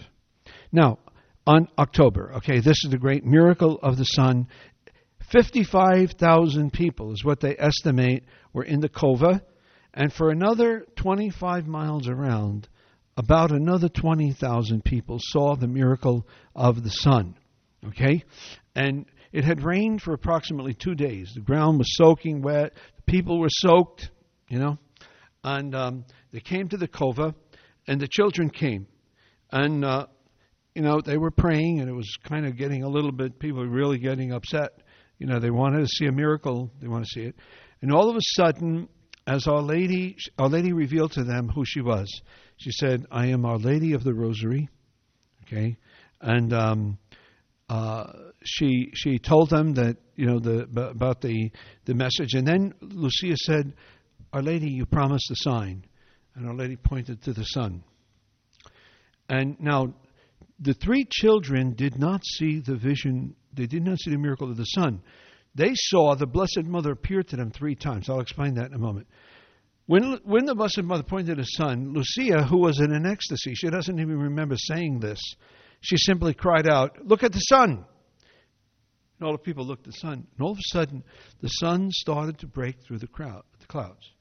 Now 0.72 1.00
on 1.46 1.68
October, 1.78 2.34
okay, 2.38 2.60
this 2.60 2.84
is 2.84 2.92
the 2.92 2.98
great 2.98 3.26
miracle 3.26 3.80
of 3.82 3.98
the 3.98 4.04
sun. 4.04 4.48
Fifty-five 5.32 6.12
thousand 6.12 6.74
people 6.74 7.12
is 7.12 7.24
what 7.24 7.40
they 7.40 7.56
estimate 7.58 8.24
were 8.54 8.64
in 8.64 8.80
the 8.80 8.90
cova, 8.90 9.42
and 9.94 10.14
for 10.14 10.30
another 10.30 10.86
twenty-five 10.96 11.68
miles 11.68 12.08
around 12.08 12.70
about 13.18 13.52
another 13.52 13.90
20,000 13.90 14.86
people 14.86 15.18
saw 15.20 15.56
the 15.56 15.68
miracle 15.68 16.28
of 16.56 16.84
the 16.84 16.92
sun. 16.92 17.36
Okay? 17.88 18.24
And 18.76 19.08
it 19.34 19.44
had 19.44 19.64
rained 19.64 20.04
for 20.04 20.14
approximately 20.14 20.76
two 20.76 20.94
days. 20.94 21.32
The 21.34 21.42
ground 21.42 21.80
was 21.80 21.96
soaking 21.98 22.44
wet. 22.44 22.74
The 22.96 23.12
people 23.12 23.40
were 23.40 23.50
soaked, 23.50 24.12
you 24.50 24.60
know. 24.60 24.78
And 25.44 25.76
um, 25.76 26.06
they 26.32 26.40
came 26.40 26.68
to 26.70 26.78
the 26.78 26.88
cova, 26.88 27.34
and 27.88 28.00
the 28.00 28.08
children 28.08 28.52
came. 28.52 28.88
And, 29.52 29.84
uh, 29.84 30.08
you 30.76 30.84
know, 30.84 31.02
they 31.02 31.18
were 31.18 31.32
praying, 31.32 31.80
and 31.80 31.90
it 31.90 31.94
was 31.94 32.18
kind 32.24 32.46
of 32.46 32.56
getting 32.56 32.84
a 32.84 32.90
little 32.90 33.12
bit, 33.12 33.40
people 33.40 33.62
were 33.62 33.68
really 33.68 33.98
getting 33.98 34.32
upset. 34.32 34.82
You 35.18 35.26
know, 35.26 35.40
they 35.40 35.50
wanted 35.50 35.80
to 35.80 35.88
see 35.88 36.06
a 36.06 36.12
miracle, 36.12 36.70
they 36.80 36.88
want 36.88 37.06
to 37.06 37.10
see 37.10 37.26
it. 37.26 37.36
And 37.82 37.92
all 37.92 38.10
of 38.10 38.16
a 38.16 38.22
sudden, 38.22 38.90
as 39.26 39.48
Our 39.48 39.62
Lady, 39.62 40.18
Our 40.38 40.50
Lady 40.50 40.74
revealed 40.74 41.14
to 41.14 41.24
them 41.24 41.50
who 41.50 41.66
she 41.66 41.82
was. 41.82 42.22
She 42.58 42.72
said, 42.72 43.06
I 43.12 43.28
am 43.28 43.46
Our 43.46 43.58
Lady 43.58 43.94
of 43.94 44.04
the 44.04 44.14
Rosary. 44.14 44.70
Okay? 45.44 45.78
And 46.20 46.52
um, 46.54 46.98
uh, 47.70 48.12
she 48.44 48.92
she 48.94 49.20
told 49.20 49.50
them 49.50 49.74
that 49.74 49.98
you 50.16 50.26
know 50.26 50.40
the 50.40 50.64
about 50.64 51.22
the 51.22 51.52
the 51.86 51.94
message, 51.94 52.34
and 52.34 52.48
then 52.48 52.74
Lucia 52.82 53.36
said, 53.38 53.74
"Our 54.34 54.42
Lady, 54.42 54.70
you 54.70 54.86
promised 54.86 55.30
a 55.32 55.36
sign," 55.38 55.86
and 56.36 56.48
Our 56.48 56.56
Lady 56.56 56.76
pointed 56.76 57.22
to 57.24 57.34
the 57.34 57.44
sun. 57.44 57.84
And 59.30 59.60
now, 59.60 59.94
the 60.60 60.74
three 60.74 61.06
children 61.10 61.74
did 61.74 62.00
not 62.00 62.26
see 62.26 62.60
the 62.60 62.78
vision, 62.78 63.36
they 63.54 63.68
did 63.68 63.84
not 63.84 64.00
see 64.00 64.12
the 64.12 64.18
miracle 64.18 64.50
of 64.50 64.56
the 64.56 64.64
sun. 64.64 65.02
They 65.54 65.74
saw 65.74 66.16
the 66.16 66.28
Blessed 66.28 66.64
Mother 66.64 66.92
appear 66.92 67.24
to 67.24 67.36
them 67.36 67.52
three 67.52 67.76
times. 67.76 68.10
I'll 68.10 68.22
explain 68.22 68.54
that 68.54 68.68
in 68.68 68.74
a 68.74 68.80
moment. 68.80 69.08
When, 69.88 70.20
when 70.26 70.46
the 70.46 70.54
Blessed 70.54 70.84
Mother 70.84 71.04
pointed 71.04 71.38
the 71.38 71.44
sun, 71.44 71.94
Lucia, 71.94 72.44
who 72.44 72.58
was 72.58 72.80
in 72.82 72.94
an 72.94 73.06
ecstasy, 73.06 73.56
she 73.56 73.70
doesn't 73.70 74.00
even 74.00 74.20
remember 74.20 74.56
saying 74.58 75.00
this, 75.00 75.20
she 75.80 75.96
simply 75.96 76.34
cried 76.34 76.68
out, 76.70 77.06
Look 77.06 77.24
at 77.24 77.32
the 77.32 77.40
sun! 77.40 77.86
And 79.20 79.26
all 79.26 79.32
the 79.32 79.38
people 79.38 79.66
looked 79.66 79.88
at 79.88 79.94
the 79.94 80.00
sun. 80.00 80.28
And 80.38 80.42
all 80.42 80.52
of 80.52 80.58
a 80.58 80.74
sudden, 80.74 81.04
the 81.42 81.48
sun 81.48 81.90
started 81.92 82.38
to 82.40 82.48
break 82.48 82.82
through 82.82 83.00
the, 83.00 83.08
crowd, 83.08 83.44
the 83.60 83.66
clouds. 83.66 84.12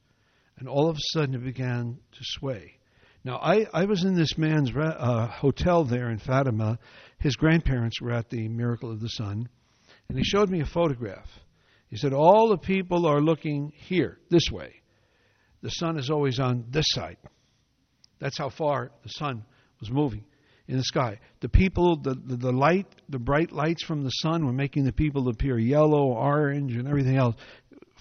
And 0.57 0.69
all 0.69 0.89
of 0.89 0.95
a 0.95 1.01
sudden, 1.13 1.35
it 1.35 1.43
began 1.43 1.99
to 2.13 2.19
sway. 2.21 2.77
Now, 3.25 3.37
I, 3.37 3.67
I 3.73 3.85
was 3.85 4.05
in 4.05 4.15
this 4.15 4.37
man's 4.37 4.71
uh, 4.73 5.27
hotel 5.27 5.83
there 5.83 6.09
in 6.09 6.17
Fatima. 6.17 6.79
His 7.19 7.35
grandparents 7.35 8.01
were 8.01 8.13
at 8.13 8.29
the 8.29 8.47
Miracle 8.47 8.89
of 8.89 9.01
the 9.01 9.09
Sun. 9.09 9.49
And 10.07 10.17
he 10.17 10.23
showed 10.23 10.49
me 10.49 10.61
a 10.61 10.65
photograph. 10.65 11.27
He 11.89 11.97
said, 11.97 12.13
All 12.13 12.47
the 12.47 12.57
people 12.57 13.05
are 13.05 13.21
looking 13.21 13.73
here, 13.75 14.17
this 14.29 14.49
way. 14.49 14.81
The 15.61 15.69
sun 15.69 15.97
is 15.97 16.09
always 16.09 16.39
on 16.39 16.65
this 16.69 16.85
side. 16.89 17.17
That's 18.19 18.37
how 18.37 18.49
far 18.49 18.91
the 19.03 19.09
sun 19.09 19.43
was 19.79 19.91
moving 19.91 20.23
in 20.67 20.77
the 20.77 20.83
sky. 20.83 21.19
The 21.39 21.49
people, 21.49 21.97
the, 21.97 22.15
the, 22.15 22.35
the, 22.37 22.51
light, 22.51 22.87
the 23.09 23.19
bright 23.19 23.51
lights 23.51 23.83
from 23.83 24.03
the 24.03 24.09
sun 24.09 24.45
were 24.45 24.53
making 24.53 24.83
the 24.83 24.91
people 24.91 25.27
appear 25.29 25.57
yellow, 25.57 26.11
orange, 26.11 26.75
and 26.75 26.87
everything 26.87 27.17
else, 27.17 27.35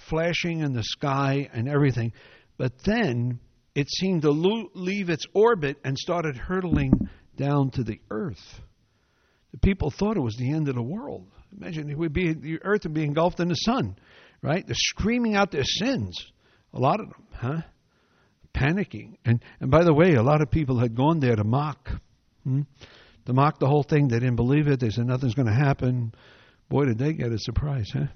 flashing 0.08 0.60
in 0.60 0.72
the 0.72 0.82
sky 0.82 1.48
and 1.52 1.68
everything. 1.68 2.12
But 2.56 2.72
then 2.84 3.40
it 3.74 3.88
seemed 3.90 4.22
to 4.22 4.30
lo- 4.30 4.70
leave 4.74 5.10
its 5.10 5.24
orbit 5.34 5.78
and 5.84 5.96
started 5.98 6.36
hurtling 6.36 7.08
down 7.36 7.70
to 7.72 7.84
the 7.84 8.00
earth. 8.10 8.60
The 9.52 9.58
people 9.58 9.90
thought 9.90 10.16
it 10.16 10.22
was 10.22 10.36
the 10.36 10.52
end 10.52 10.68
of 10.68 10.74
the 10.74 10.82
world. 10.82 11.28
Imagine 11.56 11.90
it 11.90 11.98
would 11.98 12.12
be 12.12 12.34
the 12.34 12.62
earth 12.62 12.84
would 12.84 12.94
be 12.94 13.04
engulfed 13.04 13.40
in 13.40 13.48
the 13.48 13.54
sun, 13.54 13.96
right? 14.42 14.66
They're 14.66 14.74
screaming 14.74 15.36
out 15.36 15.50
their 15.50 15.64
sins. 15.64 16.14
A 16.76 16.80
lot 16.80 17.00
of 17.00 17.08
them, 17.08 17.26
huh? 17.32 17.62
Panicking. 18.54 19.16
And 19.24 19.42
and 19.60 19.70
by 19.70 19.82
the 19.82 19.92
way, 19.92 20.14
a 20.14 20.22
lot 20.22 20.42
of 20.42 20.50
people 20.50 20.78
had 20.78 20.94
gone 20.94 21.20
there 21.20 21.36
to 21.36 21.44
mock 21.44 21.90
Hmm? 22.46 22.62
To 23.26 23.32
mock 23.32 23.58
the 23.58 23.66
whole 23.66 23.82
thing, 23.82 24.06
they 24.06 24.20
didn't 24.20 24.36
believe 24.36 24.68
it. 24.68 24.78
They 24.78 24.90
said 24.90 25.06
nothing's 25.06 25.34
going 25.34 25.48
to 25.48 25.52
happen. 25.52 26.14
Boy, 26.68 26.84
did 26.84 26.98
they 26.98 27.12
get 27.12 27.32
a 27.32 27.38
surprise, 27.38 27.90
huh? 27.92 28.06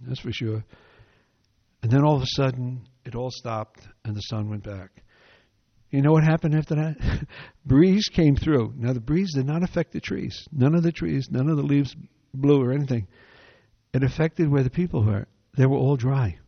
That's 0.00 0.20
for 0.20 0.32
sure. 0.32 0.64
And 1.82 1.92
then 1.92 2.02
all 2.02 2.16
of 2.16 2.22
a 2.22 2.26
sudden, 2.28 2.88
it 3.04 3.14
all 3.14 3.30
stopped 3.30 3.86
and 4.04 4.16
the 4.16 4.22
sun 4.22 4.48
went 4.48 4.64
back. 4.64 4.90
You 5.90 6.00
know 6.00 6.12
what 6.12 6.24
happened 6.24 6.54
after 6.54 6.74
that? 6.76 7.26
breeze 7.66 8.08
came 8.10 8.36
through. 8.36 8.72
Now, 8.76 8.94
the 8.94 9.00
breeze 9.00 9.34
did 9.34 9.46
not 9.46 9.62
affect 9.62 9.92
the 9.92 10.00
trees. 10.00 10.48
None 10.50 10.74
of 10.74 10.82
the 10.82 10.92
trees, 10.92 11.28
none 11.30 11.50
of 11.50 11.58
the 11.58 11.62
leaves 11.62 11.94
blew 12.32 12.62
or 12.62 12.72
anything. 12.72 13.06
It 13.92 14.02
affected 14.02 14.50
where 14.50 14.64
the 14.64 14.70
people 14.70 15.04
were. 15.04 15.26
They 15.56 15.66
were 15.66 15.76
all 15.76 15.96
dry. 15.96 16.38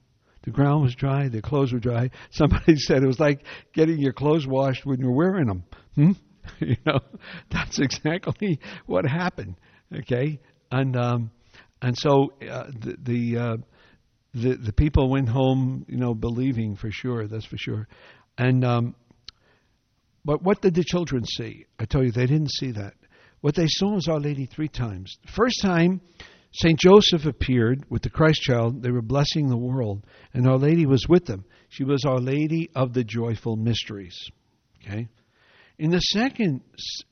The 0.47 0.53
ground 0.53 0.85
was 0.85 0.95
dry. 0.95 1.29
Their 1.29 1.43
clothes 1.43 1.73
were 1.73 1.81
dry. 1.81 2.11
Somebody 2.31 2.77
said 2.77 3.03
it 3.03 3.07
was 3.07 3.21
like 3.21 3.45
getting 3.75 3.99
your 3.99 4.13
clothes 4.13 4.47
washed 4.47 4.87
when 4.87 5.01
you're 5.01 5.15
wearing 5.15 5.47
them. 5.47 5.65
Hmm? 5.97 6.13
you 6.61 6.77
know, 6.87 7.01
that's 7.51 7.79
exactly 7.79 8.61
what 8.87 9.05
happened. 9.05 9.57
Okay, 9.95 10.41
and 10.71 10.97
um, 10.97 11.31
and 11.83 11.97
so 11.99 12.33
uh, 12.49 12.71
the 12.79 12.97
the, 13.03 13.39
uh, 13.39 13.57
the 14.35 14.55
the 14.55 14.73
people 14.73 15.11
went 15.11 15.29
home, 15.29 15.85
you 15.89 15.97
know, 15.97 16.15
believing 16.15 16.77
for 16.77 16.91
sure. 16.91 17.27
That's 17.27 17.45
for 17.45 17.59
sure. 17.59 17.89
And 18.39 18.65
um, 18.65 18.95
but 20.25 20.43
what 20.43 20.61
did 20.63 20.75
the 20.75 20.85
children 20.85 21.25
see? 21.25 21.67
I 21.79 21.85
tell 21.87 22.05
you, 22.05 22.13
they 22.13 22.27
didn't 22.27 22.53
see 22.53 22.73
that. 22.73 22.95
What 23.41 23.55
they 23.55 23.67
saw 23.69 23.95
was 23.95 24.09
Our 24.09 24.21
Lady 24.21 24.47
three 24.47 24.69
times. 24.69 25.17
The 25.25 25.33
first 25.33 25.61
time, 25.63 26.01
Saint 26.59 26.79
Joseph 26.79 27.27
appeared 27.27 27.85
with 27.91 28.01
the 28.01 28.09
Christ 28.09 28.41
child. 28.41 28.83
They 28.83 28.91
were 28.91 29.03
blessing 29.03 29.49
the 29.49 29.59
world, 29.59 30.07
and 30.33 30.49
Our 30.49 30.57
Lady 30.57 30.87
was 30.87 31.07
with 31.07 31.27
them. 31.27 31.45
She 31.69 31.85
was 31.85 32.05
Our 32.07 32.19
Lady 32.19 32.71
of 32.75 32.95
the 32.95 33.05
joyful 33.05 33.57
mysteries. 33.57 34.17
Okay. 34.83 35.09
In 35.79 35.91
the 35.91 35.99
second 35.99 36.63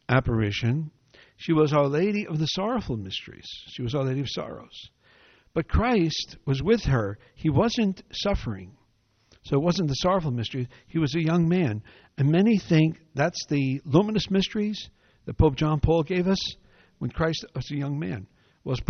apparition, 0.09 0.90
she 1.36 1.53
was 1.53 1.74
Our 1.74 1.88
Lady 1.88 2.26
of 2.26 2.38
the 2.38 2.47
Sorrowful 2.47 2.97
Mysteries. 2.97 3.45
She 3.68 3.82
was 3.82 3.95
Our 3.95 4.05
Lady 4.05 4.20
of 4.20 4.30
Sorrows. 4.30 4.88
But 5.53 5.68
Christ 5.68 6.38
was 6.47 6.62
with 6.62 6.84
her. 6.84 7.18
He 7.34 7.51
wasn't 7.51 8.03
suffering. 8.12 8.72
So 9.45 9.57
it 9.57 9.62
wasn't 9.62 9.88
the 9.88 9.95
sorrowful 9.95 10.30
mystery. 10.30 10.68
He 10.86 10.99
was 10.99 11.14
a 11.14 11.22
young 11.22 11.47
man. 11.47 11.82
And 12.16 12.30
many 12.30 12.59
think 12.59 12.97
that's 13.14 13.45
the 13.51 13.82
luminous 13.84 14.30
mysteries 14.30 14.88
that 15.26 15.36
Pope 15.36 15.57
John 15.57 15.80
Paul 15.80 16.03
gave 16.03 16.28
us 16.28 16.38
when 16.99 17.11
Christ 17.11 17.45
was 17.55 17.70
a 17.70 17.76
young 17.76 17.99
man, 17.99 18.26
was, 18.64 18.80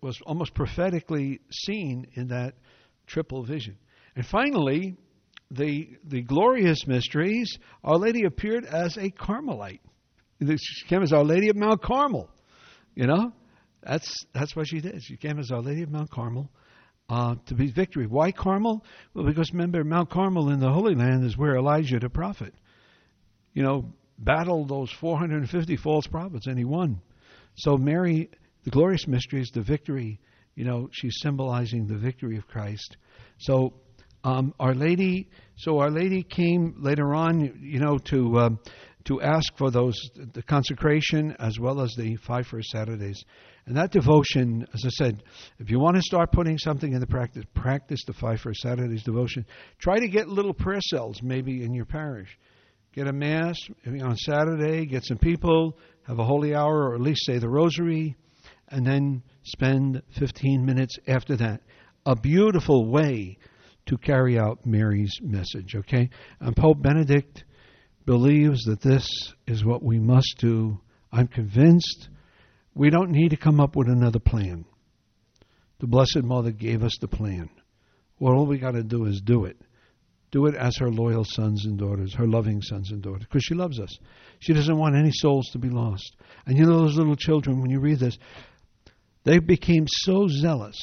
was 0.00 0.20
almost 0.26 0.54
prophetically 0.54 1.40
seen 1.50 2.06
in 2.14 2.28
that 2.28 2.54
triple 3.06 3.44
vision. 3.44 3.76
And 4.16 4.24
finally, 4.26 4.96
the, 5.50 5.88
the 6.04 6.22
glorious 6.22 6.86
mysteries, 6.86 7.58
Our 7.84 7.96
Lady 7.96 8.24
appeared 8.24 8.64
as 8.64 8.96
a 8.96 9.10
Carmelite. 9.10 9.80
She 10.40 10.88
came 10.88 11.02
as 11.02 11.12
Our 11.12 11.24
Lady 11.24 11.48
of 11.48 11.56
Mount 11.56 11.82
Carmel. 11.82 12.30
You 12.94 13.06
know, 13.06 13.32
that's 13.82 14.12
that's 14.32 14.56
what 14.56 14.68
she 14.68 14.80
did. 14.80 15.02
She 15.02 15.16
came 15.16 15.38
as 15.38 15.50
Our 15.50 15.60
Lady 15.60 15.82
of 15.82 15.90
Mount 15.90 16.10
Carmel 16.10 16.50
uh, 17.08 17.34
to 17.46 17.54
be 17.54 17.70
victory. 17.70 18.06
Why 18.06 18.32
Carmel? 18.32 18.84
Well, 19.14 19.26
because 19.26 19.50
remember, 19.52 19.84
Mount 19.84 20.10
Carmel 20.10 20.50
in 20.50 20.60
the 20.60 20.70
Holy 20.70 20.94
Land 20.94 21.24
is 21.24 21.36
where 21.36 21.56
Elijah 21.56 21.98
the 21.98 22.08
prophet, 22.08 22.54
you 23.52 23.62
know, 23.62 23.92
battled 24.18 24.68
those 24.68 24.90
450 24.92 25.76
false 25.76 26.06
prophets, 26.06 26.46
and 26.46 26.56
he 26.56 26.64
won. 26.64 27.00
So 27.56 27.76
Mary, 27.76 28.30
the 28.64 28.70
glorious 28.70 29.06
mysteries, 29.06 29.50
the 29.52 29.62
victory. 29.62 30.20
You 30.54 30.64
know, 30.64 30.88
she's 30.92 31.16
symbolizing 31.20 31.86
the 31.86 31.96
victory 31.96 32.36
of 32.36 32.46
Christ. 32.46 32.96
So 33.38 33.74
um, 34.24 34.54
Our 34.60 34.74
Lady, 34.74 35.30
so 35.56 35.78
Our 35.78 35.90
Lady 35.90 36.22
came 36.22 36.74
later 36.78 37.14
on, 37.14 37.58
you 37.60 37.80
know, 37.80 37.98
to 37.98 38.38
uh, 38.38 38.50
to 39.04 39.20
ask 39.22 39.56
for 39.56 39.70
those 39.70 39.98
the 40.34 40.42
consecration 40.42 41.34
as 41.38 41.58
well 41.58 41.80
as 41.80 41.94
the 41.96 42.16
five 42.26 42.46
first 42.46 42.68
Saturdays. 42.70 43.22
And 43.66 43.76
that 43.76 43.92
devotion, 43.92 44.66
as 44.74 44.84
I 44.84 44.88
said, 44.88 45.22
if 45.58 45.70
you 45.70 45.78
want 45.78 45.96
to 45.96 46.02
start 46.02 46.32
putting 46.32 46.58
something 46.58 46.92
in 46.92 47.00
the 47.00 47.06
practice, 47.06 47.44
practice 47.54 48.00
the 48.06 48.12
five 48.14 48.40
first 48.40 48.60
Saturdays 48.60 49.02
devotion. 49.02 49.46
Try 49.78 50.00
to 50.00 50.08
get 50.08 50.28
little 50.28 50.54
prayer 50.54 50.80
cells 50.80 51.22
maybe 51.22 51.62
in 51.62 51.72
your 51.72 51.84
parish. 51.84 52.28
Get 52.92 53.06
a 53.06 53.12
mass 53.12 53.56
on 53.86 54.16
Saturday. 54.16 54.86
Get 54.86 55.04
some 55.04 55.18
people. 55.18 55.78
Have 56.06 56.18
a 56.18 56.24
holy 56.24 56.54
hour, 56.54 56.88
or 56.88 56.94
at 56.94 57.00
least 57.00 57.24
say 57.24 57.38
the 57.38 57.48
rosary, 57.48 58.16
and 58.70 58.86
then 58.86 59.22
spend 59.42 60.02
15 60.18 60.64
minutes 60.64 60.96
after 61.06 61.36
that. 61.36 61.62
A 62.06 62.16
beautiful 62.16 62.86
way 62.90 63.38
to 63.86 63.98
carry 63.98 64.38
out 64.38 64.64
Mary's 64.64 65.18
message, 65.20 65.74
okay? 65.74 66.10
And 66.40 66.56
Pope 66.56 66.80
Benedict 66.80 67.44
believes 68.06 68.62
that 68.64 68.80
this 68.80 69.08
is 69.46 69.64
what 69.64 69.82
we 69.82 69.98
must 69.98 70.36
do. 70.38 70.80
I'm 71.12 71.26
convinced 71.26 72.08
we 72.74 72.90
don't 72.90 73.10
need 73.10 73.30
to 73.30 73.36
come 73.36 73.60
up 73.60 73.76
with 73.76 73.88
another 73.88 74.20
plan. 74.20 74.64
The 75.80 75.86
Blessed 75.86 76.22
Mother 76.22 76.50
gave 76.50 76.84
us 76.84 76.96
the 77.00 77.08
plan. 77.08 77.50
Well, 78.18 78.34
all 78.34 78.46
we 78.46 78.58
got 78.58 78.72
to 78.72 78.82
do 78.82 79.06
is 79.06 79.20
do 79.20 79.44
it. 79.44 79.56
Do 80.30 80.46
it 80.46 80.54
as 80.54 80.76
her 80.76 80.90
loyal 80.90 81.24
sons 81.24 81.64
and 81.64 81.76
daughters, 81.76 82.14
her 82.14 82.26
loving 82.26 82.62
sons 82.62 82.92
and 82.92 83.02
daughters, 83.02 83.24
because 83.24 83.42
she 83.42 83.54
loves 83.54 83.80
us. 83.80 83.98
She 84.38 84.52
doesn't 84.52 84.78
want 84.78 84.94
any 84.94 85.10
souls 85.10 85.48
to 85.52 85.58
be 85.58 85.70
lost. 85.70 86.16
And 86.46 86.56
you 86.56 86.66
know, 86.66 86.78
those 86.78 86.96
little 86.96 87.16
children, 87.16 87.60
when 87.60 87.70
you 87.70 87.80
read 87.80 87.98
this, 87.98 88.16
they 89.24 89.38
became 89.38 89.86
so 89.88 90.28
zealous 90.28 90.78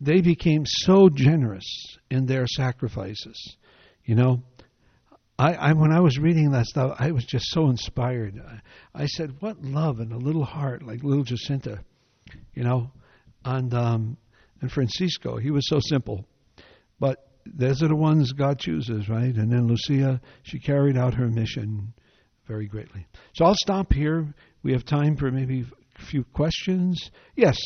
they 0.00 0.20
became 0.20 0.64
so 0.66 1.08
generous 1.08 1.64
in 2.10 2.26
their 2.26 2.46
sacrifices. 2.46 3.56
You 4.04 4.14
know, 4.14 4.42
I, 5.38 5.54
I 5.54 5.72
when 5.72 5.92
I 5.92 6.00
was 6.00 6.18
reading 6.18 6.50
that 6.52 6.66
stuff, 6.66 6.96
I 6.98 7.10
was 7.12 7.24
just 7.24 7.46
so 7.46 7.68
inspired. 7.68 8.40
I, 8.46 9.02
I 9.02 9.06
said, 9.06 9.40
"What 9.40 9.62
love 9.62 10.00
in 10.00 10.12
a 10.12 10.18
little 10.18 10.44
heart 10.44 10.82
like 10.82 11.02
little 11.02 11.24
Jacinta," 11.24 11.80
you 12.54 12.62
know, 12.62 12.90
and 13.44 13.72
um, 13.74 14.16
and 14.60 14.70
Francisco. 14.70 15.38
He 15.38 15.50
was 15.50 15.66
so 15.68 15.80
simple, 15.80 16.26
but 17.00 17.26
those 17.46 17.82
are 17.82 17.88
the 17.88 17.96
ones 17.96 18.32
God 18.32 18.58
chooses, 18.58 19.08
right? 19.08 19.34
And 19.34 19.50
then 19.52 19.66
Lucia, 19.66 20.20
she 20.42 20.58
carried 20.58 20.96
out 20.96 21.14
her 21.14 21.28
mission 21.28 21.94
very 22.46 22.66
greatly. 22.66 23.06
So 23.34 23.44
I'll 23.44 23.54
stop 23.54 23.92
here. 23.92 24.34
We 24.62 24.72
have 24.72 24.84
time 24.84 25.16
for 25.16 25.30
maybe 25.30 25.64
few 25.98 26.24
questions. 26.24 27.10
Yes. 27.34 27.56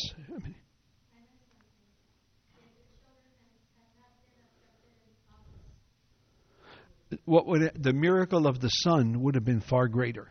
what 7.25 7.45
would 7.47 7.61
it, 7.61 7.81
the 7.81 7.93
miracle 7.93 8.47
of 8.47 8.59
the 8.59 8.69
sun 8.69 9.21
would 9.21 9.35
have 9.35 9.45
been 9.45 9.61
far 9.61 9.87
greater. 9.87 10.29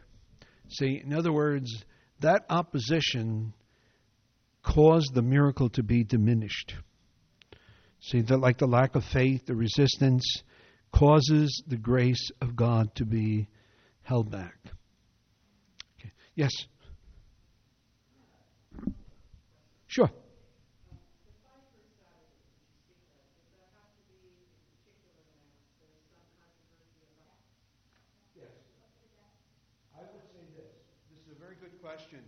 See, 0.68 1.00
in 1.04 1.12
other 1.12 1.32
words, 1.32 1.84
that 2.20 2.44
opposition 2.48 3.52
caused 4.62 5.14
the 5.14 5.22
miracle 5.22 5.68
to 5.70 5.82
be 5.82 6.04
diminished. 6.04 6.74
See, 8.00 8.22
that 8.22 8.38
like 8.38 8.58
the 8.58 8.66
lack 8.66 8.94
of 8.94 9.04
faith, 9.04 9.46
the 9.46 9.54
resistance 9.54 10.42
causes 10.92 11.62
the 11.66 11.76
grace 11.76 12.30
of 12.40 12.56
God 12.56 12.94
to 12.96 13.04
be 13.04 13.48
held 14.02 14.30
back. 14.30 14.56
Okay. 15.98 16.12
Yes. 16.34 16.50
Sure. 19.90 20.08
Yes. 28.36 28.46
I 29.96 29.98
would 29.98 30.22
say 30.30 30.46
this. 30.54 30.64
This 31.10 31.26
is 31.26 31.36
a 31.36 31.40
very 31.40 31.56
good 31.60 31.82
question. 31.82 32.20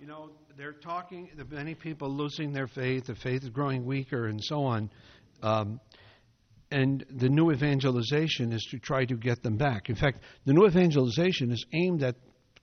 You 0.00 0.08
know, 0.08 0.30
they're 0.56 0.72
talking, 0.72 1.30
many 1.50 1.76
people 1.76 2.10
losing 2.10 2.52
their 2.52 2.66
faith, 2.66 3.06
the 3.06 3.14
faith 3.14 3.44
is 3.44 3.50
growing 3.50 3.84
weaker, 3.86 4.26
and 4.26 4.42
so 4.42 4.64
on. 4.64 4.90
Um, 5.40 5.78
and 6.72 7.06
the 7.10 7.28
new 7.28 7.52
evangelization 7.52 8.52
is 8.52 8.66
to 8.72 8.80
try 8.80 9.04
to 9.04 9.14
get 9.14 9.40
them 9.40 9.56
back. 9.56 9.88
In 9.88 9.94
fact, 9.94 10.18
the 10.46 10.52
new 10.52 10.66
evangelization 10.66 11.52
is 11.52 11.64
aimed 11.72 12.02
at 12.02 12.16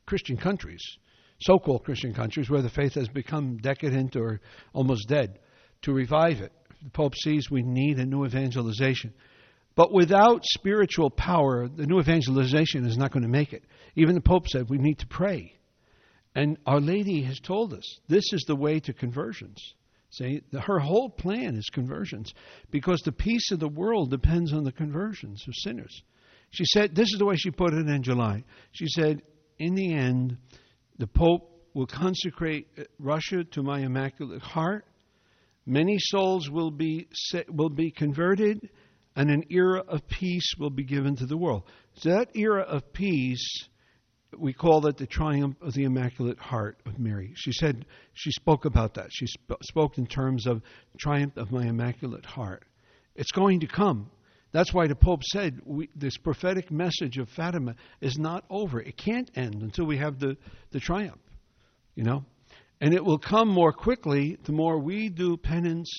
Christian 0.06 0.36
countries, 0.36 0.98
so 1.42 1.60
called 1.60 1.84
Christian 1.84 2.14
countries, 2.14 2.50
where 2.50 2.62
the 2.62 2.70
faith 2.70 2.94
has 2.96 3.08
become 3.08 3.58
decadent 3.58 4.16
or 4.16 4.42
almost 4.74 5.08
dead, 5.08 5.40
to 5.84 5.94
revive 5.94 6.42
it. 6.42 6.52
The 6.84 6.90
Pope 6.90 7.16
sees 7.16 7.50
we 7.50 7.64
need 7.64 8.00
a 8.00 8.06
new 8.06 8.26
evangelization. 8.26 9.14
But 9.76 9.94
without 9.94 10.44
spiritual 10.46 11.10
power, 11.10 11.68
the 11.68 11.86
new 11.86 12.00
evangelization 12.00 12.86
is 12.86 12.98
not 12.98 13.12
going 13.12 13.24
to 13.24 13.30
make 13.30 13.54
it. 13.54 13.64
Even 13.96 14.16
the 14.16 14.22
Pope 14.22 14.48
said 14.48 14.70
we 14.70 14.78
need 14.78 15.00
to 15.00 15.08
pray. 15.08 15.54
And 16.36 16.58
Our 16.66 16.80
Lady 16.80 17.24
has 17.24 17.40
told 17.40 17.74
us 17.74 18.00
this 18.08 18.34
is 18.34 18.44
the 18.48 18.56
way 18.56 18.80
to 18.82 18.94
conversions. 18.94 19.76
See, 20.12 20.42
her 20.54 20.80
whole 20.80 21.10
plan 21.10 21.56
is 21.56 21.70
conversions 21.72 22.34
because 22.70 23.02
the 23.02 23.14
peace 23.14 23.52
of 23.52 23.60
the 23.60 23.70
world 23.70 24.12
depends 24.12 24.52
on 24.52 24.64
the 24.66 24.72
conversions 24.72 25.46
of 25.48 25.54
sinners. 25.56 26.04
She 26.50 26.66
said, 26.66 26.94
this 26.94 27.14
is 27.14 27.18
the 27.18 27.26
way 27.26 27.38
she 27.38 27.50
put 27.50 27.74
it 27.74 27.88
in 27.88 28.04
July. 28.04 28.44
She 28.74 28.88
said, 28.88 29.22
in 29.58 29.74
the 29.74 29.94
end, 29.94 30.38
the 30.98 31.08
Pope 31.08 31.50
will 31.74 31.88
consecrate 31.88 32.68
uh, 32.78 32.84
Russia 33.00 33.44
to 33.44 33.64
my 33.64 33.80
Immaculate 33.80 34.42
Heart. 34.42 34.86
Many 35.66 35.98
souls 36.00 36.50
will 36.50 36.72
be, 36.72 37.08
will 37.50 37.70
be 37.70 37.92
converted, 37.92 38.70
and 39.16 39.30
an 39.30 39.44
era 39.50 39.84
of 39.88 40.08
peace 40.08 40.54
will 40.58 40.70
be 40.70 40.84
given 40.84 41.16
to 41.18 41.26
the 41.26 41.38
world. 41.38 41.64
So 41.96 42.10
that 42.10 42.36
era 42.36 42.64
of 42.64 42.92
peace 42.94 43.70
we 44.38 44.54
call 44.54 44.86
it 44.88 44.98
the 44.98 45.06
triumph 45.06 45.58
of 45.62 45.74
the 45.74 45.84
Immaculate 45.84 46.40
Heart 46.40 46.80
of 46.86 47.00
Mary. 47.00 47.34
She 47.36 47.52
said, 47.52 47.86
she 48.14 48.32
spoke 48.32 48.66
about 48.66 48.94
that. 48.96 49.08
She 49.12 49.28
sp- 49.28 49.60
spoke 49.64 49.98
in 49.98 50.08
terms 50.08 50.48
of 50.48 50.62
triumph 50.98 51.38
of 51.38 51.52
my 51.52 51.66
Immaculate 51.66 52.26
Heart. 52.26 52.64
It's 53.16 53.32
going 53.32 53.60
to 53.62 53.68
come. 53.68 54.10
That's 54.52 54.74
why 54.74 54.88
the 54.88 54.96
Pope 54.96 55.24
said 55.24 55.62
we, 55.66 55.90
this 55.96 56.18
prophetic 56.18 56.72
message 56.72 57.18
of 57.18 57.30
Fatima 57.30 57.76
is 58.02 58.18
not 58.18 58.44
over. 58.50 58.82
It 58.82 58.98
can't 58.98 59.32
end 59.36 59.62
until 59.62 59.86
we 59.86 59.98
have 59.98 60.20
the, 60.20 60.36
the 60.72 60.80
triumph, 60.80 61.22
you 61.96 62.04
know? 62.04 62.26
And 62.82 62.94
it 62.94 63.04
will 63.04 63.20
come 63.20 63.48
more 63.48 63.72
quickly 63.72 64.38
the 64.44 64.52
more 64.52 64.80
we 64.80 65.10
do 65.10 65.38
penance 65.38 65.90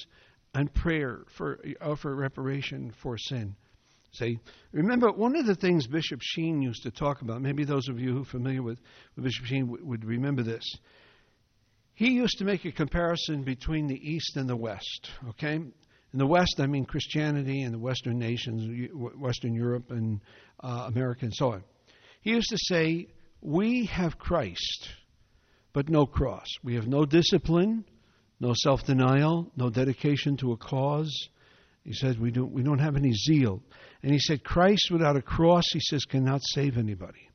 and 0.55 0.73
prayer 0.75 1.25
for, 1.37 1.61
uh, 1.65 1.91
offer 1.91 2.15
reparation 2.15 2.93
for 3.03 3.17
sin. 3.17 3.55
See, 4.13 4.39
remember 4.73 5.11
one 5.11 5.37
of 5.37 5.47
the 5.47 5.55
things 5.55 5.87
Bishop 5.87 6.21
Sheen 6.23 6.61
used 6.61 6.83
to 6.83 6.91
talk 6.91 7.23
about. 7.23 7.41
Maybe 7.41 7.65
those 7.65 7.89
of 7.89 7.99
you 7.99 8.13
who 8.13 8.23
are 8.23 8.27
familiar 8.27 8.63
with, 8.63 8.79
with 9.17 9.25
Bishop 9.25 9.47
Sheen 9.47 9.67
w- 9.67 9.87
would 9.87 10.05
remember 10.05 10.43
this. 10.43 10.65
He 11.95 12.11
used 12.11 12.37
to 12.39 12.45
make 12.45 12.67
a 12.67 12.73
comparison 12.73 13.43
between 13.43 13.87
the 13.87 13.99
East 14.03 14.37
and 14.37 14.49
the 14.49 14.57
West. 14.57 15.11
Okay, 15.31 15.61
in 16.13 16.19
the 16.19 16.27
West, 16.27 16.57
I 16.59 16.67
mean 16.67 16.85
Christianity 16.85 17.63
and 17.63 17.73
the 17.73 17.79
Western 17.79 18.19
nations, 18.19 18.91
Western 18.93 19.55
Europe 19.55 19.91
and 19.91 20.21
uh, 20.63 20.85
America 20.89 21.25
and 21.25 21.35
so 21.35 21.53
on. 21.53 21.65
He 22.21 22.31
used 22.31 22.51
to 22.51 22.59
say, 22.59 23.09
"We 23.41 23.87
have 23.87 24.19
Christ, 24.19 24.89
but 25.73 25.89
no 25.89 26.07
cross. 26.07 26.47
We 26.63 26.75
have 26.75 26.87
no 26.87 27.05
discipline, 27.05 27.85
no 28.41 28.53
self-denial, 28.55 29.51
no 29.57 29.71
dedication 29.71 30.37
to 30.39 30.53
a 30.53 30.57
cause." 30.57 31.29
He 31.85 31.93
said, 31.93 32.21
we 32.21 32.31
don't, 32.31 32.53
we 32.53 32.63
don't 32.63 32.79
have 32.79 32.97
any 32.97 33.13
zeal. 33.13 33.61
And 34.03 34.13
he 34.13 34.21
said, 34.21 34.45
Christ 34.45 34.91
without 34.91 35.17
a 35.17 35.23
cross, 35.23 35.65
he 35.73 35.81
says, 35.81 36.05
cannot 36.05 36.41
save 36.45 36.79
anybody. 36.79 37.29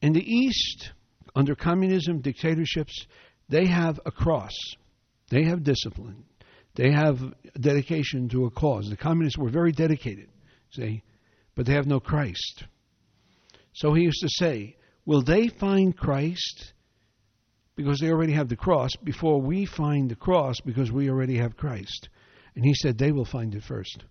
In 0.00 0.12
the 0.12 0.22
East, 0.22 0.92
under 1.34 1.56
communism, 1.56 2.20
dictatorships, 2.20 3.06
they 3.48 3.66
have 3.66 3.98
a 4.06 4.12
cross. 4.12 4.52
They 5.30 5.44
have 5.44 5.64
discipline. 5.64 6.24
They 6.74 6.90
have 6.90 7.18
dedication 7.58 8.28
to 8.30 8.46
a 8.46 8.50
cause. 8.50 8.88
The 8.90 8.96
communists 8.96 9.38
were 9.38 9.50
very 9.50 9.72
dedicated, 9.72 10.28
see, 10.72 11.02
but 11.54 11.66
they 11.66 11.74
have 11.74 11.86
no 11.86 12.00
Christ. 12.00 12.64
So 13.74 13.94
he 13.94 14.02
used 14.02 14.20
to 14.22 14.28
say, 14.28 14.76
Will 15.06 15.22
they 15.22 15.48
find 15.48 15.96
Christ 15.96 16.72
because 17.76 17.98
they 18.00 18.10
already 18.10 18.32
have 18.32 18.48
the 18.48 18.56
cross 18.56 18.90
before 19.02 19.40
we 19.40 19.66
find 19.66 20.10
the 20.10 20.16
cross 20.16 20.56
because 20.64 20.90
we 20.90 21.10
already 21.10 21.38
have 21.38 21.56
Christ? 21.56 22.08
And 22.54 22.64
he 22.64 22.74
said, 22.74 22.98
They 22.98 23.12
will 23.12 23.24
find 23.24 23.54
it 23.54 23.62
first. 23.62 24.04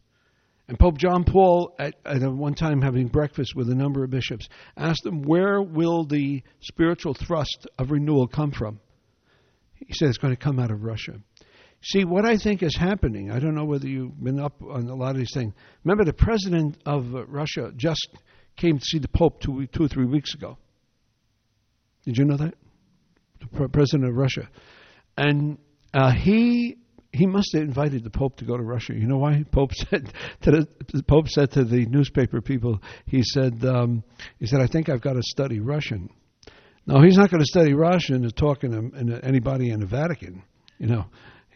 And 0.68 0.80
Pope 0.80 0.98
John 0.98 1.26
Paul, 1.26 1.76
at, 1.78 1.96
at 2.06 2.22
one 2.22 2.54
time 2.54 2.82
having 2.82 3.08
breakfast 3.08 3.54
with 3.56 3.70
a 3.70 3.76
number 3.76 4.04
of 4.04 4.10
bishops, 4.10 4.48
asked 4.78 5.04
them, 5.04 5.22
Where 5.22 5.62
will 5.62 6.06
the 6.06 6.42
spiritual 6.62 7.14
thrust 7.14 7.68
of 7.78 7.92
renewal 7.92 8.28
come 8.28 8.52
from? 8.52 8.80
He 9.76 9.94
said, 9.94 10.10
It's 10.10 10.18
going 10.18 10.36
to 10.36 10.42
come 10.42 10.60
out 10.60 10.72
of 10.72 10.84
Russia. 10.84 11.16
See, 11.86 12.06
what 12.06 12.26
I 12.26 12.38
think 12.38 12.64
is 12.64 12.78
happening, 12.78 13.30
I 13.30 13.40
don't 13.40 13.56
know 13.56 13.66
whether 13.66 13.88
you've 13.88 14.24
been 14.24 14.40
up 14.40 14.62
on 14.62 14.88
a 14.88 14.96
lot 14.96 15.12
of 15.12 15.18
these 15.18 15.34
things. 15.34 15.54
Remember, 15.84 16.06
the 16.06 16.14
president 16.14 16.78
of 16.86 17.14
uh, 17.14 17.26
Russia 17.26 17.74
just 17.76 18.08
came 18.56 18.80
to 18.80 18.86
see 18.86 19.00
the 19.00 19.10
Pope 19.10 19.42
two, 19.42 19.68
two 19.68 19.84
or 19.84 19.88
three 19.90 20.06
weeks 20.06 20.34
ago. 20.34 20.58
Did 22.06 22.18
you 22.18 22.24
know 22.24 22.38
that? 22.38 22.54
The 23.40 23.68
president 23.68 24.10
of 24.10 24.16
Russia. 24.16 24.50
And 25.18 25.58
uh, 25.94 26.14
he 26.14 26.78
he 27.12 27.28
must 27.28 27.54
have 27.54 27.62
invited 27.62 28.04
the 28.04 28.10
Pope 28.10 28.38
to 28.38 28.46
go 28.46 28.56
to 28.56 28.64
Russia. 28.64 28.94
You 28.94 29.06
know 29.06 29.18
why? 29.18 29.44
Pope 29.52 29.74
said 29.74 30.12
to 30.42 30.52
the, 30.52 30.68
the 30.94 31.04
Pope 31.04 31.28
said 31.28 31.52
to 31.52 31.66
the 31.66 31.86
newspaper 31.86 32.42
people, 32.42 32.82
he 33.06 33.24
said, 33.24 33.64
um, 33.66 34.04
he 34.40 34.48
said, 34.48 34.62
I 34.62 34.68
think 34.68 34.88
I've 34.88 35.02
got 35.02 35.14
to 35.14 35.22
study 35.22 35.60
Russian. 35.60 36.10
No, 36.88 37.02
he's 37.02 37.18
not 37.18 37.30
going 37.30 37.42
to 37.42 37.46
study 37.46 37.74
Russian 37.74 38.24
to 38.24 38.32
talking 38.32 38.72
to 38.72 39.26
anybody 39.26 39.70
in 39.70 39.82
the 39.82 39.86
Vatican. 39.86 40.44
You 40.80 40.88
know, 40.88 41.06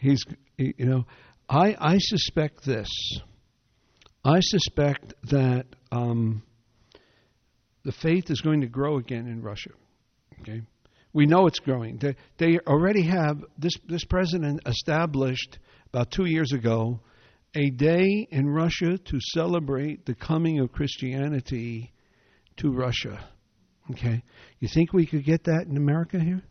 he's 0.00 0.24
you 0.56 0.86
know, 0.86 1.04
I 1.48 1.76
I 1.78 1.98
suspect 1.98 2.64
this. 2.64 2.88
I 4.24 4.40
suspect 4.40 5.14
that 5.30 5.66
um, 5.92 6.42
the 7.84 7.92
faith 7.92 8.30
is 8.30 8.40
going 8.40 8.60
to 8.62 8.66
grow 8.66 8.98
again 8.98 9.26
in 9.26 9.42
Russia. 9.42 9.70
Okay, 10.40 10.62
we 11.12 11.26
know 11.26 11.46
it's 11.46 11.60
growing. 11.60 11.98
They, 11.98 12.16
they 12.36 12.58
already 12.66 13.02
have 13.02 13.44
this 13.56 13.74
this 13.86 14.04
president 14.04 14.60
established 14.66 15.58
about 15.92 16.10
two 16.10 16.26
years 16.26 16.52
ago 16.52 17.00
a 17.54 17.70
day 17.70 18.28
in 18.30 18.48
Russia 18.48 18.98
to 18.98 19.18
celebrate 19.32 20.04
the 20.04 20.14
coming 20.14 20.60
of 20.60 20.72
Christianity 20.72 21.92
to 22.58 22.70
Russia. 22.70 23.26
Okay, 23.92 24.22
you 24.60 24.68
think 24.68 24.92
we 24.92 25.06
could 25.06 25.24
get 25.24 25.44
that 25.44 25.66
in 25.66 25.76
America 25.76 26.20
here? 26.20 26.42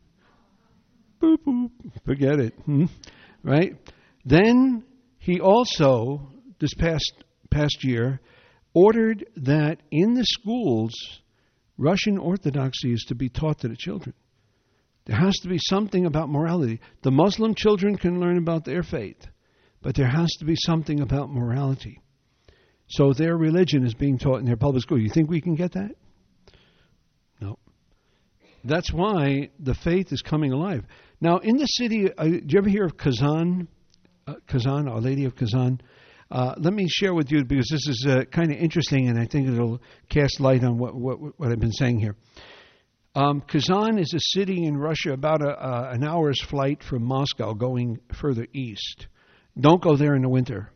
Boop 1.21 1.37
boop, 1.45 1.69
forget 2.05 2.39
it. 2.39 2.53
Hmm? 2.65 2.85
Right? 3.47 3.77
Then 4.25 4.83
he 5.19 5.39
also 5.39 6.29
this 6.59 6.73
past 6.73 7.23
past 7.49 7.83
year 7.83 8.19
ordered 8.73 9.25
that 9.37 9.79
in 9.89 10.15
the 10.15 10.25
schools 10.25 10.93
Russian 11.77 12.17
Orthodoxy 12.17 12.91
is 12.91 13.05
to 13.07 13.15
be 13.15 13.29
taught 13.29 13.59
to 13.59 13.69
the 13.69 13.77
children. 13.77 14.13
There 15.05 15.17
has 15.17 15.37
to 15.37 15.47
be 15.47 15.59
something 15.69 16.05
about 16.05 16.29
morality. 16.29 16.81
The 17.03 17.11
Muslim 17.11 17.55
children 17.55 17.95
can 17.95 18.19
learn 18.19 18.37
about 18.37 18.65
their 18.65 18.83
faith, 18.83 19.25
but 19.81 19.95
there 19.95 20.09
has 20.09 20.29
to 20.39 20.45
be 20.45 20.55
something 20.57 20.99
about 20.99 21.29
morality. 21.29 22.01
So 22.89 23.13
their 23.13 23.37
religion 23.37 23.85
is 23.85 23.93
being 23.93 24.17
taught 24.17 24.39
in 24.39 24.45
their 24.45 24.57
public 24.57 24.83
school. 24.83 24.99
You 24.99 25.09
think 25.09 25.29
we 25.29 25.39
can 25.39 25.55
get 25.55 25.71
that? 25.73 25.91
That's 28.67 28.91
why 28.91 29.49
the 29.59 29.73
faith 29.73 30.11
is 30.11 30.21
coming 30.21 30.51
alive. 30.51 30.83
Now, 31.21 31.37
in 31.37 31.57
the 31.57 31.65
city, 31.65 32.11
uh, 32.17 32.23
do 32.23 32.41
you 32.47 32.59
ever 32.59 32.69
hear 32.69 32.85
of 32.85 32.97
Kazan? 32.97 33.67
Uh, 34.27 34.35
Kazan, 34.47 34.87
Our 34.87 34.99
Lady 34.99 35.25
of 35.25 35.35
Kazan? 35.35 35.79
Uh, 36.29 36.53
let 36.57 36.73
me 36.73 36.85
share 36.89 37.13
with 37.13 37.31
you 37.31 37.45
because 37.45 37.69
this 37.71 37.87
is 37.87 38.05
uh, 38.09 38.25
kind 38.25 38.51
of 38.51 38.57
interesting, 38.57 39.07
and 39.07 39.17
I 39.17 39.25
think 39.25 39.47
it'll 39.47 39.81
cast 40.09 40.41
light 40.41 40.63
on 40.65 40.77
what, 40.77 40.93
what, 40.93 41.39
what 41.39 41.51
I've 41.51 41.59
been 41.59 41.71
saying 41.71 41.99
here. 41.99 42.17
Um, 43.15 43.41
Kazan 43.41 43.97
is 43.97 44.13
a 44.13 44.37
city 44.37 44.65
in 44.65 44.77
Russia 44.77 45.13
about 45.13 45.41
a, 45.41 45.49
uh, 45.49 45.91
an 45.93 46.03
hour's 46.03 46.41
flight 46.41 46.83
from 46.83 47.03
Moscow 47.03 47.53
going 47.53 47.99
further 48.19 48.45
east. 48.53 49.07
Don't 49.57 49.81
go 49.81 49.95
there 49.95 50.13
in 50.13 50.21
the 50.21 50.29
winter. 50.29 50.69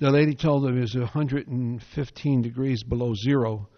The 0.00 0.10
lady 0.10 0.34
told 0.34 0.64
them 0.64 0.78
it 0.78 0.80
was 0.80 0.96
115 0.96 2.42
degrees 2.42 2.82
below 2.82 3.12
zero 3.14 3.68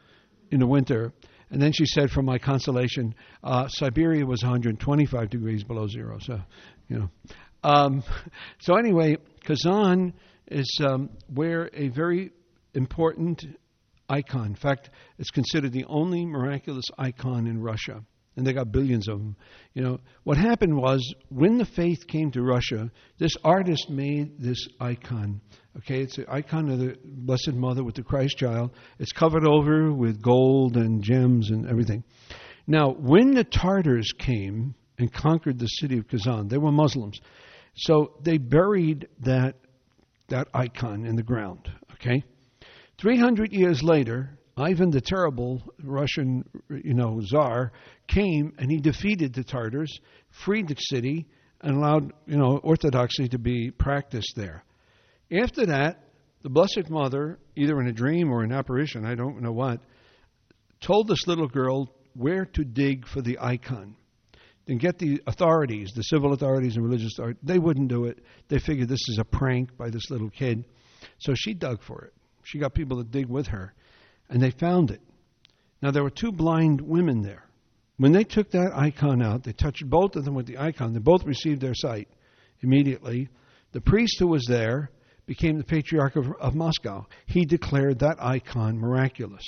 in 0.51 0.61
the 0.61 0.67
winter. 0.67 1.13
And 1.51 1.61
then 1.61 1.73
she 1.73 1.87
said, 1.87 2.11
for 2.11 2.23
my 2.23 2.39
consolation, 2.39 3.15
uh, 3.43 3.69
Siberia 3.69 4.25
was 4.27 4.43
125 4.43 5.31
degrees 5.31 5.63
below 5.65 5.87
zero. 5.87 6.19
So, 6.21 6.41
you 6.89 6.99
know. 6.99 7.11
Um, 7.63 8.03
so, 8.61 8.77
anyway, 8.77 9.17
Kazan 9.45 10.15
is 10.49 10.69
um, 10.85 11.11
where 11.33 11.71
a 11.73 11.89
very 11.89 12.31
important 12.75 13.45
icon. 14.09 14.47
In 14.47 14.55
fact, 14.55 14.91
it's 15.19 15.31
considered 15.31 15.73
the 15.73 15.85
only 15.87 16.27
miraculous 16.27 16.85
icon 16.99 17.47
in 17.47 17.61
Russia. 17.61 18.05
and 18.37 18.47
they 18.47 18.53
got 18.53 18.73
billions 18.73 19.09
of 19.09 19.19
them. 19.19 19.37
You 19.75 19.83
know, 19.83 20.01
what 20.25 20.37
happened 20.37 20.77
was 20.77 21.15
when 21.29 21.57
the 21.57 21.65
faith 21.65 22.07
came 22.09 22.31
to 22.33 22.43
Russia, 22.43 22.91
this 23.19 23.37
artist 23.45 23.89
made 23.89 24.41
this 24.41 24.67
icon. 24.81 25.41
Okay, 25.79 26.03
it's 26.03 26.19
an 26.19 26.27
icon 26.29 26.69
of 26.71 26.79
the 26.79 26.97
Blessed 27.05 27.55
Mother 27.55 27.83
with 27.83 27.97
the 27.97 28.03
Christ 28.03 28.39
child. 28.39 28.71
It's 29.01 29.11
covered 29.11 29.45
over 29.45 29.93
with 29.93 30.23
gold 30.23 30.77
and 30.77 31.03
gems 31.03 31.51
and 31.51 31.69
everything. 31.69 32.05
Now, 32.67 32.93
when 32.93 33.35
the 33.35 33.43
Tartars 33.43 34.13
came 34.17 34.75
and 34.99 35.13
conquered 35.13 35.59
the 35.59 35.67
city 35.67 35.99
of 35.99 36.07
Kazan, 36.07 36.47
they 36.47 36.59
were 36.59 36.71
Muslims. 36.71 37.21
So 37.75 38.13
they 38.23 38.39
buried 38.39 39.09
that 39.21 39.57
that 40.29 40.49
icon 40.55 41.05
in 41.05 41.17
the 41.17 41.23
ground. 41.23 41.71
Okay, 41.95 42.23
300 42.99 43.53
years 43.53 43.83
later, 43.83 44.39
Ivan 44.57 44.91
the 44.91 45.01
Terrible, 45.01 45.61
Russian, 45.83 46.45
you 46.71 46.95
know, 46.95 47.21
czar, 47.21 47.73
came 48.07 48.55
and 48.59 48.71
he 48.71 48.79
defeated 48.79 49.35
the 49.35 49.43
Tartars, 49.43 49.93
freed 50.45 50.69
the 50.69 50.77
city, 50.77 51.27
and 51.61 51.77
allowed, 51.77 52.13
you 52.27 52.37
know, 52.37 52.59
orthodoxy 52.59 53.29
to 53.29 53.39
be 53.39 53.71
practiced 53.73 54.35
there. 54.37 54.63
After 55.33 55.67
that, 55.67 56.05
the 56.43 56.51
Blessed 56.51 56.91
Mother, 56.91 57.39
either 57.57 57.81
in 57.81 57.89
a 57.89 57.93
dream 57.93 58.31
or 58.31 58.43
an 58.43 58.53
apparition, 58.53 59.07
I 59.07 59.15
don't 59.15 59.41
know 59.41 59.53
what, 59.53 59.81
told 60.81 61.09
this 61.09 61.27
little 61.27 61.49
girl 61.49 61.91
where 62.15 62.45
to 62.45 62.65
dig 62.65 63.07
for 63.07 63.23
the 63.23 63.39
icon. 63.41 63.97
And 64.67 64.81
get 64.81 64.99
the 64.99 65.21
authorities, 65.27 65.93
the 65.95 66.03
civil 66.03 66.33
authorities 66.33 66.77
and 66.77 66.85
religious 66.85 67.13
authorities, 67.19 67.41
they 67.43 67.59
wouldn't 67.59 67.89
do 67.89 68.07
it. 68.07 68.25
They 68.49 68.59
figured 68.59 68.89
this 68.89 69.09
is 69.11 69.19
a 69.19 69.25
prank 69.25 69.77
by 69.77 69.91
this 69.91 70.11
little 70.11 70.31
kid. 70.31 70.65
So 71.19 71.35
she 71.35 71.53
dug 71.53 71.83
for 71.83 72.05
it. 72.05 72.15
She 72.45 72.59
got 72.59 72.73
people 72.73 72.97
to 72.97 73.05
dig 73.05 73.27
with 73.27 73.49
her 73.49 73.75
and 74.31 74.43
they 74.43 74.51
found 74.51 74.91
it. 74.91 75.03
Now, 75.83 75.91
there 75.91 76.03
were 76.03 76.11
two 76.11 76.33
blind 76.33 76.81
women 76.81 77.21
there. 77.21 77.45
When 77.99 78.13
they 78.13 78.25
took 78.25 78.51
that 78.53 78.73
icon 78.75 79.23
out, 79.23 79.45
they 79.45 79.53
touched 79.53 79.89
both 79.89 80.17
of 80.17 80.25
them 80.25 80.35
with 80.35 80.47
the 80.47 80.59
icon. 80.59 80.95
They 80.95 80.99
both 80.99 81.25
received 81.25 81.61
their 81.61 81.75
sight 81.75 82.09
immediately. 82.63 83.29
The 83.73 83.83
priest 83.83 84.17
who 84.19 84.29
was 84.29 84.47
there 84.49 84.91
became 85.27 85.59
the 85.59 85.65
patriarch 85.65 86.17
of, 86.17 86.27
of 86.41 86.55
Moscow. 86.55 87.07
He 87.27 87.45
declared 87.45 88.01
that 88.01 88.23
icon 88.23 88.79
miraculous. 88.79 89.45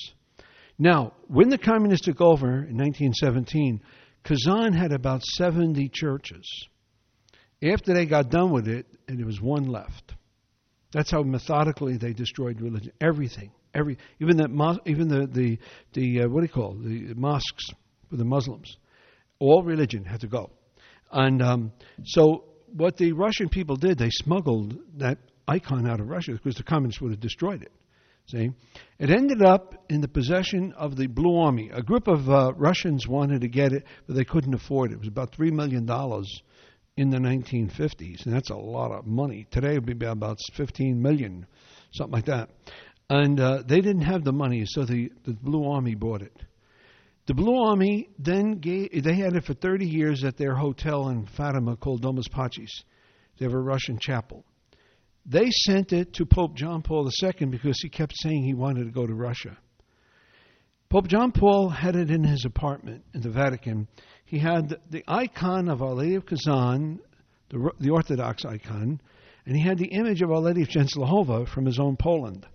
Now, 0.79 1.15
when 1.29 1.49
the 1.49 1.59
communists 1.59 2.07
took 2.07 2.21
over 2.21 2.47
in 2.47 2.77
1917, 2.77 3.81
Kazan 4.25 4.73
had 4.73 4.93
about 4.93 5.23
70 5.23 5.89
churches. 5.93 6.45
After 7.63 7.95
they 7.95 8.05
got 8.05 8.31
done 8.31 8.51
with 8.51 8.69
it, 8.69 8.87
and 9.09 9.19
there 9.19 9.27
was 9.27 9.41
one 9.41 9.65
left. 9.65 10.15
That's 10.93 11.11
how 11.11 11.23
methodically 11.23 11.97
they 11.97 12.13
destroyed 12.13 12.61
religion. 12.61 12.93
Everything 13.01 13.51
every 13.77 13.99
even 14.21 14.37
the 14.37 14.81
even 14.87 15.09
the 15.09 15.27
the, 15.27 15.59
the 15.93 16.23
uh, 16.23 16.29
what 16.29 16.41
do 16.41 16.47
you 16.47 16.53
call 16.53 16.75
the 16.75 17.15
mosques 17.15 17.67
for 18.09 18.17
the 18.17 18.25
Muslims, 18.25 18.77
all 19.39 19.63
religion 19.63 20.05
had 20.05 20.21
to 20.21 20.27
go, 20.27 20.51
and 21.13 21.43
um, 21.43 21.73
so 22.05 22.45
what 22.73 22.97
the 22.97 23.13
Russian 23.13 23.49
people 23.49 23.77
did, 23.77 23.99
they 23.99 24.11
smuggled 24.11 24.77
that 24.97 25.19
icon 25.49 25.89
out 25.89 26.01
of 26.01 26.09
Russia 26.09 26.33
because 26.33 26.57
the 26.57 26.63
communists 26.63 27.01
would 27.01 27.13
have 27.13 27.21
destroyed 27.21 27.63
it. 27.63 27.73
See, 28.27 28.51
it 28.99 29.11
ended 29.11 29.41
up 29.43 29.85
in 29.89 30.01
the 30.01 30.09
possession 30.09 30.73
of 30.73 30.97
the 30.97 31.07
Blue 31.07 31.39
Army. 31.39 31.71
A 31.73 31.83
group 31.83 32.09
of 32.09 32.29
uh, 32.29 32.53
Russians 32.57 33.07
wanted 33.07 33.43
to 33.43 33.49
get 33.49 33.73
it, 33.73 33.85
but 34.07 34.17
they 34.17 34.25
couldn't 34.25 34.55
afford 34.55 34.91
it. 34.91 34.95
It 34.95 34.99
was 34.99 35.09
about 35.09 35.33
three 35.33 35.53
million 35.53 35.87
dollars 35.87 36.43
in 36.97 37.11
the 37.11 37.19
1950s, 37.19 38.25
and 38.25 38.35
that's 38.35 38.51
a 38.51 38.57
lot 38.57 38.91
of 38.91 39.07
money. 39.07 39.47
Today 39.51 39.75
it 39.75 39.85
would 39.85 39.99
be 39.99 40.07
about 40.07 40.39
15 40.55 41.01
million, 41.01 41.47
something 41.93 42.13
like 42.13 42.25
that. 42.27 42.51
And 43.09 43.39
uh, 43.39 43.63
they 43.67 43.81
didn't 43.81 44.03
have 44.03 44.25
the 44.25 44.33
money, 44.33 44.65
so 44.67 44.85
the, 44.85 45.13
the 45.25 45.35
Blue 45.35 45.71
Army 45.71 45.95
bought 45.95 46.23
it. 46.23 46.33
The 47.27 47.35
Blue 47.35 47.63
Army 47.65 48.09
then 48.19 48.59
gave, 48.59 49.05
they 49.05 49.15
had 49.15 49.37
it 49.37 49.45
for 49.45 49.55
30 49.55 49.87
years 49.87 50.25
at 50.25 50.37
their 50.37 50.55
hotel 50.55 51.09
in 51.11 51.27
Fatima 51.27 51.77
called 51.77 52.03
Domus 52.03 52.29
Pacis. 52.29 52.85
They 53.39 53.45
have 53.45 53.53
a 53.53 53.61
Russian 53.61 53.99
chapel. 54.01 54.45
They 55.29 55.51
sent 55.51 55.93
it 55.93 56.13
to 56.15 56.27
Pope 56.27 56.55
John 56.55 56.83
Paul 56.83 57.11
II 57.23 57.47
because 57.47 57.81
he 57.81 57.89
kept 57.89 58.15
saying 58.17 58.45
he 58.45 58.55
wanted 58.55 58.85
to 58.85 58.93
go 58.93 59.07
to 59.07 59.15
Russia. 59.15 59.59
Pope 60.89 61.09
John 61.09 61.33
Paul 61.33 61.69
had 61.69 61.97
it 61.97 62.11
in 62.13 62.23
his 62.23 62.45
apartment 62.45 63.05
in 63.13 63.23
the 63.23 63.31
Vatican. 63.31 63.89
He 64.25 64.39
had 64.39 64.77
the 64.89 65.03
icon 65.09 65.69
of 65.69 65.83
Our 65.83 65.95
Lady 65.95 66.15
of 66.15 66.27
Kazan, 66.27 67.01
the, 67.49 67.71
the 67.81 67.91
Orthodox 67.91 68.45
icon, 68.45 69.01
and 69.45 69.57
he 69.57 69.63
had 69.63 69.79
the 69.79 69.89
image 69.89 70.23
of 70.23 70.31
Our 70.31 70.41
Lady 70.41 70.63
of 70.63 70.69
Częstochowa 70.69 71.49
from 71.49 71.67
his 71.67 71.81
own 71.81 71.97
Poland 71.97 72.47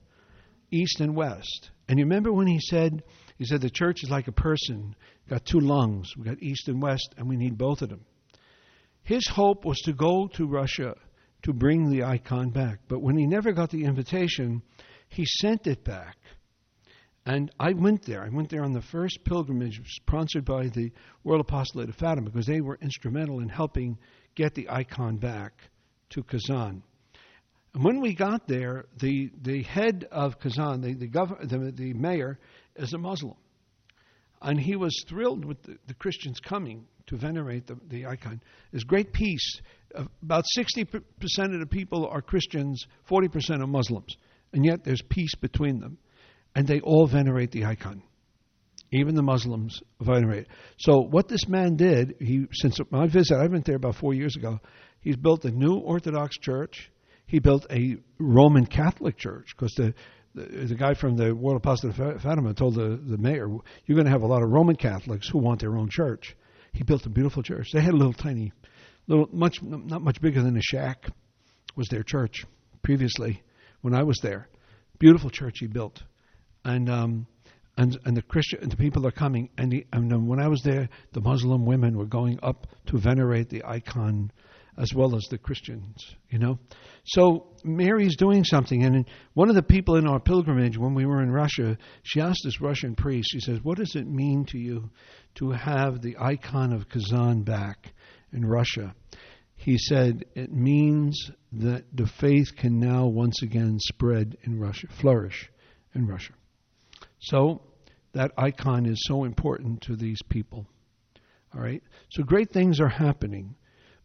east 0.71 1.01
and 1.01 1.15
west. 1.15 1.69
And 1.89 1.99
you 1.99 2.05
remember 2.05 2.31
when 2.31 2.47
he 2.47 2.59
said, 2.59 3.03
he 3.37 3.45
said 3.45 3.59
the 3.59 3.69
church 3.69 4.03
is 4.03 4.09
like 4.09 4.29
a 4.29 4.31
person, 4.31 4.95
got 5.29 5.45
two 5.45 5.59
lungs. 5.59 6.15
We 6.15 6.23
got 6.23 6.41
east 6.41 6.69
and 6.69 6.81
west, 6.81 7.13
and 7.17 7.27
we 7.27 7.35
need 7.35 7.57
both 7.57 7.81
of 7.81 7.89
them. 7.89 8.05
His 9.03 9.27
hope 9.27 9.65
was 9.65 9.79
to 9.81 9.93
go 9.93 10.29
to 10.35 10.47
Russia 10.47 10.95
to 11.43 11.53
bring 11.53 11.89
the 11.89 12.03
icon 12.03 12.49
back. 12.49 12.79
But 12.87 13.01
when 13.01 13.17
he 13.17 13.25
never 13.25 13.51
got 13.51 13.69
the 13.69 13.83
invitation, 13.83 14.61
he 15.09 15.25
sent 15.25 15.67
it 15.67 15.83
back. 15.83 16.17
And 17.25 17.51
I 17.59 17.73
went 17.73 18.05
there. 18.05 18.23
I 18.23 18.29
went 18.29 18.49
there 18.49 18.63
on 18.63 18.73
the 18.73 18.81
first 18.81 19.23
pilgrimage 19.23 19.79
sponsored 19.85 20.45
by 20.45 20.67
the 20.67 20.91
World 21.23 21.41
Apostolate 21.41 21.89
of 21.89 21.95
Fatima 21.95 22.29
because 22.29 22.47
they 22.47 22.61
were 22.61 22.79
instrumental 22.81 23.39
in 23.39 23.49
helping 23.49 23.97
get 24.35 24.55
the 24.55 24.69
icon 24.69 25.17
back 25.17 25.53
to 26.11 26.23
Kazan. 26.23 26.81
And 27.73 27.83
when 27.83 28.01
we 28.01 28.15
got 28.15 28.47
there, 28.47 28.85
the, 28.99 29.31
the 29.41 29.63
head 29.63 30.07
of 30.11 30.39
Kazan, 30.39 30.81
the, 30.81 30.93
the, 30.93 31.07
gov- 31.07 31.47
the, 31.47 31.71
the 31.71 31.93
mayor, 31.93 32.39
is 32.75 32.93
a 32.93 32.97
Muslim. 32.97 33.35
And 34.41 34.59
he 34.59 34.75
was 34.75 35.03
thrilled 35.07 35.45
with 35.45 35.61
the, 35.63 35.77
the 35.87 35.93
Christians 35.93 36.39
coming 36.39 36.85
to 37.07 37.17
venerate 37.17 37.67
the, 37.67 37.77
the 37.87 38.05
icon. 38.05 38.41
There's 38.71 38.83
great 38.83 39.13
peace. 39.13 39.61
Uh, 39.93 40.05
about 40.23 40.45
60% 40.57 40.93
of 40.93 41.59
the 41.59 41.67
people 41.69 42.07
are 42.07 42.21
Christians, 42.21 42.85
40% 43.09 43.61
are 43.61 43.67
Muslims. 43.67 44.15
And 44.53 44.65
yet 44.65 44.83
there's 44.83 45.01
peace 45.09 45.35
between 45.35 45.79
them. 45.79 45.97
And 46.55 46.67
they 46.67 46.79
all 46.81 47.07
venerate 47.07 47.51
the 47.51 47.65
icon. 47.65 48.03
Even 48.91 49.15
the 49.15 49.21
Muslims 49.21 49.81
venerate. 50.01 50.47
So 50.77 50.99
what 50.99 51.29
this 51.29 51.47
man 51.47 51.77
did, 51.77 52.15
he 52.19 52.47
since 52.51 52.77
my 52.89 53.07
visit, 53.07 53.37
I 53.37 53.47
went 53.47 53.65
there 53.65 53.77
about 53.77 53.95
four 53.95 54.13
years 54.13 54.35
ago. 54.35 54.59
He's 54.99 55.15
built 55.15 55.45
a 55.45 55.51
new 55.51 55.75
Orthodox 55.75 56.37
church 56.37 56.91
he 57.31 57.39
built 57.39 57.65
a 57.71 57.95
Roman 58.19 58.65
Catholic 58.65 59.17
church 59.17 59.55
because 59.55 59.73
the, 59.77 59.93
the, 60.33 60.43
the 60.43 60.75
guy 60.75 60.93
from 60.93 61.17
the 61.17 61.35
World 61.35 61.57
Apostolate 61.57 61.97
of 61.97 62.21
Fatima 62.21 62.53
told 62.53 62.75
the, 62.75 62.99
the 63.03 63.17
mayor, 63.17 63.47
"You're 63.85 63.95
going 63.95 64.05
to 64.05 64.11
have 64.11 64.23
a 64.23 64.27
lot 64.27 64.43
of 64.43 64.49
Roman 64.49 64.75
Catholics 64.75 65.27
who 65.29 65.39
want 65.39 65.61
their 65.61 65.77
own 65.77 65.89
church." 65.89 66.35
He 66.73 66.83
built 66.83 67.05
a 67.05 67.09
beautiful 67.09 67.43
church. 67.43 67.71
They 67.73 67.81
had 67.81 67.93
a 67.93 67.97
little 67.97 68.13
tiny, 68.13 68.53
little 69.07 69.27
much 69.31 69.61
not 69.61 70.01
much 70.01 70.21
bigger 70.21 70.41
than 70.41 70.57
a 70.57 70.61
shack 70.61 71.09
was 71.75 71.87
their 71.89 72.03
church 72.03 72.45
previously 72.81 73.43
when 73.81 73.93
I 73.93 74.03
was 74.03 74.19
there. 74.21 74.47
Beautiful 74.99 75.29
church 75.29 75.59
he 75.59 75.67
built, 75.67 76.03
and 76.63 76.89
um, 76.89 77.27
and 77.77 77.97
and 78.05 78.15
the 78.15 78.21
Christian 78.21 78.59
and 78.61 78.71
the 78.71 78.77
people 78.77 79.05
are 79.05 79.11
coming. 79.11 79.49
And, 79.57 79.71
the, 79.71 79.85
and 79.91 80.27
when 80.27 80.39
I 80.39 80.47
was 80.47 80.61
there, 80.63 80.89
the 81.13 81.21
Muslim 81.21 81.65
women 81.65 81.97
were 81.97 82.05
going 82.05 82.39
up 82.41 82.67
to 82.87 82.97
venerate 82.97 83.49
the 83.49 83.63
icon 83.65 84.31
as 84.81 84.93
well 84.95 85.15
as 85.15 85.23
the 85.29 85.37
Christians, 85.37 86.15
you 86.31 86.39
know. 86.39 86.57
So 87.03 87.47
Mary's 87.63 88.17
doing 88.17 88.43
something, 88.43 88.83
and 88.83 89.05
one 89.33 89.49
of 89.49 89.55
the 89.55 89.61
people 89.61 89.95
in 89.95 90.07
our 90.07 90.19
pilgrimage 90.19 90.75
when 90.77 90.95
we 90.95 91.05
were 91.05 91.21
in 91.21 91.31
Russia, 91.31 91.77
she 92.01 92.19
asked 92.19 92.41
this 92.43 92.59
Russian 92.59 92.95
priest, 92.95 93.29
she 93.31 93.39
says, 93.39 93.63
"What 93.63 93.77
does 93.77 93.95
it 93.95 94.07
mean 94.07 94.45
to 94.45 94.57
you 94.57 94.89
to 95.35 95.51
have 95.51 96.01
the 96.01 96.17
icon 96.19 96.73
of 96.73 96.89
Kazan 96.89 97.43
back 97.43 97.93
in 98.33 98.43
Russia?" 98.43 98.95
He 99.55 99.77
said, 99.77 100.25
"It 100.33 100.51
means 100.51 101.29
that 101.51 101.85
the 101.95 102.07
faith 102.07 102.55
can 102.55 102.79
now 102.79 103.05
once 103.05 103.43
again 103.43 103.77
spread 103.79 104.35
in 104.41 104.59
Russia, 104.59 104.87
flourish 104.89 105.51
in 105.93 106.07
Russia." 106.07 106.33
So 107.19 107.61
that 108.13 108.31
icon 108.35 108.87
is 108.87 108.99
so 109.05 109.25
important 109.25 109.81
to 109.81 109.95
these 109.95 110.21
people. 110.23 110.65
All 111.53 111.61
right? 111.61 111.83
So 112.09 112.23
great 112.23 112.49
things 112.49 112.79
are 112.79 112.89
happening. 112.89 113.55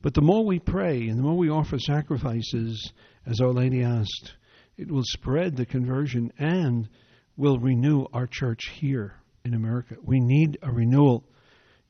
But 0.07 0.15
the 0.15 0.23
more 0.23 0.47
we 0.47 0.61
pray 0.61 1.09
and 1.09 1.19
the 1.19 1.23
more 1.25 1.37
we 1.37 1.51
offer 1.51 1.81
sacrifices, 1.81 2.93
as 3.27 3.41
Our 3.41 3.53
Lady 3.53 3.83
asked, 3.83 4.35
it 4.77 4.89
will 4.89 5.03
spread 5.05 5.57
the 5.57 5.67
conversion 5.67 6.33
and 6.39 6.89
will 7.37 7.59
renew 7.59 8.07
our 8.13 8.29
church 8.29 8.69
here 8.73 9.15
in 9.45 9.53
America. 9.53 9.97
We 10.01 10.21
need 10.21 10.59
a 10.63 10.71
renewal. 10.71 11.25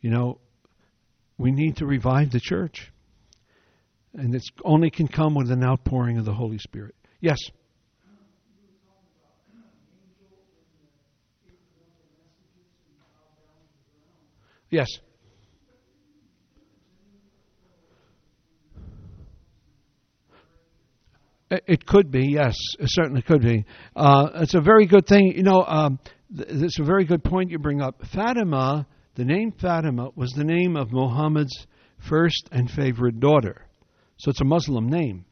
You 0.01 0.09
know, 0.09 0.39
we 1.37 1.53
need 1.53 1.77
to 1.77 1.85
revive 1.85 2.31
the 2.31 2.41
church. 2.41 2.91
And 4.15 4.35
it 4.35 4.45
only 4.65 4.89
can 4.89 5.09
come 5.09 5.35
with 5.35 5.51
an 5.51 5.63
outpouring 5.63 6.17
of 6.17 6.25
the 6.25 6.33
Holy 6.33 6.57
Spirit. 6.57 6.95
Yes. 7.21 7.37
Yes. 14.71 14.89
It 21.51 21.87
could 21.87 22.11
be, 22.11 22.27
yes. 22.27 22.57
It 22.81 22.89
certainly 22.91 23.23
could 23.23 23.43
be. 23.43 23.65
Uh, 23.95 24.31
it's 24.37 24.55
a 24.55 24.61
very 24.61 24.87
good 24.87 25.07
thing. 25.07 25.33
You 25.37 25.45
know, 25.45 25.65
um, 25.67 25.99
th- 26.37 26.49
it's 26.51 26.81
a 26.81 26.85
very 26.85 27.05
good 27.05 27.23
point 27.23 27.51
you 27.51 27.59
bring 27.59 27.81
up. 27.81 28.03
Fatima, 28.13 28.87
The 29.15 29.25
name 29.25 29.53
Fatima 29.53 30.11
was 30.17 30.33
the 30.33 30.45
name 30.45 30.77
of 30.77 30.93
Muhammad's 30.93 31.67
first 31.99 32.49
and 32.51 32.69
favorite 32.71 33.21
daughter. 33.21 33.65
So 34.19 34.31
it's 34.31 34.41
a 34.41 34.45
Muslim 34.45 34.89
name. 34.89 35.25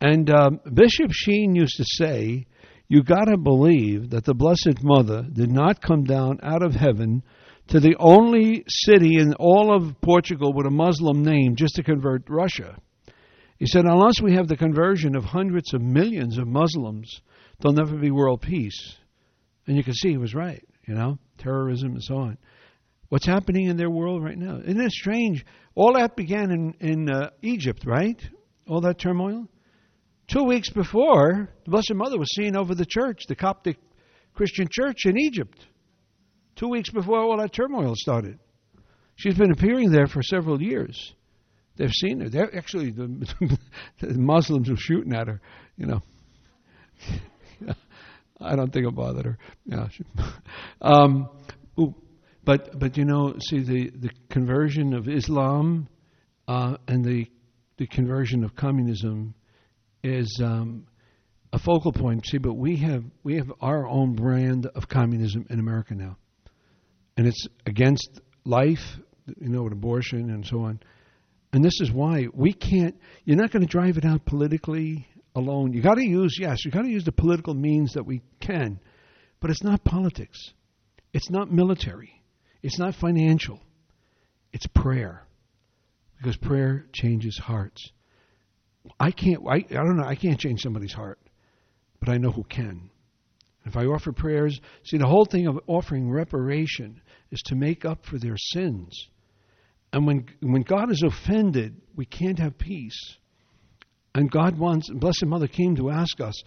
And 0.00 0.30
um, 0.30 0.60
Bishop 0.72 1.10
Sheen 1.12 1.54
used 1.54 1.76
to 1.76 1.84
say, 1.84 2.46
You 2.88 3.02
got 3.02 3.26
to 3.26 3.36
believe 3.36 4.10
that 4.10 4.24
the 4.24 4.34
Blessed 4.34 4.82
Mother 4.82 5.22
did 5.30 5.50
not 5.50 5.82
come 5.82 6.04
down 6.04 6.38
out 6.42 6.64
of 6.64 6.74
heaven 6.74 7.22
to 7.68 7.80
the 7.80 7.96
only 7.98 8.64
city 8.68 9.18
in 9.18 9.34
all 9.34 9.74
of 9.74 10.00
Portugal 10.00 10.52
with 10.54 10.66
a 10.66 10.70
Muslim 10.70 11.22
name 11.22 11.56
just 11.56 11.74
to 11.74 11.82
convert 11.82 12.22
Russia. 12.28 12.78
He 13.58 13.66
said, 13.66 13.84
Unless 13.84 14.20
we 14.22 14.34
have 14.34 14.48
the 14.48 14.56
conversion 14.56 15.16
of 15.16 15.24
hundreds 15.24 15.72
of 15.72 15.80
millions 15.80 16.38
of 16.38 16.46
Muslims, 16.46 17.22
there'll 17.58 17.74
never 17.74 17.96
be 17.96 18.10
world 18.10 18.42
peace. 18.42 18.96
And 19.66 19.76
you 19.76 19.82
can 19.82 19.94
see 19.94 20.10
he 20.10 20.16
was 20.16 20.34
right, 20.34 20.62
you 20.86 20.94
know, 20.94 21.18
terrorism 21.38 21.92
and 21.92 22.02
so 22.02 22.16
on. 22.16 22.38
What's 23.08 23.26
happening 23.26 23.66
in 23.66 23.76
their 23.76 23.90
world 23.90 24.22
right 24.22 24.36
now? 24.36 24.58
Isn't 24.58 24.80
it 24.80 24.92
strange? 24.92 25.44
All 25.74 25.94
that 25.94 26.16
began 26.16 26.50
in, 26.50 26.74
in 26.80 27.10
uh, 27.10 27.30
Egypt, 27.42 27.84
right? 27.86 28.20
All 28.68 28.80
that 28.82 28.98
turmoil. 28.98 29.48
Two 30.28 30.44
weeks 30.44 30.70
before, 30.70 31.48
the 31.64 31.70
Blessed 31.70 31.94
Mother 31.94 32.18
was 32.18 32.34
seen 32.34 32.56
over 32.56 32.74
the 32.74 32.86
church, 32.86 33.22
the 33.28 33.36
Coptic 33.36 33.78
Christian 34.34 34.66
church 34.70 35.06
in 35.06 35.18
Egypt. 35.18 35.66
Two 36.56 36.68
weeks 36.68 36.90
before 36.90 37.20
all 37.20 37.38
that 37.38 37.52
turmoil 37.52 37.94
started. 37.96 38.38
She's 39.14 39.36
been 39.36 39.52
appearing 39.52 39.90
there 39.90 40.08
for 40.08 40.22
several 40.22 40.60
years. 40.60 41.14
They've 41.76 41.92
seen 41.92 42.20
her. 42.20 42.28
They're 42.28 42.54
actually 42.56 42.90
the, 42.90 43.58
the 44.00 44.14
Muslims 44.14 44.70
were 44.70 44.76
shooting 44.76 45.14
at 45.14 45.28
her. 45.28 45.40
You 45.76 45.86
know, 45.86 46.00
I 48.40 48.56
don't 48.56 48.72
think 48.72 48.86
it 48.86 48.94
bothered 48.94 49.26
her. 49.26 49.38
Yeah. 49.64 49.88
um, 50.80 51.28
ooh, 51.78 51.94
but 52.44 52.78
but 52.78 52.96
you 52.96 53.04
know, 53.04 53.34
see 53.40 53.60
the 53.60 53.90
the 53.90 54.10
conversion 54.30 54.94
of 54.94 55.08
Islam 55.08 55.88
uh, 56.48 56.76
and 56.88 57.04
the 57.04 57.26
the 57.76 57.86
conversion 57.86 58.42
of 58.44 58.56
communism 58.56 59.34
is 60.02 60.40
um, 60.42 60.86
a 61.52 61.58
focal 61.58 61.92
point. 61.92 62.26
See, 62.26 62.38
but 62.38 62.54
we 62.54 62.76
have 62.76 63.04
we 63.22 63.36
have 63.36 63.52
our 63.60 63.86
own 63.86 64.14
brand 64.14 64.66
of 64.66 64.88
communism 64.88 65.46
in 65.50 65.58
America 65.58 65.94
now, 65.94 66.16
and 67.16 67.26
it's 67.26 67.46
against 67.66 68.20
life, 68.44 68.98
you 69.40 69.48
know, 69.48 69.62
with 69.62 69.72
abortion 69.72 70.30
and 70.30 70.46
so 70.46 70.60
on. 70.60 70.80
And 71.56 71.64
this 71.64 71.80
is 71.80 71.90
why 71.90 72.26
we 72.34 72.52
can't. 72.52 72.94
You're 73.24 73.38
not 73.38 73.50
going 73.50 73.62
to 73.62 73.66
drive 73.66 73.96
it 73.96 74.04
out 74.04 74.26
politically 74.26 75.06
alone. 75.34 75.72
You've 75.72 75.84
got 75.84 75.94
to 75.94 76.06
use 76.06 76.36
yes, 76.38 76.58
you've 76.62 76.74
got 76.74 76.82
to 76.82 76.90
use 76.90 77.06
the 77.06 77.12
political 77.12 77.54
means 77.54 77.94
that 77.94 78.04
we 78.04 78.20
can, 78.40 78.78
but 79.40 79.48
it's 79.48 79.64
not 79.64 79.82
politics. 79.82 80.52
It's 81.14 81.30
not 81.30 81.50
military. 81.50 82.22
It's 82.62 82.78
not 82.78 82.94
financial, 82.94 83.58
it's 84.52 84.66
prayer. 84.66 85.26
Because 86.18 86.36
prayer 86.36 86.84
changes 86.92 87.38
hearts. 87.38 87.90
I 89.00 89.10
can't, 89.10 89.40
I, 89.48 89.54
I 89.54 89.62
don't 89.82 89.96
know, 89.96 90.04
I 90.04 90.14
can't 90.14 90.38
change 90.38 90.60
somebody's 90.60 90.92
heart, 90.92 91.18
but 92.00 92.10
I 92.10 92.18
know 92.18 92.32
who 92.32 92.44
can. 92.44 92.90
If 93.64 93.78
I 93.78 93.86
offer 93.86 94.12
prayers, 94.12 94.60
see, 94.84 94.98
the 94.98 95.08
whole 95.08 95.24
thing 95.24 95.46
of 95.46 95.58
offering 95.66 96.10
reparation 96.10 97.00
is 97.30 97.40
to 97.46 97.54
make 97.54 97.86
up 97.86 98.04
for 98.04 98.18
their 98.18 98.36
sins. 98.36 99.08
And 99.92 100.06
when, 100.06 100.26
when 100.40 100.62
God 100.62 100.90
is 100.90 101.02
offended, 101.02 101.80
we 101.94 102.04
can't 102.04 102.38
have 102.38 102.58
peace. 102.58 103.16
And 104.14 104.30
God 104.30 104.58
wants, 104.58 104.90
Blessed 104.90 105.26
Mother 105.26 105.46
came 105.46 105.76
to 105.76 105.90
ask 105.90 106.20
us, 106.20 106.42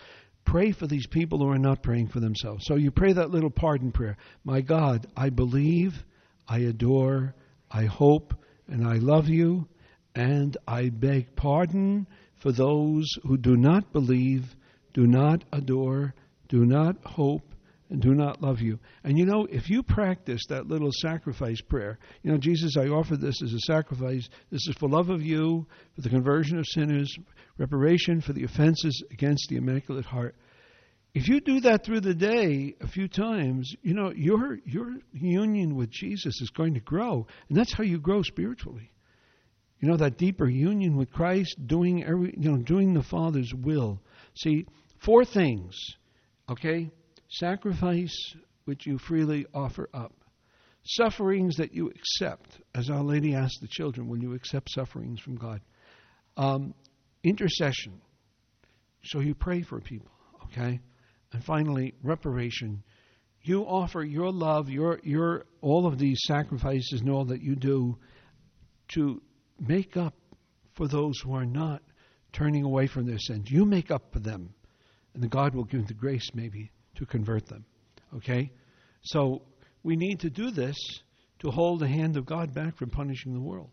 pray 0.46 0.72
for 0.72 0.88
these 0.88 1.08
people 1.08 1.40
who 1.40 1.50
are 1.50 1.60
not 1.60 1.84
praying 1.84 2.08
for 2.08 2.20
themselves. 2.20 2.66
So 2.66 2.76
you 2.76 2.92
pray 2.92 3.14
that 3.14 3.30
little 3.30 3.52
pardon 3.52 3.92
prayer. 3.92 4.18
My 4.44 4.62
God, 4.62 5.08
I 5.16 5.30
believe 5.30 6.04
I 6.48 6.60
adore, 6.60 7.36
I 7.70 7.86
hope, 7.86 8.34
and 8.68 8.88
I 8.88 8.96
love 8.96 9.30
you, 9.30 9.68
and 10.16 10.58
I 10.68 10.90
beg 10.90 11.36
pardon 11.36 12.08
for 12.38 12.52
those 12.52 13.08
who 13.24 13.38
do 13.38 13.56
not 13.56 13.94
believe, 13.94 14.56
do 14.94 15.06
not 15.06 15.44
adore, 15.54 16.16
do 16.48 16.66
not 16.66 16.96
hope, 17.06 17.44
and 17.44 17.59
do 17.98 18.14
not 18.14 18.42
love 18.42 18.60
you. 18.62 18.80
And 19.04 19.18
you 19.18 19.26
know, 19.26 19.48
if 19.50 19.70
you 19.70 19.82
practice 19.82 20.42
that 20.50 20.68
little 20.68 20.92
sacrifice 20.92 21.60
prayer, 21.62 21.98
you 22.22 22.32
know, 22.32 22.38
Jesus, 22.38 22.78
I 22.78 22.88
offer 22.88 23.18
this 23.18 23.42
as 23.42 23.52
a 23.52 23.60
sacrifice. 23.60 24.30
This 24.52 24.68
is 24.68 24.76
for 24.80 24.88
love 24.88 25.10
of 25.10 25.24
you, 25.24 25.66
for 25.96 26.02
the 26.02 26.10
conversion 26.10 26.60
of 26.60 26.68
sinners, 26.68 27.12
reparation 27.58 28.22
for 28.22 28.34
the 28.34 28.44
offenses 28.44 29.04
against 29.10 29.48
the 29.50 29.58
Immaculate 29.58 30.06
Heart. 30.06 30.36
If 31.16 31.28
you 31.28 31.42
do 31.42 31.62
that 31.62 31.84
through 31.84 32.02
the 32.02 32.14
day 32.14 32.76
a 32.80 32.88
few 32.88 33.08
times, 33.08 33.74
you 33.82 33.96
know, 33.96 34.12
your 34.16 34.60
your 34.66 34.98
union 35.12 35.76
with 35.76 35.90
Jesus 35.90 36.40
is 36.42 36.52
going 36.52 36.76
to 36.76 36.80
grow. 36.80 37.26
And 37.48 37.58
that's 37.58 37.74
how 37.74 37.84
you 37.84 38.00
grow 38.00 38.22
spiritually. 38.22 38.92
You 39.80 39.90
know, 39.90 39.98
that 39.98 40.20
deeper 40.20 40.48
union 40.48 40.96
with 40.96 41.12
Christ, 41.12 41.56
doing 41.66 42.04
every 42.04 42.36
you 42.38 42.52
know, 42.52 42.58
doing 42.58 42.94
the 42.94 43.02
Father's 43.02 43.52
will. 43.54 44.00
See, 44.36 44.68
four 45.00 45.26
things. 45.26 45.76
Okay? 46.48 46.92
Sacrifice 47.30 48.36
which 48.66 48.86
you 48.86 48.98
freely 48.98 49.46
offer 49.54 49.90
up. 49.94 50.14
Sufferings 50.84 51.58
that 51.58 51.74
you 51.74 51.90
accept, 51.90 52.60
as 52.74 52.90
Our 52.90 53.04
Lady 53.04 53.36
asked 53.36 53.60
the 53.62 53.68
children, 53.68 54.08
when 54.08 54.22
you 54.22 54.34
accept 54.34 54.70
sufferings 54.72 55.20
from 55.20 55.36
God. 55.36 55.62
Um, 56.38 56.74
intercession. 57.24 58.02
So 59.04 59.20
you 59.20 59.36
pray 59.36 59.62
for 59.62 59.80
people, 59.82 60.12
okay? 60.46 60.80
And 61.34 61.44
finally, 61.44 61.96
reparation. 62.04 62.84
You 63.42 63.64
offer 63.64 64.04
your 64.04 64.32
love, 64.32 64.70
your, 64.70 65.00
your, 65.04 65.46
all 65.62 65.86
of 65.86 66.00
these 66.00 66.20
sacrifices 66.26 67.02
and 67.02 67.10
all 67.10 67.26
that 67.26 67.42
you 67.42 67.56
do 67.56 67.98
to 68.96 69.22
make 69.60 69.98
up 69.98 70.16
for 70.76 70.88
those 70.88 71.20
who 71.20 71.34
are 71.34 71.46
not 71.46 71.82
turning 72.34 72.64
away 72.64 72.88
from 72.88 73.06
their 73.06 73.20
sins. 73.20 73.50
You 73.50 73.66
make 73.66 73.92
up 73.92 74.14
for 74.14 74.20
them. 74.20 74.54
And 75.14 75.30
God 75.30 75.56
will 75.56 75.66
give 75.66 75.88
the 75.88 75.94
grace, 75.94 76.30
maybe, 76.34 76.72
to 77.00 77.06
convert 77.06 77.48
them. 77.48 77.66
Okay? 78.18 78.52
So 79.02 79.42
we 79.84 79.96
need 79.96 80.20
to 80.22 80.30
do 80.30 80.52
this 80.52 80.78
to 81.40 81.50
hold 81.50 81.80
the 81.80 81.88
hand 81.88 82.18
of 82.18 82.26
God 82.26 82.54
back 82.54 82.78
from 82.78 82.90
punishing 82.90 83.34
the 83.34 83.40
world. 83.40 83.72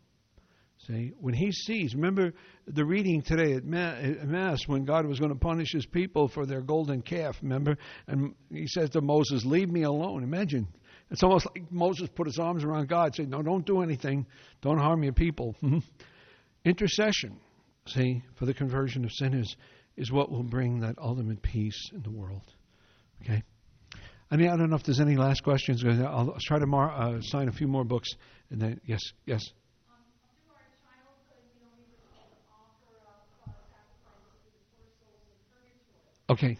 See, 0.87 1.13
when 1.19 1.35
he 1.35 1.51
sees, 1.51 1.95
remember 1.95 2.33
the 2.67 2.85
reading 2.85 3.23
today 3.23 3.55
at 3.55 3.65
Mass 3.65 4.61
when 4.67 4.85
God 4.85 5.07
was 5.07 5.19
going 5.19 5.33
to 5.33 5.39
punish 5.39 5.73
his 5.73 5.87
people 5.87 6.29
for 6.29 6.47
their 6.47 6.61
golden 6.61 7.03
calf, 7.03 7.37
remember? 7.43 7.77
And 8.07 8.35
he 8.51 8.67
says 8.69 8.91
to 8.91 9.01
Moses, 9.01 9.45
Leave 9.45 9.71
me 9.71 9.83
alone. 9.83 10.23
Imagine. 10.23 10.69
It's 11.11 11.23
almost 11.23 11.47
like 11.47 11.73
Moses 11.73 12.09
put 12.15 12.27
his 12.27 12.39
arms 12.39 12.63
around 12.63 12.89
God, 12.89 13.17
saying, 13.17 13.31
No, 13.31 13.43
don't 13.43 13.67
do 13.67 13.81
anything. 13.81 14.27
Don't 14.61 14.79
harm 14.79 15.03
your 15.03 15.15
people. 15.15 15.57
Mm-hmm. 15.63 15.79
Intercession, 16.65 17.41
see, 17.89 18.23
for 18.35 18.45
the 18.45 18.55
conversion 18.55 19.05
of 19.05 19.13
sinners 19.13 19.57
is 19.97 20.13
what 20.13 20.31
will 20.31 20.45
bring 20.45 20.81
that 20.81 20.97
ultimate 20.99 21.43
peace 21.43 21.91
in 21.93 22.03
the 22.03 22.11
world. 22.11 22.43
Okay? 23.23 23.43
I 24.31 24.37
mean, 24.37 24.49
I 24.49 24.57
don't 24.57 24.71
know 24.71 24.77
if 24.77 24.83
there's 24.83 25.01
any 25.01 25.17
last 25.17 25.43
questions. 25.43 25.85
I'll, 25.85 26.37
try 26.41 26.59
to 26.59 26.67
mar- 26.67 26.93
uh, 26.93 27.21
sign 27.21 27.49
a 27.49 27.53
few 27.53 27.69
more 27.69 27.85
books. 27.85 28.09
And 28.51 28.61
then, 28.61 28.81
yes, 28.85 29.01
yes. 29.25 29.43
Okay. 36.29 36.59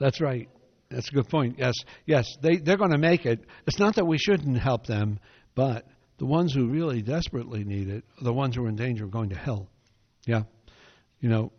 That's 0.00 0.20
right. 0.20 0.48
That's 0.90 1.08
a 1.10 1.12
good 1.12 1.28
point. 1.28 1.56
Yes, 1.58 1.74
yes, 2.06 2.26
they 2.42 2.56
they're 2.56 2.78
going 2.78 2.90
to 2.90 2.98
make 2.98 3.26
it. 3.26 3.44
It's 3.66 3.78
not 3.78 3.94
that 3.94 4.06
we 4.06 4.18
shouldn't 4.18 4.58
help 4.58 4.86
them, 4.86 5.20
but 5.54 5.86
the 6.20 6.26
ones 6.26 6.52
who 6.52 6.68
really 6.68 7.00
desperately 7.00 7.64
need 7.64 7.88
it 7.88 8.04
are 8.20 8.24
the 8.24 8.32
ones 8.32 8.54
who 8.54 8.62
are 8.66 8.68
in 8.68 8.76
danger 8.76 9.04
of 9.04 9.10
going 9.10 9.30
to 9.30 9.34
hell. 9.34 9.66
Yeah, 10.26 10.42
you 11.18 11.30
know, 11.30 11.50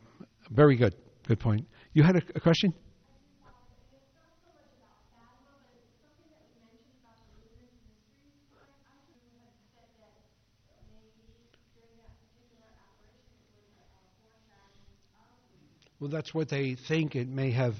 very 0.51 0.77
good. 0.77 0.93
Good 1.27 1.39
point. 1.39 1.67
You 1.93 2.03
had 2.03 2.15
a, 2.15 2.21
a 2.35 2.39
question? 2.39 2.71
Well, 15.99 16.09
that's 16.11 16.33
what 16.35 16.49
they 16.49 16.75
think 16.87 17.15
it 17.15 17.27
may 17.27 17.51
have, 17.51 17.75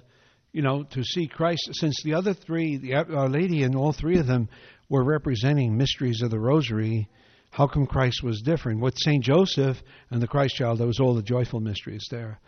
you 0.52 0.64
know, 0.64 0.84
to 0.84 1.04
see 1.04 1.28
Christ. 1.28 1.70
Since 1.74 2.02
the 2.04 2.16
other 2.16 2.34
three, 2.34 2.78
the 2.78 2.96
Our 2.96 3.30
Lady 3.30 3.62
and 3.62 3.76
all 3.76 3.94
three 3.94 4.18
of 4.18 4.26
them 4.26 4.50
were 4.92 5.06
representing 5.06 5.78
mysteries 5.78 6.22
of 6.22 6.32
the 6.32 6.40
Rosary, 6.40 7.08
how 7.50 7.66
come 7.66 7.88
Christ 7.88 8.24
was 8.24 8.42
different? 8.42 8.82
With 8.82 8.98
St. 8.98 9.24
Joseph 9.24 9.82
and 10.10 10.22
the 10.22 10.28
Christ 10.28 10.56
child, 10.56 10.80
there 10.80 10.88
was 10.88 11.00
all 11.00 11.16
the 11.16 11.24
joyful 11.24 11.62
mysteries 11.62 12.06
there. 12.12 12.42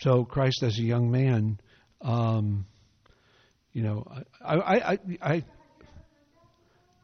So 0.00 0.24
Christ 0.24 0.62
as 0.62 0.78
a 0.78 0.82
young 0.82 1.10
man, 1.10 1.60
um, 2.00 2.64
you 3.74 3.82
know, 3.82 4.06
I, 4.42 4.54
I, 4.54 4.92
I, 4.92 4.98
I, 5.20 5.44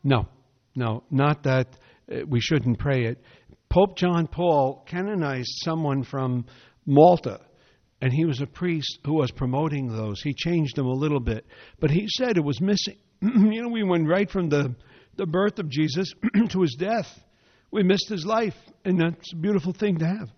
no, 0.03 0.27
no, 0.75 1.05
not 1.11 1.43
that 1.43 1.69
uh, 2.11 2.21
we 2.27 2.41
shouldn't 2.41 2.79
pray 2.79 3.05
it. 3.05 3.23
Pope 3.69 3.99
John 3.99 4.27
Paul 4.27 4.87
canonized 4.89 5.53
someone 5.65 6.03
from 6.03 6.47
Malta 6.87 7.41
and 8.01 8.11
he 8.11 8.25
was 8.25 8.41
a 8.41 8.47
priest 8.47 9.01
who 9.05 9.17
was 9.17 9.31
promoting 9.31 9.89
those. 9.89 10.23
He 10.23 10.33
changed 10.33 10.77
them 10.77 10.87
a 10.87 10.95
little 10.95 11.21
bit, 11.21 11.45
but 11.79 11.91
he 11.91 12.09
said 12.09 12.39
it 12.39 12.45
was 12.45 12.61
missing. 12.63 12.97
you 13.53 13.63
know, 13.63 13.69
we 13.69 13.85
went 13.85 14.09
right 14.09 14.29
from 14.29 14.49
the, 14.49 14.75
the 15.17 15.27
birth 15.27 15.59
of 15.59 15.69
Jesus 15.69 16.13
to 16.51 16.63
his 16.63 16.75
death. 16.79 17.07
We 17.71 17.83
missed 17.85 18.09
his 18.09 18.27
life, 18.27 18.57
and 18.85 19.01
that's 19.01 19.33
a 19.33 19.37
beautiful 19.37 19.73
thing 19.73 19.99
to 19.99 20.07
have. 20.07 20.29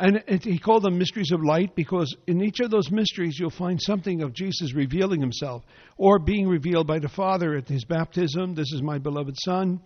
And 0.00 0.22
it, 0.26 0.44
he 0.44 0.58
called 0.58 0.82
them 0.82 0.98
mysteries 0.98 1.32
of 1.32 1.42
light 1.42 1.74
because 1.74 2.14
in 2.26 2.42
each 2.42 2.60
of 2.60 2.70
those 2.70 2.90
mysteries 2.90 3.36
you'll 3.38 3.50
find 3.50 3.80
something 3.80 4.22
of 4.22 4.32
Jesus 4.32 4.74
revealing 4.74 5.20
himself 5.20 5.64
or 5.96 6.18
being 6.18 6.48
revealed 6.48 6.86
by 6.86 6.98
the 6.98 7.08
Father 7.08 7.56
at 7.56 7.68
his 7.68 7.84
baptism. 7.84 8.54
This 8.54 8.72
is 8.72 8.82
my 8.82 8.98
beloved 8.98 9.36
Son. 9.44 9.80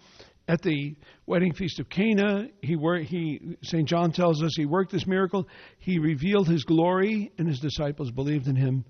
At 0.49 0.61
the 0.61 0.97
wedding 1.25 1.55
feast 1.55 1.81
of 1.81 1.89
Cana, 1.89 2.49
he, 2.63 2.77
he 3.07 3.57
St. 3.63 3.89
John 3.89 4.13
tells 4.13 4.43
us 4.43 4.53
he 4.57 4.67
worked 4.67 4.93
this 4.93 5.07
miracle. 5.07 5.49
He 5.79 5.99
revealed 5.99 6.49
his 6.49 6.65
glory, 6.65 7.31
and 7.39 7.47
his 7.47 7.61
disciples 7.61 8.11
believed 8.11 8.49
in 8.49 8.57
him. 8.57 8.85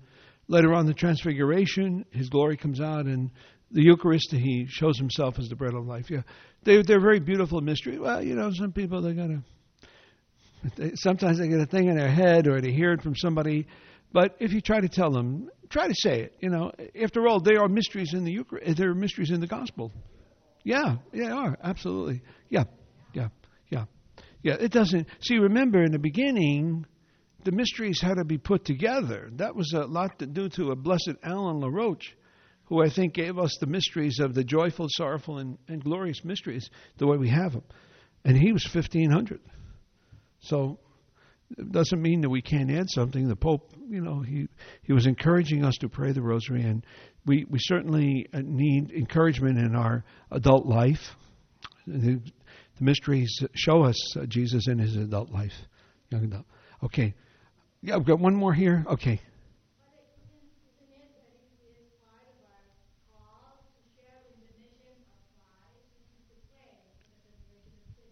Later 0.47 0.73
on, 0.73 0.85
the 0.85 0.93
Transfiguration, 0.93 2.05
his 2.11 2.29
glory 2.29 2.57
comes 2.57 2.81
out, 2.81 3.05
and 3.05 3.31
the 3.71 3.81
Eucharist, 3.81 4.31
he 4.31 4.67
shows 4.69 4.97
himself 4.97 5.39
as 5.39 5.49
the 5.49 5.55
bread 5.55 5.73
of 5.73 5.85
life. 5.85 6.09
Yeah, 6.09 6.21
they, 6.63 6.81
they're 6.81 6.99
very 6.99 7.19
beautiful 7.19 7.61
mystery. 7.61 7.97
Well, 7.97 8.23
you 8.23 8.35
know, 8.35 8.51
some 8.51 8.71
people 8.71 9.01
they 9.01 9.13
got 9.13 9.27
to 9.27 9.43
sometimes 10.95 11.39
they 11.39 11.47
get 11.47 11.59
a 11.59 11.65
thing 11.65 11.87
in 11.87 11.95
their 11.95 12.11
head 12.11 12.47
or 12.47 12.61
they 12.61 12.71
hear 12.71 12.93
it 12.93 13.01
from 13.01 13.15
somebody. 13.15 13.67
But 14.11 14.35
if 14.39 14.53
you 14.53 14.61
try 14.61 14.79
to 14.79 14.89
tell 14.89 15.11
them, 15.11 15.49
try 15.69 15.87
to 15.87 15.95
say 15.95 16.21
it. 16.21 16.35
You 16.39 16.49
know, 16.49 16.71
after 17.01 17.27
all, 17.27 17.41
there 17.41 17.61
are 17.61 17.67
mysteries 17.67 18.13
in 18.13 18.23
the 18.23 18.31
Eucharist. 18.31 18.77
There 18.77 18.91
are 18.91 18.95
mysteries 18.95 19.31
in 19.31 19.41
the 19.41 19.47
gospel. 19.47 19.91
Yeah, 20.63 20.97
they 21.11 21.25
are 21.25 21.57
absolutely. 21.61 22.21
Yeah, 22.49 22.65
yeah, 23.13 23.29
yeah, 23.69 23.85
yeah. 24.41 24.55
It 24.59 24.71
doesn't. 24.71 25.07
See, 25.21 25.37
remember 25.37 25.83
in 25.83 25.91
the 25.91 25.99
beginning, 25.99 26.85
the 27.45 27.51
mysteries 27.51 28.01
had 28.01 28.15
to 28.15 28.25
be 28.25 28.37
put 28.37 28.65
together. 28.65 29.29
That 29.33 29.55
was 29.55 29.73
a 29.73 29.85
lot 29.85 30.19
to 30.19 30.25
do 30.25 30.49
to 30.49 30.71
a 30.71 30.75
blessed 30.75 31.15
Alan 31.23 31.59
LaRoche, 31.59 32.13
who 32.65 32.83
I 32.83 32.89
think 32.89 33.13
gave 33.13 33.37
us 33.37 33.57
the 33.59 33.67
mysteries 33.67 34.19
of 34.19 34.33
the 34.33 34.43
joyful, 34.43 34.87
sorrowful, 34.89 35.37
and, 35.37 35.57
and 35.67 35.83
glorious 35.83 36.23
mysteries 36.23 36.69
the 36.97 37.07
way 37.07 37.17
we 37.17 37.29
have 37.29 37.53
them. 37.53 37.63
And 38.25 38.37
he 38.37 38.51
was 38.53 38.65
fifteen 38.65 39.11
hundred. 39.11 39.41
So 40.39 40.79
it 41.57 41.71
doesn't 41.71 42.01
mean 42.01 42.21
that 42.21 42.29
we 42.29 42.41
can't 42.41 42.71
add 42.71 42.89
something. 42.89 43.27
The 43.27 43.35
Pope, 43.35 43.71
you 43.89 44.01
know, 44.01 44.21
he 44.21 44.47
he 44.81 44.93
was 44.93 45.05
encouraging 45.05 45.63
us 45.65 45.75
to 45.81 45.89
pray 45.89 46.13
the 46.13 46.21
Rosary, 46.21 46.63
and 46.63 46.85
we 47.25 47.45
we 47.49 47.59
certainly 47.61 48.27
uh, 48.33 48.41
need 48.43 48.91
encouragement 48.91 49.57
in 49.57 49.75
our 49.75 50.03
adult 50.31 50.65
life. 50.65 51.01
The, 51.85 52.21
the 52.77 52.83
mysteries 52.83 53.43
show 53.53 53.83
us 53.83 53.97
Jesus 54.27 54.67
in 54.67 54.79
his 54.79 54.95
adult 54.95 55.29
life, 55.29 55.53
young 56.09 56.23
adult. 56.23 56.45
Okay, 56.81 57.13
yeah, 57.83 57.95
I've 57.95 58.05
got 58.05 58.19
one 58.19 58.33
more 58.33 58.53
here. 58.53 58.85
Okay. 58.87 59.19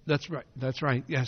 That's 0.05 0.29
right. 0.29 0.45
That's 0.57 0.81
right. 0.81 1.05
Yes. 1.07 1.27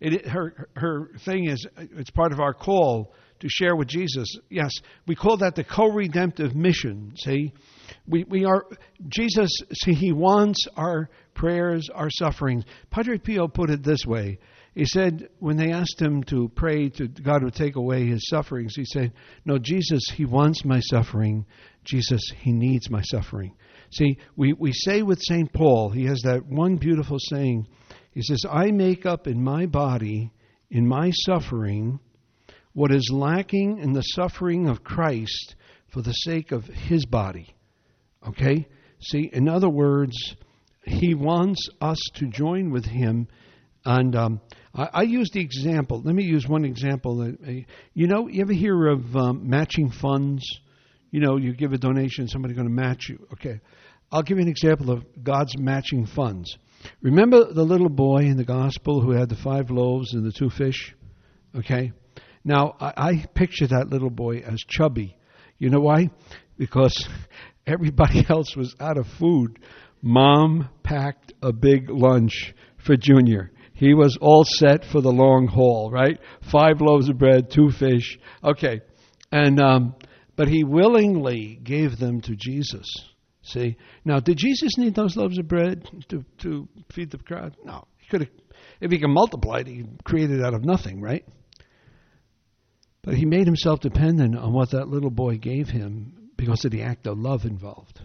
It, 0.00 0.26
her, 0.28 0.68
her 0.76 1.10
thing 1.24 1.48
is, 1.48 1.66
it's 1.76 2.10
part 2.10 2.32
of 2.32 2.38
our 2.38 2.54
call 2.54 3.12
to 3.40 3.48
share 3.50 3.74
with 3.74 3.88
Jesus. 3.88 4.38
Yes, 4.48 4.70
we 5.06 5.16
call 5.16 5.38
that 5.38 5.56
the 5.56 5.64
co-redemptive 5.64 6.54
mission. 6.54 7.12
See, 7.16 7.52
we, 8.06 8.24
we 8.24 8.44
are, 8.44 8.66
Jesus, 9.08 9.50
see, 9.82 9.94
he 9.94 10.12
wants 10.12 10.66
our 10.76 11.10
prayers, 11.34 11.88
our 11.92 12.08
sufferings. 12.08 12.64
Padre 12.90 13.18
Pio 13.18 13.48
put 13.48 13.68
it 13.68 13.82
this 13.82 14.06
way. 14.06 14.38
He 14.74 14.84
said, 14.84 15.28
when 15.40 15.56
they 15.56 15.72
asked 15.72 16.00
him 16.00 16.22
to 16.24 16.48
pray 16.54 16.88
to 16.90 17.08
God 17.08 17.42
would 17.42 17.54
take 17.54 17.76
away 17.76 18.06
his 18.06 18.28
sufferings, 18.28 18.76
he 18.76 18.84
said, 18.84 19.12
No, 19.44 19.58
Jesus, 19.58 20.02
he 20.14 20.24
wants 20.24 20.64
my 20.64 20.80
suffering. 20.80 21.44
Jesus, 21.84 22.20
he 22.38 22.52
needs 22.52 22.88
my 22.88 23.02
suffering. 23.02 23.54
See, 23.92 24.18
we, 24.36 24.52
we 24.52 24.72
say 24.72 25.02
with 25.02 25.20
St. 25.20 25.52
Paul, 25.52 25.90
he 25.90 26.04
has 26.04 26.20
that 26.22 26.46
one 26.46 26.76
beautiful 26.76 27.18
saying 27.18 27.66
he 28.12 28.22
says, 28.22 28.44
I 28.50 28.70
make 28.70 29.06
up 29.06 29.26
in 29.26 29.42
my 29.42 29.66
body, 29.66 30.32
in 30.70 30.86
my 30.86 31.10
suffering, 31.10 32.00
what 32.72 32.92
is 32.92 33.10
lacking 33.12 33.78
in 33.78 33.92
the 33.92 34.02
suffering 34.02 34.68
of 34.68 34.84
Christ 34.84 35.54
for 35.88 36.02
the 36.02 36.12
sake 36.12 36.52
of 36.52 36.64
his 36.64 37.04
body. 37.06 37.54
Okay? 38.26 38.66
See, 39.00 39.30
in 39.32 39.48
other 39.48 39.68
words, 39.68 40.16
he 40.84 41.14
wants 41.14 41.68
us 41.80 41.98
to 42.14 42.28
join 42.28 42.70
with 42.70 42.84
him. 42.84 43.28
And 43.84 44.14
um, 44.14 44.40
I, 44.74 44.88
I 44.92 45.02
use 45.02 45.30
the 45.32 45.40
example. 45.40 46.02
Let 46.04 46.14
me 46.14 46.24
use 46.24 46.46
one 46.46 46.64
example. 46.64 47.22
Uh, 47.22 47.50
you 47.94 48.06
know, 48.06 48.28
you 48.28 48.42
ever 48.42 48.52
hear 48.52 48.88
of 48.88 49.16
um, 49.16 49.48
matching 49.48 49.90
funds? 49.90 50.44
You 51.10 51.20
know, 51.20 51.36
you 51.36 51.54
give 51.54 51.72
a 51.72 51.78
donation, 51.78 52.28
somebody's 52.28 52.56
going 52.56 52.68
to 52.68 52.74
match 52.74 53.08
you. 53.08 53.26
Okay. 53.32 53.60
I'll 54.12 54.22
give 54.22 54.38
you 54.38 54.42
an 54.42 54.50
example 54.50 54.90
of 54.90 55.04
God's 55.22 55.56
matching 55.58 56.06
funds. 56.06 56.56
Remember 57.02 57.52
the 57.52 57.62
little 57.62 57.88
boy 57.88 58.20
in 58.20 58.36
the 58.36 58.44
gospel 58.44 59.00
who 59.00 59.12
had 59.12 59.28
the 59.28 59.36
five 59.36 59.70
loaves 59.70 60.14
and 60.14 60.24
the 60.24 60.32
two 60.32 60.50
fish? 60.50 60.94
Okay? 61.56 61.92
Now, 62.44 62.74
I, 62.80 62.92
I 62.96 63.26
picture 63.34 63.66
that 63.68 63.90
little 63.90 64.10
boy 64.10 64.38
as 64.38 64.62
chubby. 64.66 65.16
You 65.58 65.70
know 65.70 65.80
why? 65.80 66.10
Because 66.56 67.08
everybody 67.66 68.24
else 68.28 68.56
was 68.56 68.74
out 68.80 68.98
of 68.98 69.06
food. 69.18 69.58
Mom 70.02 70.68
packed 70.82 71.32
a 71.42 71.52
big 71.52 71.90
lunch 71.90 72.54
for 72.84 72.96
Junior. 72.96 73.52
He 73.80 73.94
was 73.94 74.18
all 74.20 74.44
set 74.44 74.84
for 74.84 75.00
the 75.00 75.10
long 75.10 75.46
haul, 75.46 75.90
right? 75.90 76.20
Five 76.52 76.82
loaves 76.82 77.08
of 77.08 77.16
bread, 77.16 77.50
two 77.50 77.70
fish. 77.70 78.18
Okay. 78.44 78.82
And, 79.32 79.58
um, 79.58 79.94
but 80.36 80.48
he 80.48 80.64
willingly 80.64 81.58
gave 81.62 81.98
them 81.98 82.20
to 82.20 82.36
Jesus. 82.36 82.86
See? 83.40 83.78
Now, 84.04 84.20
did 84.20 84.36
Jesus 84.36 84.76
need 84.76 84.94
those 84.94 85.16
loaves 85.16 85.38
of 85.38 85.48
bread 85.48 85.88
to, 86.10 86.26
to 86.40 86.68
feed 86.92 87.10
the 87.10 87.16
crowd? 87.16 87.56
No. 87.64 87.86
He 87.96 88.08
could 88.08 88.20
have, 88.20 88.30
if 88.82 88.90
he 88.90 88.98
can 88.98 89.12
multiply 89.12 89.60
it, 89.60 89.66
he 89.66 89.86
created 90.04 90.42
out 90.42 90.52
of 90.52 90.62
nothing, 90.62 91.00
right? 91.00 91.24
But 93.00 93.14
he 93.14 93.24
made 93.24 93.46
himself 93.46 93.80
dependent 93.80 94.36
on 94.36 94.52
what 94.52 94.72
that 94.72 94.88
little 94.88 95.10
boy 95.10 95.38
gave 95.38 95.70
him 95.70 96.28
because 96.36 96.66
of 96.66 96.70
the 96.70 96.82
act 96.82 97.06
of 97.06 97.18
love 97.18 97.46
involved. 97.46 97.98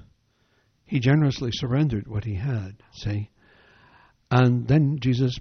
He 0.86 1.02
generously 1.02 1.50
surrendered 1.52 2.08
what 2.08 2.24
he 2.24 2.36
had, 2.36 2.78
see? 2.94 3.30
And 4.32 4.70
then 4.70 5.00
Jesus 5.02 5.38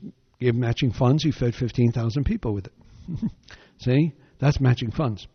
matching 0.53 0.92
funds. 0.92 1.22
He 1.22 1.32
fed 1.32 1.55
15,000 1.55 2.24
people 2.24 2.55
with 2.55 2.66
it. 2.66 2.72
see? 3.80 4.12
That's 4.38 4.61
matching 4.61 4.90
funds. 4.90 5.26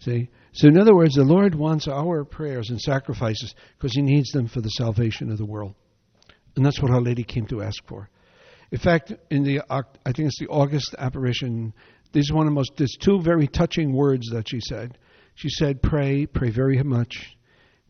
See? 0.00 0.28
So, 0.52 0.68
in 0.68 0.78
other 0.78 0.94
words, 0.94 1.14
the 1.14 1.24
Lord 1.24 1.54
wants 1.54 1.88
our 1.88 2.24
prayers 2.24 2.70
and 2.70 2.80
sacrifices 2.80 3.54
because 3.76 3.94
He 3.94 4.02
needs 4.02 4.30
them 4.30 4.48
for 4.48 4.60
the 4.60 4.68
salvation 4.70 5.30
of 5.30 5.38
the 5.38 5.46
world. 5.46 5.74
And 6.56 6.64
that's 6.64 6.80
what 6.80 6.92
Our 6.92 7.00
Lady 7.00 7.24
came 7.24 7.46
to 7.46 7.62
ask 7.62 7.84
for. 7.86 8.08
In 8.70 8.78
fact, 8.78 9.12
in 9.30 9.44
the 9.44 9.60
I 9.70 9.82
think 10.12 10.28
it's 10.28 10.38
the 10.38 10.48
August 10.48 10.94
apparition, 10.98 11.72
this 12.12 12.26
is 12.26 12.32
one 12.32 12.46
of 12.46 12.50
the 12.50 12.54
most, 12.54 12.72
there's 12.76 12.96
two 13.00 13.20
very 13.20 13.46
touching 13.48 13.92
words 13.92 14.28
that 14.30 14.48
she 14.48 14.60
said. 14.60 14.98
She 15.34 15.48
said, 15.48 15.82
Pray, 15.82 16.26
pray 16.26 16.50
very 16.50 16.82
much. 16.82 17.36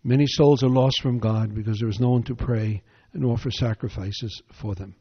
Many 0.02 0.26
souls 0.26 0.62
are 0.62 0.68
lost 0.68 1.00
from 1.02 1.18
God 1.18 1.54
because 1.54 1.78
there 1.78 1.88
is 1.88 2.00
no 2.00 2.10
one 2.10 2.22
to 2.24 2.34
pray 2.34 2.82
and 3.12 3.24
offer 3.24 3.50
sacrifices 3.50 4.42
for 4.60 4.74
them. 4.74 4.96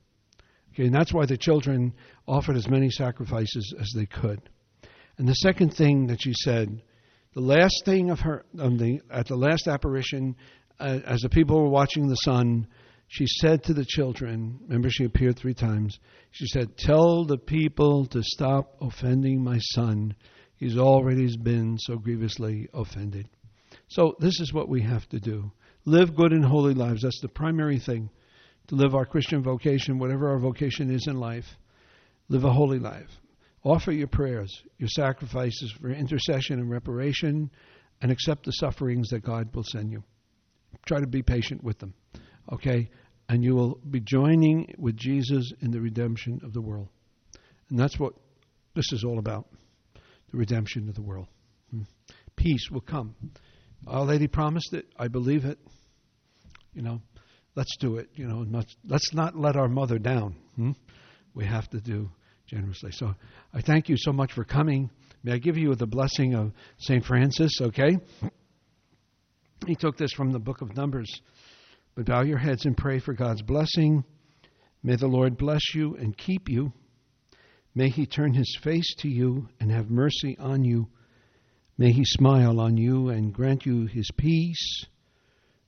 Okay, 0.74 0.86
and 0.86 0.95
that's 0.95 1.13
why 1.13 1.26
the 1.26 1.38
children 1.38 1.93
offered 2.28 2.55
as 2.55 2.67
many 2.67 2.89
sacrifices 2.89 3.74
as 3.80 3.91
they 3.95 4.05
could. 4.05 4.41
And 5.17 5.28
the 5.28 5.34
second 5.34 5.76
thing 5.76 6.07
that 6.07 6.21
she 6.21 6.34
said 6.34 6.82
the 7.34 7.41
last 7.41 7.84
thing 7.86 8.11
of 8.11 8.19
her 8.19 8.45
the, 8.53 9.01
at 9.09 9.28
the 9.28 9.36
last 9.36 9.67
apparition, 9.67 10.36
uh, 10.80 10.99
as 11.05 11.21
the 11.21 11.30
people 11.30 11.61
were 11.61 11.69
watching 11.69 12.07
the 12.07 12.15
sun, 12.15 12.67
she 13.07 13.26
said 13.28 13.63
to 13.63 13.74
the 13.74 13.86
children, 13.86 14.59
remember 14.63 14.89
she 14.89 15.05
appeared 15.05 15.38
three 15.38 15.53
times, 15.53 15.99
she 16.32 16.45
said, 16.47 16.78
Tell 16.78 17.26
the 17.26 17.38
people 17.38 18.05
to 18.07 18.21
stop 18.24 18.76
offending 18.82 19.43
my 19.43 19.57
son. 19.59 20.15
He's 20.57 20.78
already 20.78 21.36
been 21.38 21.78
so 21.80 21.97
grievously 21.97 22.69
offended. 22.74 23.28
So, 23.88 24.15
this 24.19 24.39
is 24.39 24.53
what 24.53 24.69
we 24.69 24.82
have 24.82 25.07
to 25.09 25.19
do 25.19 25.51
live 25.86 26.15
good 26.15 26.32
and 26.32 26.45
holy 26.45 26.74
lives. 26.74 27.01
That's 27.01 27.19
the 27.21 27.28
primary 27.28 27.80
thing 27.80 28.09
to 28.68 28.76
live 28.76 28.95
our 28.95 29.05
Christian 29.05 29.43
vocation, 29.43 29.99
whatever 29.99 30.30
our 30.30 30.39
vocation 30.39 30.89
is 30.89 31.07
in 31.07 31.20
life. 31.20 31.45
Live 32.30 32.43
a 32.43 32.51
holy 32.51 32.80
life. 32.80 33.09
Offer 33.64 33.91
your 33.91 34.07
prayers, 34.07 34.64
your 34.78 34.89
sacrifices 34.89 35.72
for 35.80 35.89
intercession 35.89 36.59
and 36.59 36.70
reparation, 36.70 37.49
and 38.01 38.11
accept 38.11 38.45
the 38.45 38.51
sufferings 38.51 39.09
that 39.09 39.24
God 39.24 39.53
will 39.55 39.64
send 39.64 39.91
you. 39.91 40.03
Try 40.86 40.99
to 40.99 41.07
be 41.07 41.22
patient 41.22 41.64
with 41.64 41.80
them, 41.80 41.93
okay? 42.51 42.89
And 43.30 43.43
you 43.43 43.55
will 43.55 43.80
be 43.89 44.01
joining 44.01 44.74
with 44.78 44.97
Jesus 44.97 45.53
in 45.61 45.72
the 45.72 45.80
redemption 45.80 46.41
of 46.43 46.53
the 46.53 46.61
world. 46.61 46.89
And 47.70 47.80
that's 47.80 47.97
what 47.97 48.14
this 48.76 48.91
is 48.91 49.03
all 49.03 49.20
about 49.20 49.47
the 50.32 50.38
redemption 50.38 50.89
of 50.89 50.95
the 50.95 51.01
world. 51.01 51.28
Hmm. 51.72 51.84
Peace 52.36 52.70
will 52.70 52.82
come. 52.82 53.16
Our 53.88 54.03
Lady 54.03 54.28
promised 54.28 54.74
it. 54.74 54.88
I 54.97 55.07
believe 55.07 55.45
it. 55.45 55.59
You 56.74 56.82
know, 56.82 57.01
let's 57.56 57.76
do 57.78 57.97
it. 57.97 58.10
You 58.16 58.28
know, 58.28 58.45
let's 58.86 59.14
not 59.14 59.38
let 59.38 59.56
our 59.56 59.68
mother 59.68 59.99
down. 59.99 60.36
Hmm? 60.56 60.72
We 61.34 61.45
have 61.45 61.70
to 61.72 61.80
do 61.80 62.10
generously. 62.47 62.91
So 62.91 63.14
I 63.54 63.62
thank 63.62 63.89
you 63.89 63.95
so 63.97 64.12
much 64.12 64.34
for 64.34 64.43
coming. 64.43 64.89
May 65.24 65.34
I 65.34 65.38
give 65.38 65.58
you 65.58 65.74
the 65.76 65.88
blessing 65.88 66.36
of 66.36 66.51
St. 66.80 67.04
Francis, 67.04 67.51
okay? 67.62 67.97
He 69.66 69.76
took 69.76 69.97
this 69.97 70.12
from 70.12 70.32
the 70.32 70.39
book 70.39 70.62
of 70.62 70.76
Numbers. 70.76 71.10
But 71.95 72.06
bow 72.06 72.24
your 72.24 72.38
heads 72.38 72.66
and 72.66 72.76
pray 72.76 72.99
for 72.99 73.14
God's 73.14 73.41
blessing. 73.41 74.04
May 74.82 74.95
the 74.95 75.08
Lord 75.08 75.38
bless 75.38 75.74
you 75.74 75.95
and 75.95 76.18
keep 76.18 76.49
you. 76.49 76.74
May 77.76 77.89
he 77.89 78.06
turn 78.06 78.34
his 78.34 78.58
face 78.62 78.93
to 78.99 79.08
you 79.08 79.47
and 79.60 79.72
have 79.72 79.89
mercy 79.89 80.38
on 80.39 80.64
you. 80.64 80.89
May 81.78 81.91
he 81.91 82.04
smile 82.06 82.60
on 82.60 82.78
you 82.78 83.10
and 83.10 83.34
grant 83.34 83.66
you 83.66 83.86
his 83.86 84.10
peace. 84.18 84.86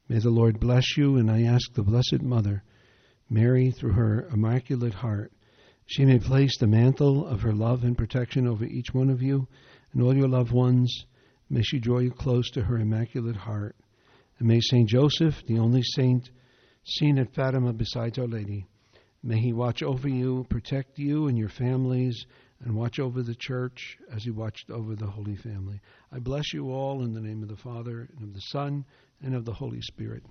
May 0.07 0.19
the 0.19 0.29
Lord 0.29 0.59
bless 0.59 0.97
you, 0.97 1.17
and 1.17 1.31
I 1.31 1.43
ask 1.43 1.73
the 1.73 1.81
Blessed 1.81 2.21
Mother, 2.21 2.63
Mary, 3.27 3.71
through 3.71 3.93
her 3.93 4.27
Immaculate 4.31 4.93
Heart, 4.93 5.31
she 5.87 6.05
may 6.05 6.19
place 6.19 6.57
the 6.57 6.67
mantle 6.67 7.25
of 7.25 7.41
her 7.41 7.53
love 7.53 7.83
and 7.83 7.97
protection 7.97 8.47
over 8.47 8.65
each 8.65 8.93
one 8.93 9.09
of 9.09 9.23
you 9.23 9.47
and 9.93 10.03
all 10.03 10.15
your 10.15 10.27
loved 10.27 10.51
ones. 10.51 11.05
May 11.49 11.63
she 11.63 11.79
draw 11.79 11.99
you 11.99 12.11
close 12.11 12.51
to 12.51 12.63
her 12.63 12.77
Immaculate 12.77 13.35
Heart. 13.35 13.75
And 14.37 14.47
may 14.47 14.59
Saint 14.61 14.89
Joseph, 14.89 15.43
the 15.47 15.57
only 15.57 15.81
saint 15.81 16.29
seen 16.83 17.17
at 17.17 17.33
Fatima 17.33 17.73
besides 17.73 18.19
Our 18.19 18.27
Lady, 18.27 18.67
may 19.23 19.39
he 19.39 19.53
watch 19.53 19.81
over 19.81 20.07
you, 20.07 20.45
protect 20.49 20.99
you 20.99 21.27
and 21.27 21.37
your 21.37 21.49
families, 21.49 22.25
and 22.63 22.75
watch 22.75 22.99
over 22.99 23.21
the 23.21 23.35
church 23.35 23.97
as 24.11 24.23
he 24.23 24.31
watched 24.31 24.69
over 24.69 24.95
the 24.95 25.07
Holy 25.07 25.35
Family. 25.35 25.79
I 26.11 26.19
bless 26.19 26.53
you 26.53 26.71
all 26.71 27.03
in 27.03 27.13
the 27.13 27.21
name 27.21 27.43
of 27.43 27.49
the 27.49 27.57
Father, 27.57 28.07
and 28.15 28.23
of 28.23 28.33
the 28.33 28.41
Son, 28.41 28.85
and 29.21 29.35
of 29.35 29.45
the 29.45 29.53
Holy 29.53 29.81
Spirit. 29.81 30.23